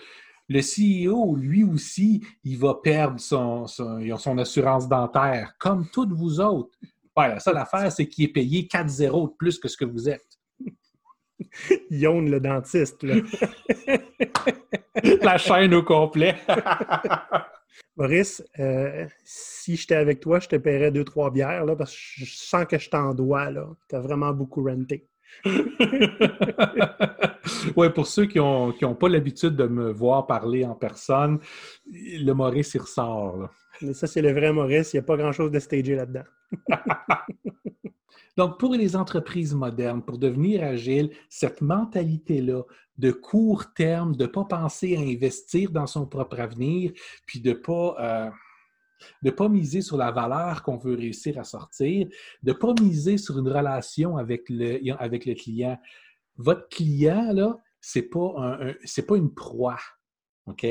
Le 0.49 0.60
CEO, 0.60 1.36
lui 1.36 1.63
aussi, 1.63 2.25
il 2.43 2.58
va 2.58 2.75
perdre 2.75 3.19
son, 3.19 3.67
son, 3.67 4.38
assurance 4.38 4.88
dentaire, 4.88 5.53
comme 5.58 5.88
toutes 5.89 6.12
vous 6.12 6.39
autres. 6.39 6.77
la 7.15 7.39
seule 7.39 7.58
affaire, 7.58 7.91
c'est 7.91 8.08
qu'il 8.08 8.25
est 8.25 8.34
payé 8.34 8.63
4-0 8.63 9.29
de 9.29 9.36
plus 9.36 9.60
que 9.60 9.67
ce 9.67 9.77
que 9.77 9.86
vous 9.86 10.10
êtes. 10.10 10.39
Yon 11.89 12.21
le 12.21 12.39
dentiste. 12.39 13.03
la 15.21 15.38
chaîne 15.38 15.73
au 15.73 15.84
complet. 15.84 16.36
Maurice, 17.95 18.43
euh, 18.60 19.08
si 19.23 19.75
j'étais 19.75 19.95
avec 19.95 20.19
toi, 20.19 20.39
je 20.39 20.47
te 20.47 20.56
paierais 20.56 20.91
deux, 20.91 21.03
trois 21.03 21.32
bières 21.32 21.65
là, 21.65 21.75
parce 21.75 21.91
que 21.91 22.25
je 22.25 22.36
sens 22.36 22.65
que 22.65 22.77
je 22.77 22.89
t'en 22.89 23.13
dois. 23.13 23.49
Tu 23.88 23.95
as 23.95 23.99
vraiment 23.99 24.32
beaucoup 24.32 24.63
renté. 24.63 25.08
oui, 27.76 27.89
pour 27.89 28.08
ceux 28.08 28.26
qui 28.26 28.38
n'ont 28.38 28.74
ont 28.82 28.96
pas 28.96 29.10
l'habitude 29.10 29.56
de 29.56 29.67
me 29.67 29.91
voir 29.91 30.28
parler 30.28 30.65
en 30.65 30.76
personne, 30.76 31.39
le 31.91 32.34
Maurice, 32.34 32.74
il 32.76 32.82
ressort. 32.82 33.50
Mais 33.82 33.93
ça, 33.93 34.08
c'est 34.08 34.22
le 34.22 34.32
vrai 34.32 34.54
Maurice. 34.54 34.93
Il 34.93 34.98
n'y 34.98 35.02
a 35.02 35.04
pas 35.04 35.17
grand-chose 35.17 35.52
de 35.52 35.60
stagé 35.60 35.96
là-dedans. 35.96 36.24
Donc, 38.38 38.60
pour 38.60 38.74
les 38.74 38.96
entreprises 38.96 39.54
modernes, 39.54 40.02
pour 40.02 40.17
devenir 40.17 40.63
agiles, 40.63 41.12
cette 41.30 41.62
mentalité-là 41.62 42.63
de 42.98 43.12
court 43.12 43.74
terme, 43.74 44.15
de 44.15 44.24
ne 44.24 44.28
pas 44.28 44.46
penser 44.46 44.96
à 44.96 45.02
investir 45.02 45.72
dans 45.72 45.88
son 45.88 46.06
propre 46.06 46.39
avenir, 46.39 46.93
puis 47.26 47.41
de 47.41 47.50
ne 47.50 47.56
pas, 47.56 47.96
euh, 48.00 48.30
pas 49.31 49.49
miser 49.49 49.81
sur 49.81 49.97
la 49.97 50.11
valeur 50.11 50.63
qu'on 50.63 50.77
veut 50.77 50.95
réussir 50.95 51.37
à 51.37 51.43
sortir, 51.43 52.07
de 52.41 52.51
ne 52.51 52.57
pas 52.57 52.73
miser 52.81 53.17
sur 53.17 53.37
une 53.39 53.49
relation 53.49 54.17
avec 54.17 54.49
le, 54.49 54.79
avec 54.99 55.25
le 55.25 55.33
client. 55.33 55.79
Votre 56.37 56.67
client, 56.69 57.31
là, 57.33 57.59
ce 57.81 57.99
n'est 57.99 58.05
pas, 58.05 58.33
un, 58.37 58.73
pas 59.07 59.17
une 59.17 59.33
proie. 59.33 59.79
OK? 60.45 60.65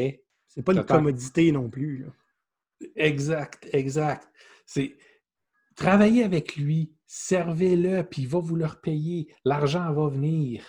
C'est 0.48 0.62
pas 0.62 0.72
une 0.72 0.84
commodité 0.84 1.50
non 1.52 1.70
plus. 1.70 2.06
Exact, 2.96 3.68
exact. 3.72 4.28
C'est 4.66 4.96
travailler 5.76 6.24
avec 6.24 6.56
lui, 6.56 6.94
servez-le, 7.06 8.02
puis 8.02 8.22
il 8.22 8.28
va 8.28 8.38
vous 8.40 8.56
le 8.56 8.66
repayer. 8.66 9.32
L'argent 9.44 9.92
va 9.92 10.08
venir. 10.08 10.64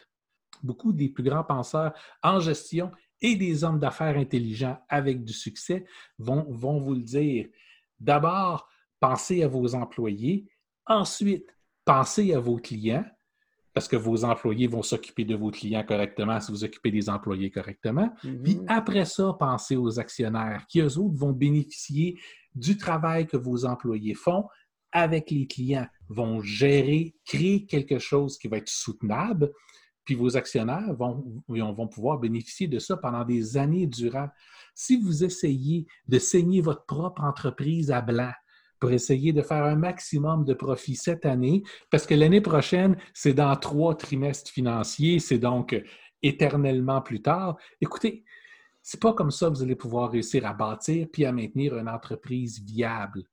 Beaucoup 0.61 0.93
des 0.93 1.09
plus 1.09 1.23
grands 1.23 1.43
penseurs 1.43 1.93
en 2.21 2.39
gestion 2.39 2.91
et 3.23 3.35
des 3.35 3.63
hommes 3.63 3.79
d'affaires 3.79 4.17
intelligents 4.17 4.77
avec 4.89 5.23
du 5.23 5.33
succès 5.33 5.85
vont, 6.19 6.45
vont 6.49 6.79
vous 6.79 6.93
le 6.93 7.01
dire. 7.01 7.47
D'abord, 7.99 8.67
pensez 8.99 9.41
à 9.43 9.47
vos 9.47 9.73
employés. 9.73 10.47
Ensuite, 10.85 11.47
pensez 11.85 12.33
à 12.33 12.39
vos 12.39 12.57
clients, 12.57 13.05
parce 13.73 13.87
que 13.87 13.95
vos 13.95 14.23
employés 14.23 14.67
vont 14.67 14.83
s'occuper 14.83 15.25
de 15.25 15.35
vos 15.35 15.49
clients 15.49 15.83
correctement 15.83 16.39
si 16.39 16.51
vous 16.51 16.63
occupez 16.63 16.91
des 16.91 17.09
employés 17.09 17.49
correctement. 17.49 18.13
Puis 18.21 18.29
mm-hmm. 18.29 18.65
après 18.67 19.05
ça, 19.05 19.35
pensez 19.39 19.75
aux 19.75 19.99
actionnaires 19.99 20.65
qui, 20.69 20.81
eux 20.81 20.97
autres, 20.97 21.15
vont 21.15 21.31
bénéficier 21.31 22.19
du 22.53 22.77
travail 22.77 23.25
que 23.25 23.37
vos 23.37 23.65
employés 23.65 24.13
font 24.13 24.45
avec 24.91 25.31
les 25.31 25.47
clients, 25.47 25.87
vont 26.07 26.39
gérer, 26.41 27.15
créer 27.25 27.65
quelque 27.65 27.97
chose 27.97 28.37
qui 28.37 28.47
va 28.47 28.57
être 28.57 28.69
soutenable, 28.69 29.51
puis 30.05 30.15
vos 30.15 30.35
actionnaires 30.35 30.93
vont, 30.95 31.23
vont 31.47 31.87
pouvoir 31.87 32.19
bénéficier 32.19 32.67
de 32.67 32.79
ça 32.79 32.97
pendant 32.97 33.23
des 33.23 33.57
années 33.57 33.87
durant. 33.87 34.27
Si 34.75 34.97
vous 34.97 35.23
essayez 35.23 35.85
de 36.07 36.19
saigner 36.19 36.61
votre 36.61 36.85
propre 36.85 37.23
entreprise 37.23 37.91
à 37.91 38.01
blanc, 38.01 38.31
pour 38.79 38.91
essayer 38.91 39.31
de 39.31 39.41
faire 39.41 39.63
un 39.63 39.77
maximum 39.77 40.43
de 40.43 40.53
profit 40.53 40.95
cette 40.95 41.25
année, 41.25 41.63
parce 41.89 42.05
que 42.05 42.15
l'année 42.15 42.41
prochaine, 42.41 42.97
c'est 43.13 43.33
dans 43.33 43.55
trois 43.55 43.95
trimestres 43.95 44.51
financiers, 44.51 45.19
c'est 45.19 45.37
donc 45.37 45.73
éternellement 46.21 47.01
plus 47.01 47.21
tard. 47.21 47.55
Écoutez, 47.79 48.25
c'est 48.81 48.99
pas 48.99 49.13
comme 49.13 49.31
ça 49.31 49.47
que 49.47 49.53
vous 49.53 49.63
allez 49.63 49.77
pouvoir 49.77 50.11
réussir 50.11 50.45
à 50.45 50.51
bâtir 50.51 51.07
puis 51.13 51.23
à 51.23 51.31
maintenir 51.31 51.77
une 51.77 51.87
entreprise 51.87 52.61
viable 52.61 53.23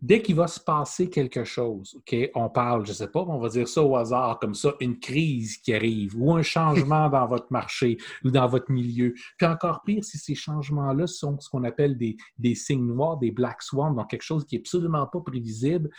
dès 0.00 0.20
qu'il 0.22 0.36
va 0.36 0.46
se 0.46 0.60
passer 0.60 1.08
quelque 1.08 1.44
chose, 1.44 1.94
OK, 1.96 2.14
on 2.34 2.48
parle, 2.48 2.84
je 2.84 2.90
ne 2.90 2.96
sais 2.96 3.08
pas, 3.08 3.20
on 3.20 3.38
va 3.38 3.48
dire 3.48 3.66
ça 3.66 3.82
au 3.82 3.96
hasard, 3.96 4.38
comme 4.38 4.54
ça, 4.54 4.74
une 4.80 4.98
crise 4.98 5.58
qui 5.58 5.74
arrive 5.74 6.14
ou 6.16 6.34
un 6.34 6.42
changement 6.42 7.08
dans 7.08 7.26
votre 7.26 7.50
marché 7.50 7.96
ou 8.24 8.30
dans 8.30 8.46
votre 8.46 8.70
milieu. 8.70 9.14
Puis 9.38 9.46
encore 9.46 9.82
pire, 9.82 10.04
si 10.04 10.18
ces 10.18 10.34
changements-là 10.34 11.06
sont 11.06 11.38
ce 11.40 11.48
qu'on 11.48 11.64
appelle 11.64 11.96
des, 11.96 12.16
des 12.38 12.54
signes 12.54 12.86
noirs, 12.86 13.16
des 13.16 13.30
black 13.30 13.62
swans, 13.62 13.94
donc 13.94 14.10
quelque 14.10 14.22
chose 14.22 14.44
qui 14.44 14.56
n'est 14.56 14.62
absolument 14.62 15.06
pas 15.06 15.20
prévisible, 15.20 15.90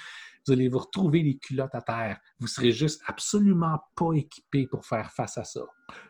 vous 0.45 0.53
allez 0.53 0.69
vous 0.69 0.79
retrouver 0.79 1.23
les 1.23 1.37
culottes 1.37 1.75
à 1.75 1.81
terre. 1.81 2.19
Vous 2.39 2.47
serez 2.47 2.71
juste 2.71 3.01
absolument 3.05 3.79
pas 3.95 4.13
équipé 4.13 4.67
pour 4.67 4.85
faire 4.85 5.11
face 5.11 5.37
à 5.37 5.43
ça. 5.43 5.61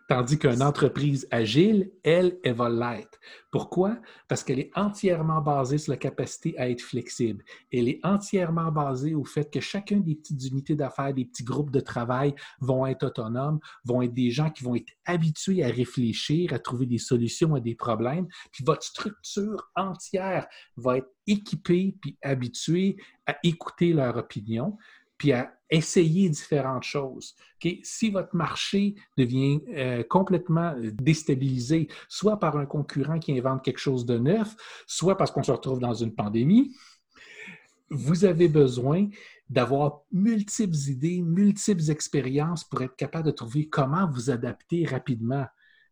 Tandis 0.07 0.39
qu'une 0.39 0.63
entreprise 0.63 1.27
agile, 1.31 1.91
elle, 2.01 2.39
elle 2.41 2.53
va 2.53 2.69
l'être. 2.69 3.19
Pourquoi? 3.51 3.97
Parce 4.29 4.41
qu'elle 4.41 4.59
est 4.59 4.71
entièrement 4.73 5.41
basée 5.41 5.77
sur 5.77 5.91
la 5.91 5.97
capacité 5.97 6.57
à 6.57 6.69
être 6.69 6.81
flexible. 6.81 7.43
Elle 7.73 7.89
est 7.89 7.99
entièrement 8.03 8.71
basée 8.71 9.15
au 9.15 9.25
fait 9.25 9.51
que 9.51 9.59
chacun 9.59 9.97
des 9.97 10.15
petites 10.15 10.45
unités 10.45 10.75
d'affaires, 10.75 11.13
des 11.13 11.25
petits 11.25 11.43
groupes 11.43 11.71
de 11.71 11.81
travail 11.81 12.33
vont 12.61 12.85
être 12.85 13.03
autonomes, 13.03 13.59
vont 13.83 14.01
être 14.01 14.13
des 14.13 14.31
gens 14.31 14.49
qui 14.49 14.63
vont 14.63 14.75
être 14.75 14.93
habitués 15.05 15.61
à 15.61 15.67
réfléchir, 15.67 16.53
à 16.53 16.59
trouver 16.59 16.85
des 16.85 16.99
solutions 16.99 17.55
à 17.55 17.59
des 17.59 17.75
problèmes. 17.75 18.27
Puis 18.53 18.63
votre 18.65 18.83
structure 18.83 19.69
entière 19.75 20.47
va 20.77 20.99
être 20.99 21.09
équipée 21.27 21.97
puis 22.01 22.17
habituée 22.23 22.95
à 23.25 23.35
écouter 23.43 23.91
leur 23.91 24.15
opinion 24.15 24.77
puis 25.17 25.33
à 25.33 25.53
essayer 25.69 26.29
différentes 26.29 26.83
choses. 26.83 27.35
Si 27.83 28.09
votre 28.09 28.35
marché 28.35 28.95
devient 29.17 29.59
euh, 29.75 30.03
complètement 30.03 30.75
déstabilisé, 30.79 31.87
soit 32.07 32.39
par 32.39 32.57
un 32.57 32.65
concurrent 32.65 33.19
qui 33.19 33.37
invente 33.37 33.63
quelque 33.63 33.79
chose 33.79 34.05
de 34.05 34.17
neuf, 34.17 34.55
soit 34.85 35.17
parce 35.17 35.31
qu'on 35.31 35.43
se 35.43 35.51
retrouve 35.51 35.79
dans 35.79 35.93
une 35.93 36.15
pandémie, 36.15 36.73
vous 37.89 38.25
avez 38.25 38.47
besoin 38.47 39.07
d'avoir 39.49 40.01
multiples 40.11 40.75
idées, 40.89 41.21
multiples 41.21 41.89
expériences 41.89 42.63
pour 42.63 42.81
être 42.81 42.95
capable 42.95 43.25
de 43.27 43.31
trouver 43.31 43.69
comment 43.69 44.09
vous 44.09 44.29
adapter 44.29 44.85
rapidement. 44.85 45.45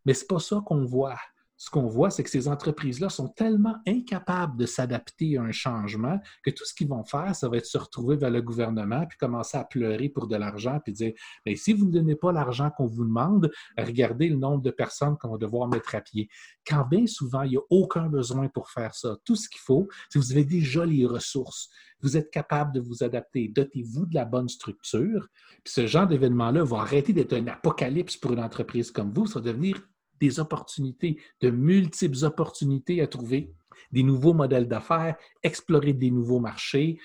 Mais 0.05 0.13
ce 0.13 0.21
n'est 0.21 0.27
pas 0.27 0.39
ça 0.39 0.61
qu'on 0.65 0.85
voit 0.85 1.17
ce 1.57 1.69
qu'on 1.69 1.87
voit, 1.87 2.09
c'est 2.09 2.23
que 2.23 2.29
ces 2.29 2.47
entreprises-là 2.47 3.09
sont 3.09 3.29
tellement 3.29 3.75
incapables 3.87 4.57
de 4.57 4.65
s'adapter 4.65 5.37
à 5.37 5.43
un 5.43 5.51
changement 5.51 6.19
que 6.43 6.51
tout 6.51 6.65
ce 6.65 6.73
qu'ils 6.73 6.89
vont 6.89 7.05
faire, 7.05 7.33
ça 7.35 7.47
va 7.47 7.57
être 7.57 7.65
se 7.65 7.77
retrouver 7.77 8.17
vers 8.17 8.29
le 8.29 8.41
gouvernement 8.41 9.05
puis 9.07 9.17
commencer 9.17 9.57
à 9.57 9.63
pleurer 9.63 10.09
pour 10.09 10.27
de 10.27 10.35
l'argent 10.35 10.79
puis 10.83 10.91
dire 10.91 11.13
mais 11.45 11.55
si 11.55 11.73
vous 11.73 11.85
ne 11.85 11.91
donnez 11.91 12.15
pas 12.15 12.31
l'argent 12.31 12.69
qu'on 12.75 12.87
vous 12.87 13.05
demande, 13.05 13.49
regardez 13.77 14.27
le 14.27 14.35
nombre 14.35 14.61
de 14.61 14.71
personnes 14.71 15.17
qu'on 15.17 15.31
va 15.31 15.37
devoir 15.37 15.67
mettre 15.67 15.95
à 15.95 16.01
pied. 16.01 16.27
Quand 16.67 16.85
bien 16.85 17.07
souvent, 17.07 17.43
il 17.43 17.51
n'y 17.51 17.57
a 17.57 17.61
aucun 17.69 18.07
besoin 18.07 18.49
pour 18.49 18.69
faire 18.69 18.93
ça. 18.93 19.15
Tout 19.23 19.35
ce 19.35 19.47
qu'il 19.47 19.61
faut, 19.61 19.87
c'est 20.09 20.19
que 20.19 20.25
vous 20.25 20.31
avez 20.33 20.45
déjà 20.45 20.85
les 20.85 21.05
ressources. 21.05 21.69
Vous 22.01 22.17
êtes 22.17 22.31
capable 22.31 22.73
de 22.73 22.81
vous 22.81 23.03
adapter. 23.03 23.47
Dotez-vous 23.47 24.05
de 24.07 24.15
la 24.15 24.25
bonne 24.25 24.49
structure. 24.49 25.27
Puis 25.63 25.73
ce 25.73 25.87
genre 25.87 26.07
d'événement-là 26.07 26.63
va 26.63 26.79
arrêter 26.79 27.13
d'être 27.13 27.33
un 27.33 27.47
apocalypse 27.47 28.17
pour 28.17 28.33
une 28.33 28.41
entreprise 28.41 28.91
comme 28.91 29.13
vous. 29.13 29.25
Ça 29.25 29.39
va 29.39 29.45
devenir 29.45 29.81
des 30.19 30.39
opportunités, 30.39 31.17
de 31.41 31.49
multiples 31.49 32.25
opportunités 32.25 33.01
à 33.01 33.07
trouver 33.07 33.51
des 33.91 34.03
nouveaux 34.03 34.33
modèles 34.33 34.67
d'affaires, 34.67 35.15
explorer 35.43 35.93
des 35.93 36.11
nouveaux 36.11 36.39
marchés, 36.39 36.97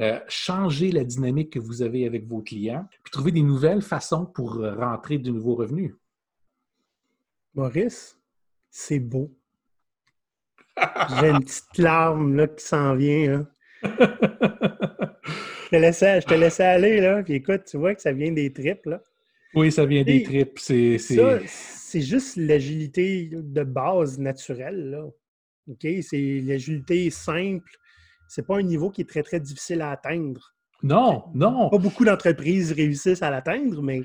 euh, 0.00 0.20
changer 0.28 0.92
la 0.92 1.04
dynamique 1.04 1.52
que 1.52 1.58
vous 1.58 1.82
avez 1.82 2.06
avec 2.06 2.26
vos 2.26 2.42
clients, 2.42 2.86
puis 3.02 3.10
trouver 3.10 3.32
des 3.32 3.42
nouvelles 3.42 3.82
façons 3.82 4.26
pour 4.26 4.54
rentrer 4.54 5.18
de 5.18 5.30
nouveaux 5.30 5.56
revenus. 5.56 5.94
Maurice, 7.54 8.18
c'est 8.70 9.00
beau. 9.00 9.34
J'ai 11.18 11.30
une 11.30 11.40
petite 11.40 11.78
larme 11.78 12.36
là, 12.36 12.46
qui 12.46 12.64
s'en 12.64 12.94
vient. 12.94 13.46
je, 13.82 13.88
te 15.70 15.76
laissais, 15.76 16.20
je 16.20 16.26
te 16.26 16.34
laissais 16.34 16.64
aller, 16.64 17.00
là, 17.00 17.22
puis 17.22 17.34
écoute, 17.34 17.64
tu 17.64 17.76
vois 17.78 17.94
que 17.94 18.00
ça 18.00 18.12
vient 18.12 18.32
des 18.32 18.52
tripes. 18.52 18.86
Là. 18.86 19.02
Oui, 19.54 19.72
ça 19.72 19.86
vient 19.86 20.04
des 20.04 20.22
tripes. 20.22 20.58
C'est, 20.58 20.98
c'est 21.88 22.02
juste 22.02 22.36
l'agilité 22.36 23.30
de 23.32 23.64
base 23.64 24.18
naturelle. 24.18 24.90
Là. 24.90 25.06
C'est 26.02 26.42
l'agilité 26.44 27.08
simple. 27.08 27.70
C'est 28.28 28.46
pas 28.46 28.58
un 28.58 28.62
niveau 28.62 28.90
qui 28.90 29.00
est 29.00 29.08
très, 29.08 29.22
très 29.22 29.40
difficile 29.40 29.80
à 29.80 29.92
atteindre. 29.92 30.54
Non, 30.82 31.24
non. 31.34 31.70
Pas 31.70 31.78
beaucoup 31.78 32.04
d'entreprises 32.04 32.72
réussissent 32.72 33.22
à 33.22 33.30
l'atteindre, 33.30 33.82
mais 33.82 34.02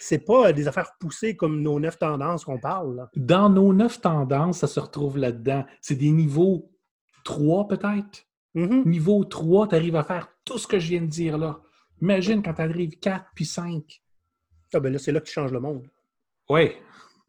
c'est 0.00 0.18
pas 0.18 0.52
des 0.52 0.66
affaires 0.66 0.90
poussées 0.98 1.36
comme 1.36 1.62
nos 1.62 1.78
neuf 1.78 1.96
tendances 1.96 2.44
qu'on 2.44 2.58
parle. 2.58 3.08
Dans 3.14 3.48
nos 3.48 3.72
neuf 3.72 4.00
tendances, 4.00 4.58
ça 4.58 4.66
se 4.66 4.80
retrouve 4.80 5.16
là-dedans. 5.16 5.64
C'est 5.80 5.94
des 5.94 6.10
niveaux 6.10 6.72
3 7.24 7.68
peut-être? 7.68 8.26
Mm-hmm. 8.56 8.88
Niveau 8.88 9.24
3, 9.24 9.68
tu 9.68 9.74
arrives 9.76 9.96
à 9.96 10.02
faire 10.02 10.28
tout 10.44 10.58
ce 10.58 10.66
que 10.66 10.80
je 10.80 10.88
viens 10.88 11.02
de 11.02 11.06
dire 11.06 11.38
là. 11.38 11.60
Imagine 12.00 12.42
quand 12.42 12.54
tu 12.54 12.62
arrives 12.62 12.98
4 12.98 13.26
puis 13.36 13.46
5. 13.46 14.02
Ah 14.74 14.80
ben 14.80 14.92
là, 14.92 14.98
c'est 14.98 15.12
là 15.12 15.20
que 15.20 15.26
tu 15.26 15.32
changes 15.32 15.52
le 15.52 15.60
monde. 15.60 15.86
Oui, 16.50 16.72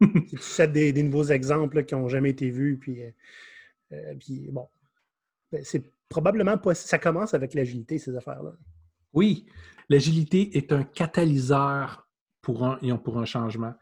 tu 0.00 0.68
des, 0.68 0.92
des, 0.92 1.02
nouveaux 1.02 1.24
exemples 1.24 1.84
qui 1.84 1.94
n'ont 1.94 2.08
jamais 2.08 2.30
été 2.30 2.50
vus. 2.50 2.78
Puis, 2.78 3.02
euh, 3.02 3.10
euh, 3.92 4.14
puis 4.18 4.48
bon, 4.50 4.68
ben, 5.52 5.62
c'est 5.64 5.92
probablement 6.08 6.58
pas. 6.58 6.74
Ça 6.74 6.98
commence 6.98 7.34
avec 7.34 7.54
l'agilité, 7.54 7.98
ces 7.98 8.16
affaires-là. 8.16 8.54
Oui, 9.12 9.46
l'agilité 9.88 10.56
est 10.56 10.72
un 10.72 10.84
catalyseur 10.84 12.08
pour 12.42 12.64
un, 12.64 12.78
pour 12.98 13.18
un 13.18 13.24
changement. 13.24 13.74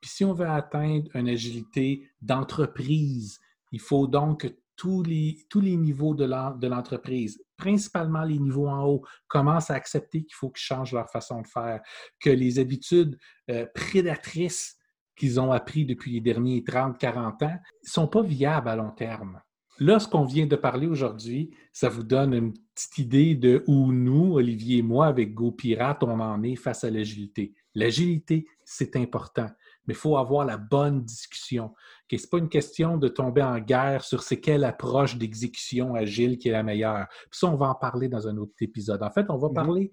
Puis 0.00 0.10
si 0.10 0.24
on 0.24 0.32
veut 0.32 0.48
atteindre 0.48 1.10
une 1.14 1.28
agilité 1.28 2.08
d'entreprise, 2.20 3.40
il 3.72 3.80
faut 3.80 4.06
donc 4.06 4.42
que 4.42 4.48
tous 4.76 5.02
les, 5.02 5.38
tous 5.48 5.60
les 5.60 5.76
niveaux 5.76 6.14
de 6.14 6.66
l'entreprise, 6.66 7.42
principalement 7.56 8.22
les 8.22 8.38
niveaux 8.38 8.68
en 8.68 8.84
haut, 8.84 9.04
commencent 9.26 9.70
à 9.70 9.74
accepter 9.74 10.22
qu'il 10.22 10.34
faut 10.34 10.50
qu'ils 10.50 10.62
changent 10.62 10.92
leur 10.92 11.10
façon 11.10 11.40
de 11.40 11.46
faire, 11.46 11.80
que 12.20 12.30
les 12.30 12.58
habitudes 12.58 13.18
euh, 13.50 13.66
prédatrices 13.74 14.76
qu'ils 15.16 15.40
ont 15.40 15.52
appris 15.52 15.84
depuis 15.84 16.12
les 16.12 16.20
derniers 16.20 16.62
30, 16.62 16.98
40 16.98 17.42
ans 17.42 17.46
ne 17.46 17.88
sont 17.88 18.06
pas 18.06 18.22
viables 18.22 18.68
à 18.68 18.76
long 18.76 18.90
terme. 18.90 19.40
Là, 19.78 19.98
ce 19.98 20.08
qu'on 20.08 20.24
vient 20.24 20.46
de 20.46 20.56
parler 20.56 20.86
aujourd'hui, 20.86 21.50
ça 21.72 21.90
vous 21.90 22.02
donne 22.02 22.32
une 22.32 22.54
petite 22.74 22.98
idée 22.98 23.34
de 23.34 23.62
où 23.66 23.92
nous, 23.92 24.34
Olivier 24.34 24.78
et 24.78 24.82
moi, 24.82 25.06
avec 25.06 25.34
GoPirate, 25.34 26.02
on 26.02 26.18
en 26.18 26.42
est 26.42 26.56
face 26.56 26.82
à 26.84 26.90
l'agilité. 26.90 27.52
L'agilité, 27.74 28.46
c'est 28.64 28.96
important, 28.96 29.48
mais 29.86 29.92
il 29.92 29.96
faut 29.96 30.16
avoir 30.16 30.46
la 30.46 30.56
bonne 30.56 31.04
discussion. 31.04 31.74
Ce 32.10 32.16
n'est 32.16 32.22
pas 32.30 32.38
une 32.38 32.48
question 32.48 32.96
de 32.96 33.08
tomber 33.08 33.42
en 33.42 33.58
guerre 33.58 34.02
sur 34.02 34.22
c'est 34.22 34.40
quelle 34.40 34.64
approche 34.64 35.18
d'exécution 35.18 35.94
agile 35.94 36.38
qui 36.38 36.48
est 36.48 36.52
la 36.52 36.62
meilleure. 36.62 37.06
Puis 37.30 37.38
ça, 37.38 37.48
on 37.48 37.56
va 37.56 37.68
en 37.68 37.74
parler 37.74 38.08
dans 38.08 38.28
un 38.28 38.38
autre 38.38 38.54
épisode. 38.62 39.02
En 39.02 39.10
fait, 39.10 39.26
on 39.28 39.36
va 39.36 39.48
mhm. 39.48 39.54
parler 39.54 39.92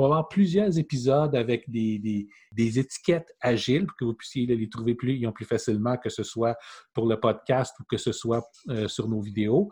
on 0.00 0.08
va 0.08 0.14
avoir 0.16 0.28
plusieurs 0.28 0.78
épisodes 0.78 1.34
avec 1.34 1.70
des, 1.70 2.26
étiquettes 2.56 3.34
agiles 3.40 3.86
pour 3.86 3.96
que 3.98 4.04
vous 4.06 4.14
puissiez 4.14 4.46
les 4.46 4.68
trouver 4.68 4.94
plus, 4.94 5.20
plus 5.32 5.44
facilement, 5.44 5.96
que 5.98 6.08
ce 6.08 6.22
soit 6.22 6.56
pour 6.94 7.06
le 7.06 7.20
podcast 7.20 7.74
ou 7.80 7.84
que 7.84 7.98
ce 7.98 8.12
soit 8.12 8.42
euh, 8.70 8.88
sur 8.88 9.08
nos 9.08 9.20
vidéos. 9.20 9.70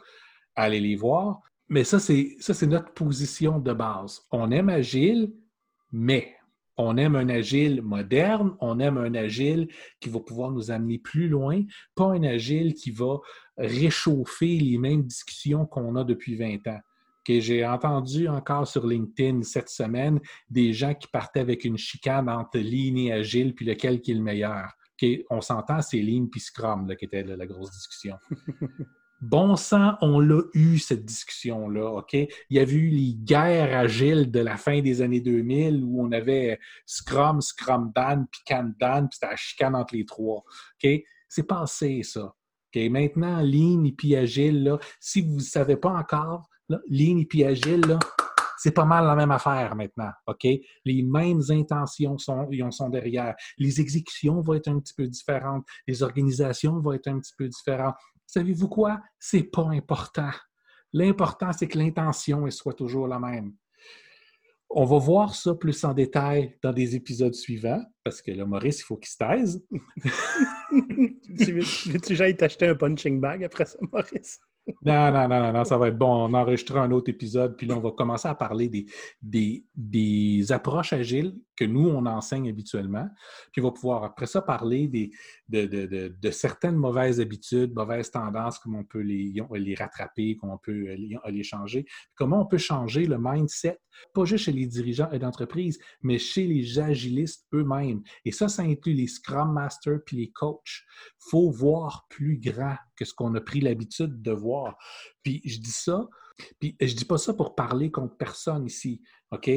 Allez 0.55 0.81
les 0.81 0.97
voir. 0.97 1.41
Mais 1.71 1.85
ça, 1.85 1.99
c'est 1.99 2.67
notre 2.67 2.93
position 2.93 3.59
de 3.59 3.73
base. 3.73 4.21
On 4.31 4.51
aime 4.51 4.69
agile, 4.69 5.33
mais 5.93 6.35
on 6.77 6.97
aime 6.99 7.17
un 7.17 7.29
agile 7.31 7.81
moderne, 7.83 8.55
on 8.61 8.81
aime 8.81 8.99
un 8.99 9.15
agile 9.15 9.69
qui 9.99 10.11
va 10.11 10.21
pouvoir 10.21 10.51
nous 10.51 10.71
amener 10.71 10.99
plus 10.99 11.29
loin, 11.29 11.63
pas 11.95 12.13
un 12.13 12.23
agile 12.23 12.75
qui 12.75 12.91
va 12.91 13.19
réchauffer 13.57 14.59
les 14.59 14.79
mêmes 14.79 15.05
discussions 15.05 15.67
qu'on 15.67 15.97
a 15.97 16.05
depuis 16.05 16.37
20 16.37 16.67
ans. 16.69 16.81
J'ai 17.29 17.67
entendu 17.67 18.29
encore 18.29 18.67
sur 18.67 18.87
LinkedIn 18.87 19.43
cette 19.43 19.69
semaine 19.69 20.21
des 20.49 20.73
gens 20.73 20.95
qui 20.95 21.09
partaient 21.09 21.41
avec 21.41 21.65
une 21.65 21.79
chicane 21.79 22.29
entre 22.29 22.59
Lean 22.59 22.97
et 22.97 23.13
Agile, 23.13 23.55
puis 23.55 23.67
lequel 23.67 24.01
qui 24.01 24.13
est 24.13 24.15
le 24.15 24.23
meilleur. 24.23 24.73
On 25.31 25.41
s'entend, 25.41 25.81
c'est 25.81 26.01
Lean 26.01 26.27
puis 26.27 26.41
Scrum 26.41 26.89
qui 26.97 27.05
était 27.05 27.23
la, 27.23 27.47
grosse 27.47 27.71
discussion. 27.71 28.17
bon 29.21 29.57
sang, 29.57 29.97
on 30.01 30.21
l'a 30.21 30.43
eu, 30.55 30.79
cette 30.79 31.05
discussion-là, 31.05 31.99
OK? 31.99 32.15
Il 32.15 32.29
y 32.51 32.59
a 32.59 32.65
eu 32.65 32.89
les 32.89 33.15
guerres 33.15 33.77
agiles 33.79 34.31
de 34.31 34.41
la 34.41 34.57
fin 34.57 34.81
des 34.81 35.03
années 35.03 35.21
2000 35.21 35.85
où 35.85 36.03
on 36.03 36.11
avait 36.13 36.59
Scrum, 36.87 37.41
Scrum 37.41 37.93
Dan, 37.95 38.27
puis 38.31 38.41
Kanban, 38.47 39.07
puis 39.07 39.19
c'était 39.21 39.31
la 39.31 39.37
chicane 39.37 39.77
entre 39.77 39.95
les 39.95 40.05
trois, 40.05 40.45
OK? 40.83 40.91
C'est 41.29 41.47
passé, 41.47 42.03
ça. 42.03 42.35
OK? 42.75 42.91
Maintenant, 42.91 43.41
Lean 43.41 43.85
et 43.85 43.93
puis 43.93 44.17
Agile, 44.17 44.65
là, 44.65 44.79
si 45.01 45.23
vous 45.23 45.37
ne 45.37 45.41
savez 45.41 45.77
pas 45.77 45.91
encore, 45.91 46.49
ligne 46.89 47.27
et 47.33 47.47
agile, 47.47 47.99
c'est 48.59 48.73
pas 48.73 48.85
mal 48.85 49.07
la 49.07 49.15
même 49.15 49.31
affaire 49.31 49.75
maintenant, 49.77 50.11
OK? 50.27 50.45
Les 50.85 51.03
mêmes 51.03 51.43
intentions 51.49 52.19
sont, 52.19 52.89
derrière. 52.91 53.35
Les 53.57 53.81
exécutions 53.81 54.41
vont 54.41 54.55
être 54.55 54.69
un 54.69 54.81
petit 54.81 54.95
peu 54.95 55.07
différentes. 55.07 55.65
Les 55.87 56.03
organisations 56.03 56.81
vont 56.81 56.93
être 56.93 57.09
un 57.09 57.21
petit 57.21 57.35
peu 57.39 57.49
différentes. 57.49 57.95
Savez-vous 58.27 58.69
quoi? 58.69 59.01
C'est 59.19 59.45
pas 59.45 59.69
important. 59.71 60.31
L'important, 60.93 61.53
c'est 61.53 61.69
que 61.69 61.79
l'intention 61.79 62.51
soit 62.51 62.75
toujours 62.75 63.07
la 63.07 63.19
même. 63.19 63.55
On 64.71 64.85
va 64.85 64.99
voir 64.99 65.35
ça 65.35 65.55
plus 65.55 65.83
en 65.85 65.95
détail 65.95 66.59
dans 66.63 66.73
des 66.73 66.95
épisodes 66.95 67.35
suivants, 67.35 67.83
parce 68.05 68.21
que 68.21 68.33
là, 68.33 68.45
Maurice, 68.45 68.81
il 68.81 68.83
faut 68.83 68.97
qu'il 68.97 69.09
se 69.09 69.17
taise. 69.17 69.65
tu 71.39 71.53
veux-tu 71.53 72.01
que 72.01 72.15
j'aille 72.15 72.37
t'acheter 72.37 72.67
un 72.67 72.75
punching 72.75 73.19
bag 73.19 73.45
après 73.45 73.65
ça, 73.65 73.79
Maurice? 73.93 74.41
Non, 74.85 75.11
non, 75.13 75.29
non, 75.29 75.53
non, 75.53 75.65
ça 75.65 75.77
va 75.79 75.89
être 75.89 75.99
bon. 75.99 76.29
On 76.29 76.35
enregistrera 76.35 76.83
un 76.83 76.91
autre 76.91 77.11
épisode, 77.11 77.57
puis 77.57 77.67
là, 77.67 77.77
on 77.77 77.81
va 77.81 77.91
commencer 77.91 78.29
à 78.29 78.35
parler 78.35 78.69
des, 78.69 79.65
des, 79.75 80.53
approches 80.53 80.93
agiles 80.93 81.35
que 81.59 81.65
nous, 81.65 81.89
on 81.89 82.07
enseigne 82.07 82.49
habituellement. 82.49 83.09
Puis 83.53 83.61
on 83.61 83.65
va 83.65 83.73
pouvoir, 83.73 84.05
après 84.05 84.27
ça, 84.27 84.41
parler 84.41 84.87
des, 84.87 85.11
de, 85.49 86.31
certaines 86.31 86.77
mauvaises 86.77 87.21
habitudes, 87.21 87.75
mauvaises 87.75 88.13
tendances, 88.13 88.59
comment 88.61 88.81
on 88.81 88.85
peut 88.85 89.01
les, 89.01 89.35
les 89.55 89.75
rattraper, 89.75 90.37
comment 90.37 90.55
on 90.55 90.59
peut 90.59 90.95
les, 90.95 91.43
changer, 91.43 91.85
comment 92.15 92.43
on 92.43 92.47
peut 92.47 92.59
changer 92.59 93.07
le 93.07 93.19
mindset, 93.19 93.79
pas 94.15 94.25
juste 94.25 94.45
chez 94.45 94.53
les 94.53 94.67
dirigeants 94.67 95.09
d'entreprise, 95.19 95.81
mais 96.01 96.19
chez 96.19 96.47
les 96.47 96.79
agilistes 96.79 97.47
eux-mêmes. 97.53 98.03
Et 98.25 98.31
ça, 98.31 98.49
ça 98.49 98.63
inclut 98.63 98.95
les 98.95 99.09
Scrum 99.09 99.53
Masters 99.53 99.99
puis 100.07 100.17
les 100.17 100.31
coachs. 100.31 100.85
Il 101.27 101.31
faut 101.31 101.51
voir 101.51 102.07
plus 102.09 102.39
grand 102.39 102.77
que 102.95 103.05
ce 103.05 103.13
qu'on 103.15 103.35
a 103.35 103.41
pris 103.41 103.61
l'habitude 103.61 104.23
de 104.23 104.31
voir. 104.31 104.77
Puis 105.25 105.41
je 105.45 105.59
dis 105.59 105.73
ça, 105.73 106.07
puis 106.61 106.77
je 106.81 106.95
dis 106.95 107.05
pas 107.05 107.19
ça 107.19 107.35
pour 107.35 107.57
parler 107.57 107.91
contre 107.91 108.17
personne 108.17 108.65
ici, 108.67 109.03
OK? 109.33 109.51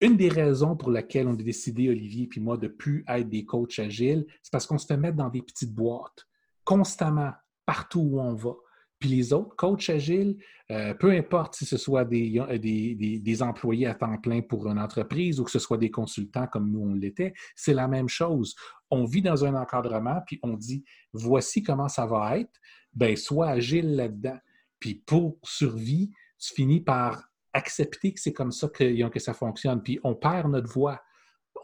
Une 0.00 0.16
des 0.16 0.28
raisons 0.28 0.76
pour 0.76 0.90
lesquelles 0.90 1.28
on 1.28 1.34
a 1.34 1.42
décidé, 1.42 1.90
Olivier 1.90 2.26
puis 2.26 2.40
moi, 2.40 2.56
de 2.56 2.68
plus 2.68 3.04
être 3.06 3.28
des 3.28 3.44
coachs 3.44 3.78
agiles, 3.78 4.26
c'est 4.42 4.50
parce 4.50 4.66
qu'on 4.66 4.78
se 4.78 4.86
fait 4.86 4.96
mettre 4.96 5.16
dans 5.16 5.28
des 5.28 5.42
petites 5.42 5.74
boîtes 5.74 6.26
constamment, 6.64 7.32
partout 7.66 8.00
où 8.00 8.20
on 8.20 8.34
va. 8.34 8.54
Puis 8.98 9.08
les 9.08 9.32
autres 9.32 9.56
coachs 9.56 9.88
agiles, 9.88 10.36
euh, 10.70 10.92
peu 10.94 11.10
importe 11.10 11.54
si 11.54 11.64
ce 11.64 11.78
soit 11.78 12.04
des, 12.04 12.38
des, 12.60 13.18
des, 13.18 13.42
employés 13.42 13.86
à 13.86 13.94
temps 13.94 14.18
plein 14.18 14.42
pour 14.42 14.68
une 14.68 14.78
entreprise 14.78 15.40
ou 15.40 15.44
que 15.44 15.50
ce 15.50 15.58
soit 15.58 15.78
des 15.78 15.90
consultants 15.90 16.46
comme 16.46 16.70
nous 16.70 16.80
on 16.80 16.94
l'était, 16.94 17.32
c'est 17.56 17.72
la 17.72 17.88
même 17.88 18.10
chose. 18.10 18.54
On 18.90 19.06
vit 19.06 19.22
dans 19.22 19.44
un 19.44 19.54
encadrement, 19.54 20.20
puis 20.26 20.38
on 20.42 20.54
dit 20.54 20.84
voici 21.14 21.62
comment 21.62 21.88
ça 21.88 22.04
va 22.04 22.38
être, 22.38 22.60
ben 22.92 23.16
sois 23.16 23.48
agile 23.48 23.96
là-dedans. 23.96 24.38
Puis 24.78 24.94
pour 24.94 25.38
survie, 25.44 26.10
tu 26.38 26.54
finis 26.54 26.80
par 26.80 27.29
accepter 27.52 28.12
que 28.12 28.20
c'est 28.20 28.32
comme 28.32 28.52
ça 28.52 28.68
que, 28.68 29.08
que 29.08 29.20
ça 29.20 29.34
fonctionne. 29.34 29.82
Puis 29.82 29.98
on 30.04 30.14
perd 30.14 30.50
notre 30.50 30.68
voix 30.68 31.00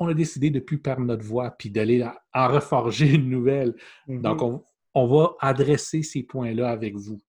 on 0.01 0.09
a 0.09 0.15
décidé 0.15 0.51
de 0.51 0.57
ne 0.57 0.65
plus 0.65 0.79
perdre 0.79 1.03
notre 1.03 1.25
voix 1.25 1.51
puis 1.51 1.71
d'aller 1.71 2.07
en 2.35 2.49
reforger 2.49 3.15
une 3.15 3.31
nouvelle. 3.31 3.75
Mm-hmm. 4.09 4.21
Donc, 4.21 4.43
on, 4.43 4.65
on, 4.95 5.07
va 5.07 5.37
adresser 5.41 6.03
ces 6.03 6.23
points-là 6.23 6.71
avec 6.71 6.95
vous 6.95 7.21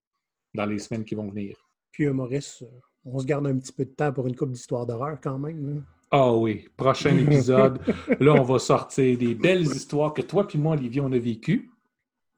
dans 0.53 0.65
les 0.65 0.79
semaines 0.79 1.05
qui 1.05 1.15
vont 1.15 1.29
venir. 1.29 1.55
Puis, 1.91 2.05
euh, 2.05 2.13
Maurice, 2.13 2.63
euh, 2.63 2.79
on 3.05 3.19
se 3.19 3.25
garde 3.25 3.47
un 3.47 3.57
petit 3.57 3.71
peu 3.71 3.85
de 3.85 3.91
temps 3.91 4.11
pour 4.11 4.27
une 4.27 4.35
coupe 4.35 4.51
d'histoire 4.51 4.85
d'horreur 4.85 5.17
quand 5.21 5.39
même. 5.39 5.83
Ah 6.11 6.33
oui, 6.33 6.67
prochain 6.75 7.17
épisode. 7.17 7.79
là, 8.19 8.33
on 8.33 8.43
va 8.43 8.59
sortir 8.59 9.17
des 9.17 9.35
belles 9.35 9.63
histoires 9.63 10.13
que 10.13 10.21
toi 10.21 10.47
et 10.53 10.57
moi, 10.57 10.75
Olivier, 10.75 11.01
on 11.01 11.11
a 11.11 11.19
vécues. 11.19 11.69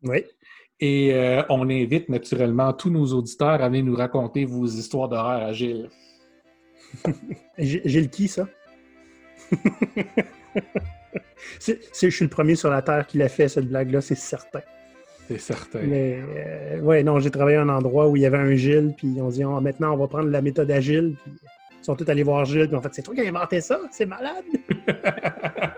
Oui. 0.03 0.23
Et 0.79 1.13
euh, 1.13 1.43
on 1.49 1.69
invite 1.69 2.07
naturellement 2.07 2.71
tous 2.71 2.89
nos 2.89 3.05
auditeurs 3.07 3.61
à 3.61 3.67
venir 3.67 3.83
nous 3.83 3.95
raconter 3.95 4.45
vos 4.45 4.65
histoires 4.65 5.09
d'horreur 5.09 5.43
à 5.43 5.51
Gilles. 5.51 5.89
Gilles 7.57 8.09
qui, 8.09 8.27
ça? 8.27 8.47
je 11.59 12.09
suis 12.09 12.25
le 12.25 12.29
premier 12.29 12.55
sur 12.55 12.69
la 12.69 12.81
Terre 12.81 13.07
qui 13.07 13.17
l'a 13.17 13.29
fait, 13.29 13.47
cette 13.47 13.67
blague-là, 13.67 14.01
c'est 14.01 14.15
certain. 14.15 14.61
C'est 15.27 15.39
certain. 15.39 15.81
Mais 15.83 16.19
euh, 16.35 16.79
ouais, 16.79 17.03
non, 17.03 17.19
j'ai 17.19 17.29
travaillé 17.29 17.57
à 17.57 17.61
un 17.61 17.69
endroit 17.69 18.07
où 18.07 18.15
il 18.15 18.23
y 18.23 18.25
avait 18.25 18.37
un 18.37 18.55
Gilles, 18.55 18.93
puis 18.97 19.17
on 19.21 19.29
dit 19.29 19.45
oh, 19.45 19.61
maintenant 19.61 19.93
on 19.93 19.97
va 19.97 20.07
prendre 20.07 20.29
la 20.29 20.41
méthode 20.41 20.71
agile, 20.71 21.15
puis 21.23 21.33
ils 21.81 21.85
sont 21.85 21.95
tous 21.95 22.09
allés 22.09 22.23
voir 22.23 22.45
Gilles, 22.45 22.67
puis 22.67 22.75
en 22.75 22.81
fait 22.81 22.89
c'est 22.93 23.03
toi 23.03 23.13
qui 23.13 23.21
as 23.21 23.27
inventé 23.27 23.61
ça, 23.61 23.79
c'est 23.91 24.07
malade. 24.07 24.45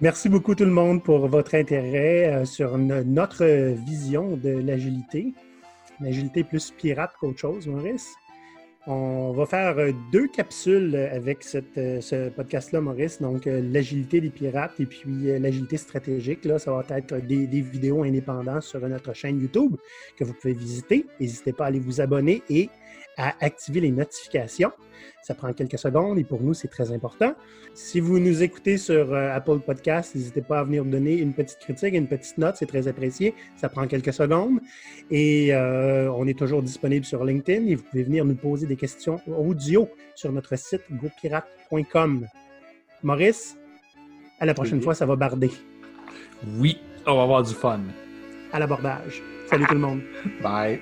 Merci 0.00 0.28
beaucoup 0.28 0.54
tout 0.54 0.64
le 0.64 0.70
monde 0.70 1.02
pour 1.02 1.26
votre 1.28 1.54
intérêt 1.54 2.32
euh, 2.32 2.44
sur 2.44 2.78
notre 2.78 3.44
vision 3.86 4.36
de 4.36 4.50
l'agilité. 4.50 5.32
L'agilité 6.00 6.44
plus 6.44 6.72
pirate 6.72 7.12
qu'autre 7.18 7.38
chose, 7.38 7.66
Maurice. 7.66 8.14
On 8.86 9.32
va 9.32 9.46
faire 9.46 9.78
euh, 9.78 9.92
deux 10.12 10.28
capsules 10.28 10.94
avec 10.94 11.42
euh, 11.78 12.00
ce 12.02 12.28
podcast-là, 12.28 12.82
Maurice. 12.82 13.20
Donc, 13.20 13.46
euh, 13.46 13.62
l'agilité 13.72 14.20
des 14.20 14.28
pirates 14.28 14.78
et 14.78 14.84
puis 14.84 15.38
l'agilité 15.40 15.78
stratégique. 15.78 16.44
Là, 16.44 16.58
ça 16.58 16.70
va 16.70 16.84
être 16.90 17.16
des, 17.16 17.46
vidéos 17.46 18.02
indépendantes 18.02 18.62
sur 18.62 18.86
notre 18.86 19.14
chaîne 19.14 19.40
YouTube 19.40 19.76
que 20.18 20.24
vous 20.24 20.34
pouvez 20.34 20.52
visiter. 20.52 21.06
N'hésitez 21.18 21.54
pas 21.54 21.64
à 21.64 21.66
aller 21.68 21.80
vous 21.80 22.02
abonner 22.02 22.42
et 22.50 22.68
à 23.16 23.34
activer 23.40 23.80
les 23.80 23.90
notifications. 23.90 24.72
Ça 25.22 25.34
prend 25.34 25.52
quelques 25.52 25.78
secondes 25.78 26.18
et 26.18 26.24
pour 26.24 26.42
nous, 26.42 26.54
c'est 26.54 26.68
très 26.68 26.92
important. 26.92 27.34
Si 27.72 27.98
vous 27.98 28.18
nous 28.18 28.42
écoutez 28.42 28.76
sur 28.76 29.12
euh, 29.12 29.34
Apple 29.34 29.58
Podcast, 29.58 30.14
n'hésitez 30.14 30.42
pas 30.42 30.60
à 30.60 30.64
venir 30.64 30.84
donner 30.84 31.14
une 31.14 31.32
petite 31.32 31.58
critique, 31.58 31.94
une 31.94 32.08
petite 32.08 32.36
note, 32.38 32.56
c'est 32.58 32.66
très 32.66 32.88
apprécié. 32.88 33.34
Ça 33.56 33.68
prend 33.68 33.86
quelques 33.86 34.12
secondes. 34.12 34.60
Et 35.10 35.54
euh, 35.54 36.10
on 36.12 36.26
est 36.26 36.38
toujours 36.38 36.62
disponible 36.62 37.04
sur 37.04 37.24
LinkedIn 37.24 37.66
et 37.66 37.74
vous 37.74 37.84
pouvez 37.84 38.02
venir 38.02 38.24
nous 38.24 38.34
poser 38.34 38.66
des 38.66 38.76
questions 38.76 39.20
audio 39.26 39.88
sur 40.14 40.30
notre 40.30 40.56
site 40.56 40.82
gopirate.com. 40.90 42.26
Maurice, 43.02 43.56
à 44.40 44.46
la 44.46 44.54
prochaine 44.54 44.80
fois, 44.80 44.94
ça 44.94 45.06
va 45.06 45.16
barder. 45.16 45.50
Oui, 46.58 46.78
on 47.06 47.16
va 47.16 47.22
avoir 47.22 47.42
du 47.42 47.54
fun. 47.54 47.80
À 48.52 48.58
l'abordage. 48.58 49.22
Salut 49.46 49.66
tout 49.66 49.74
le 49.74 49.80
monde. 49.80 50.02
Bye. 50.42 50.80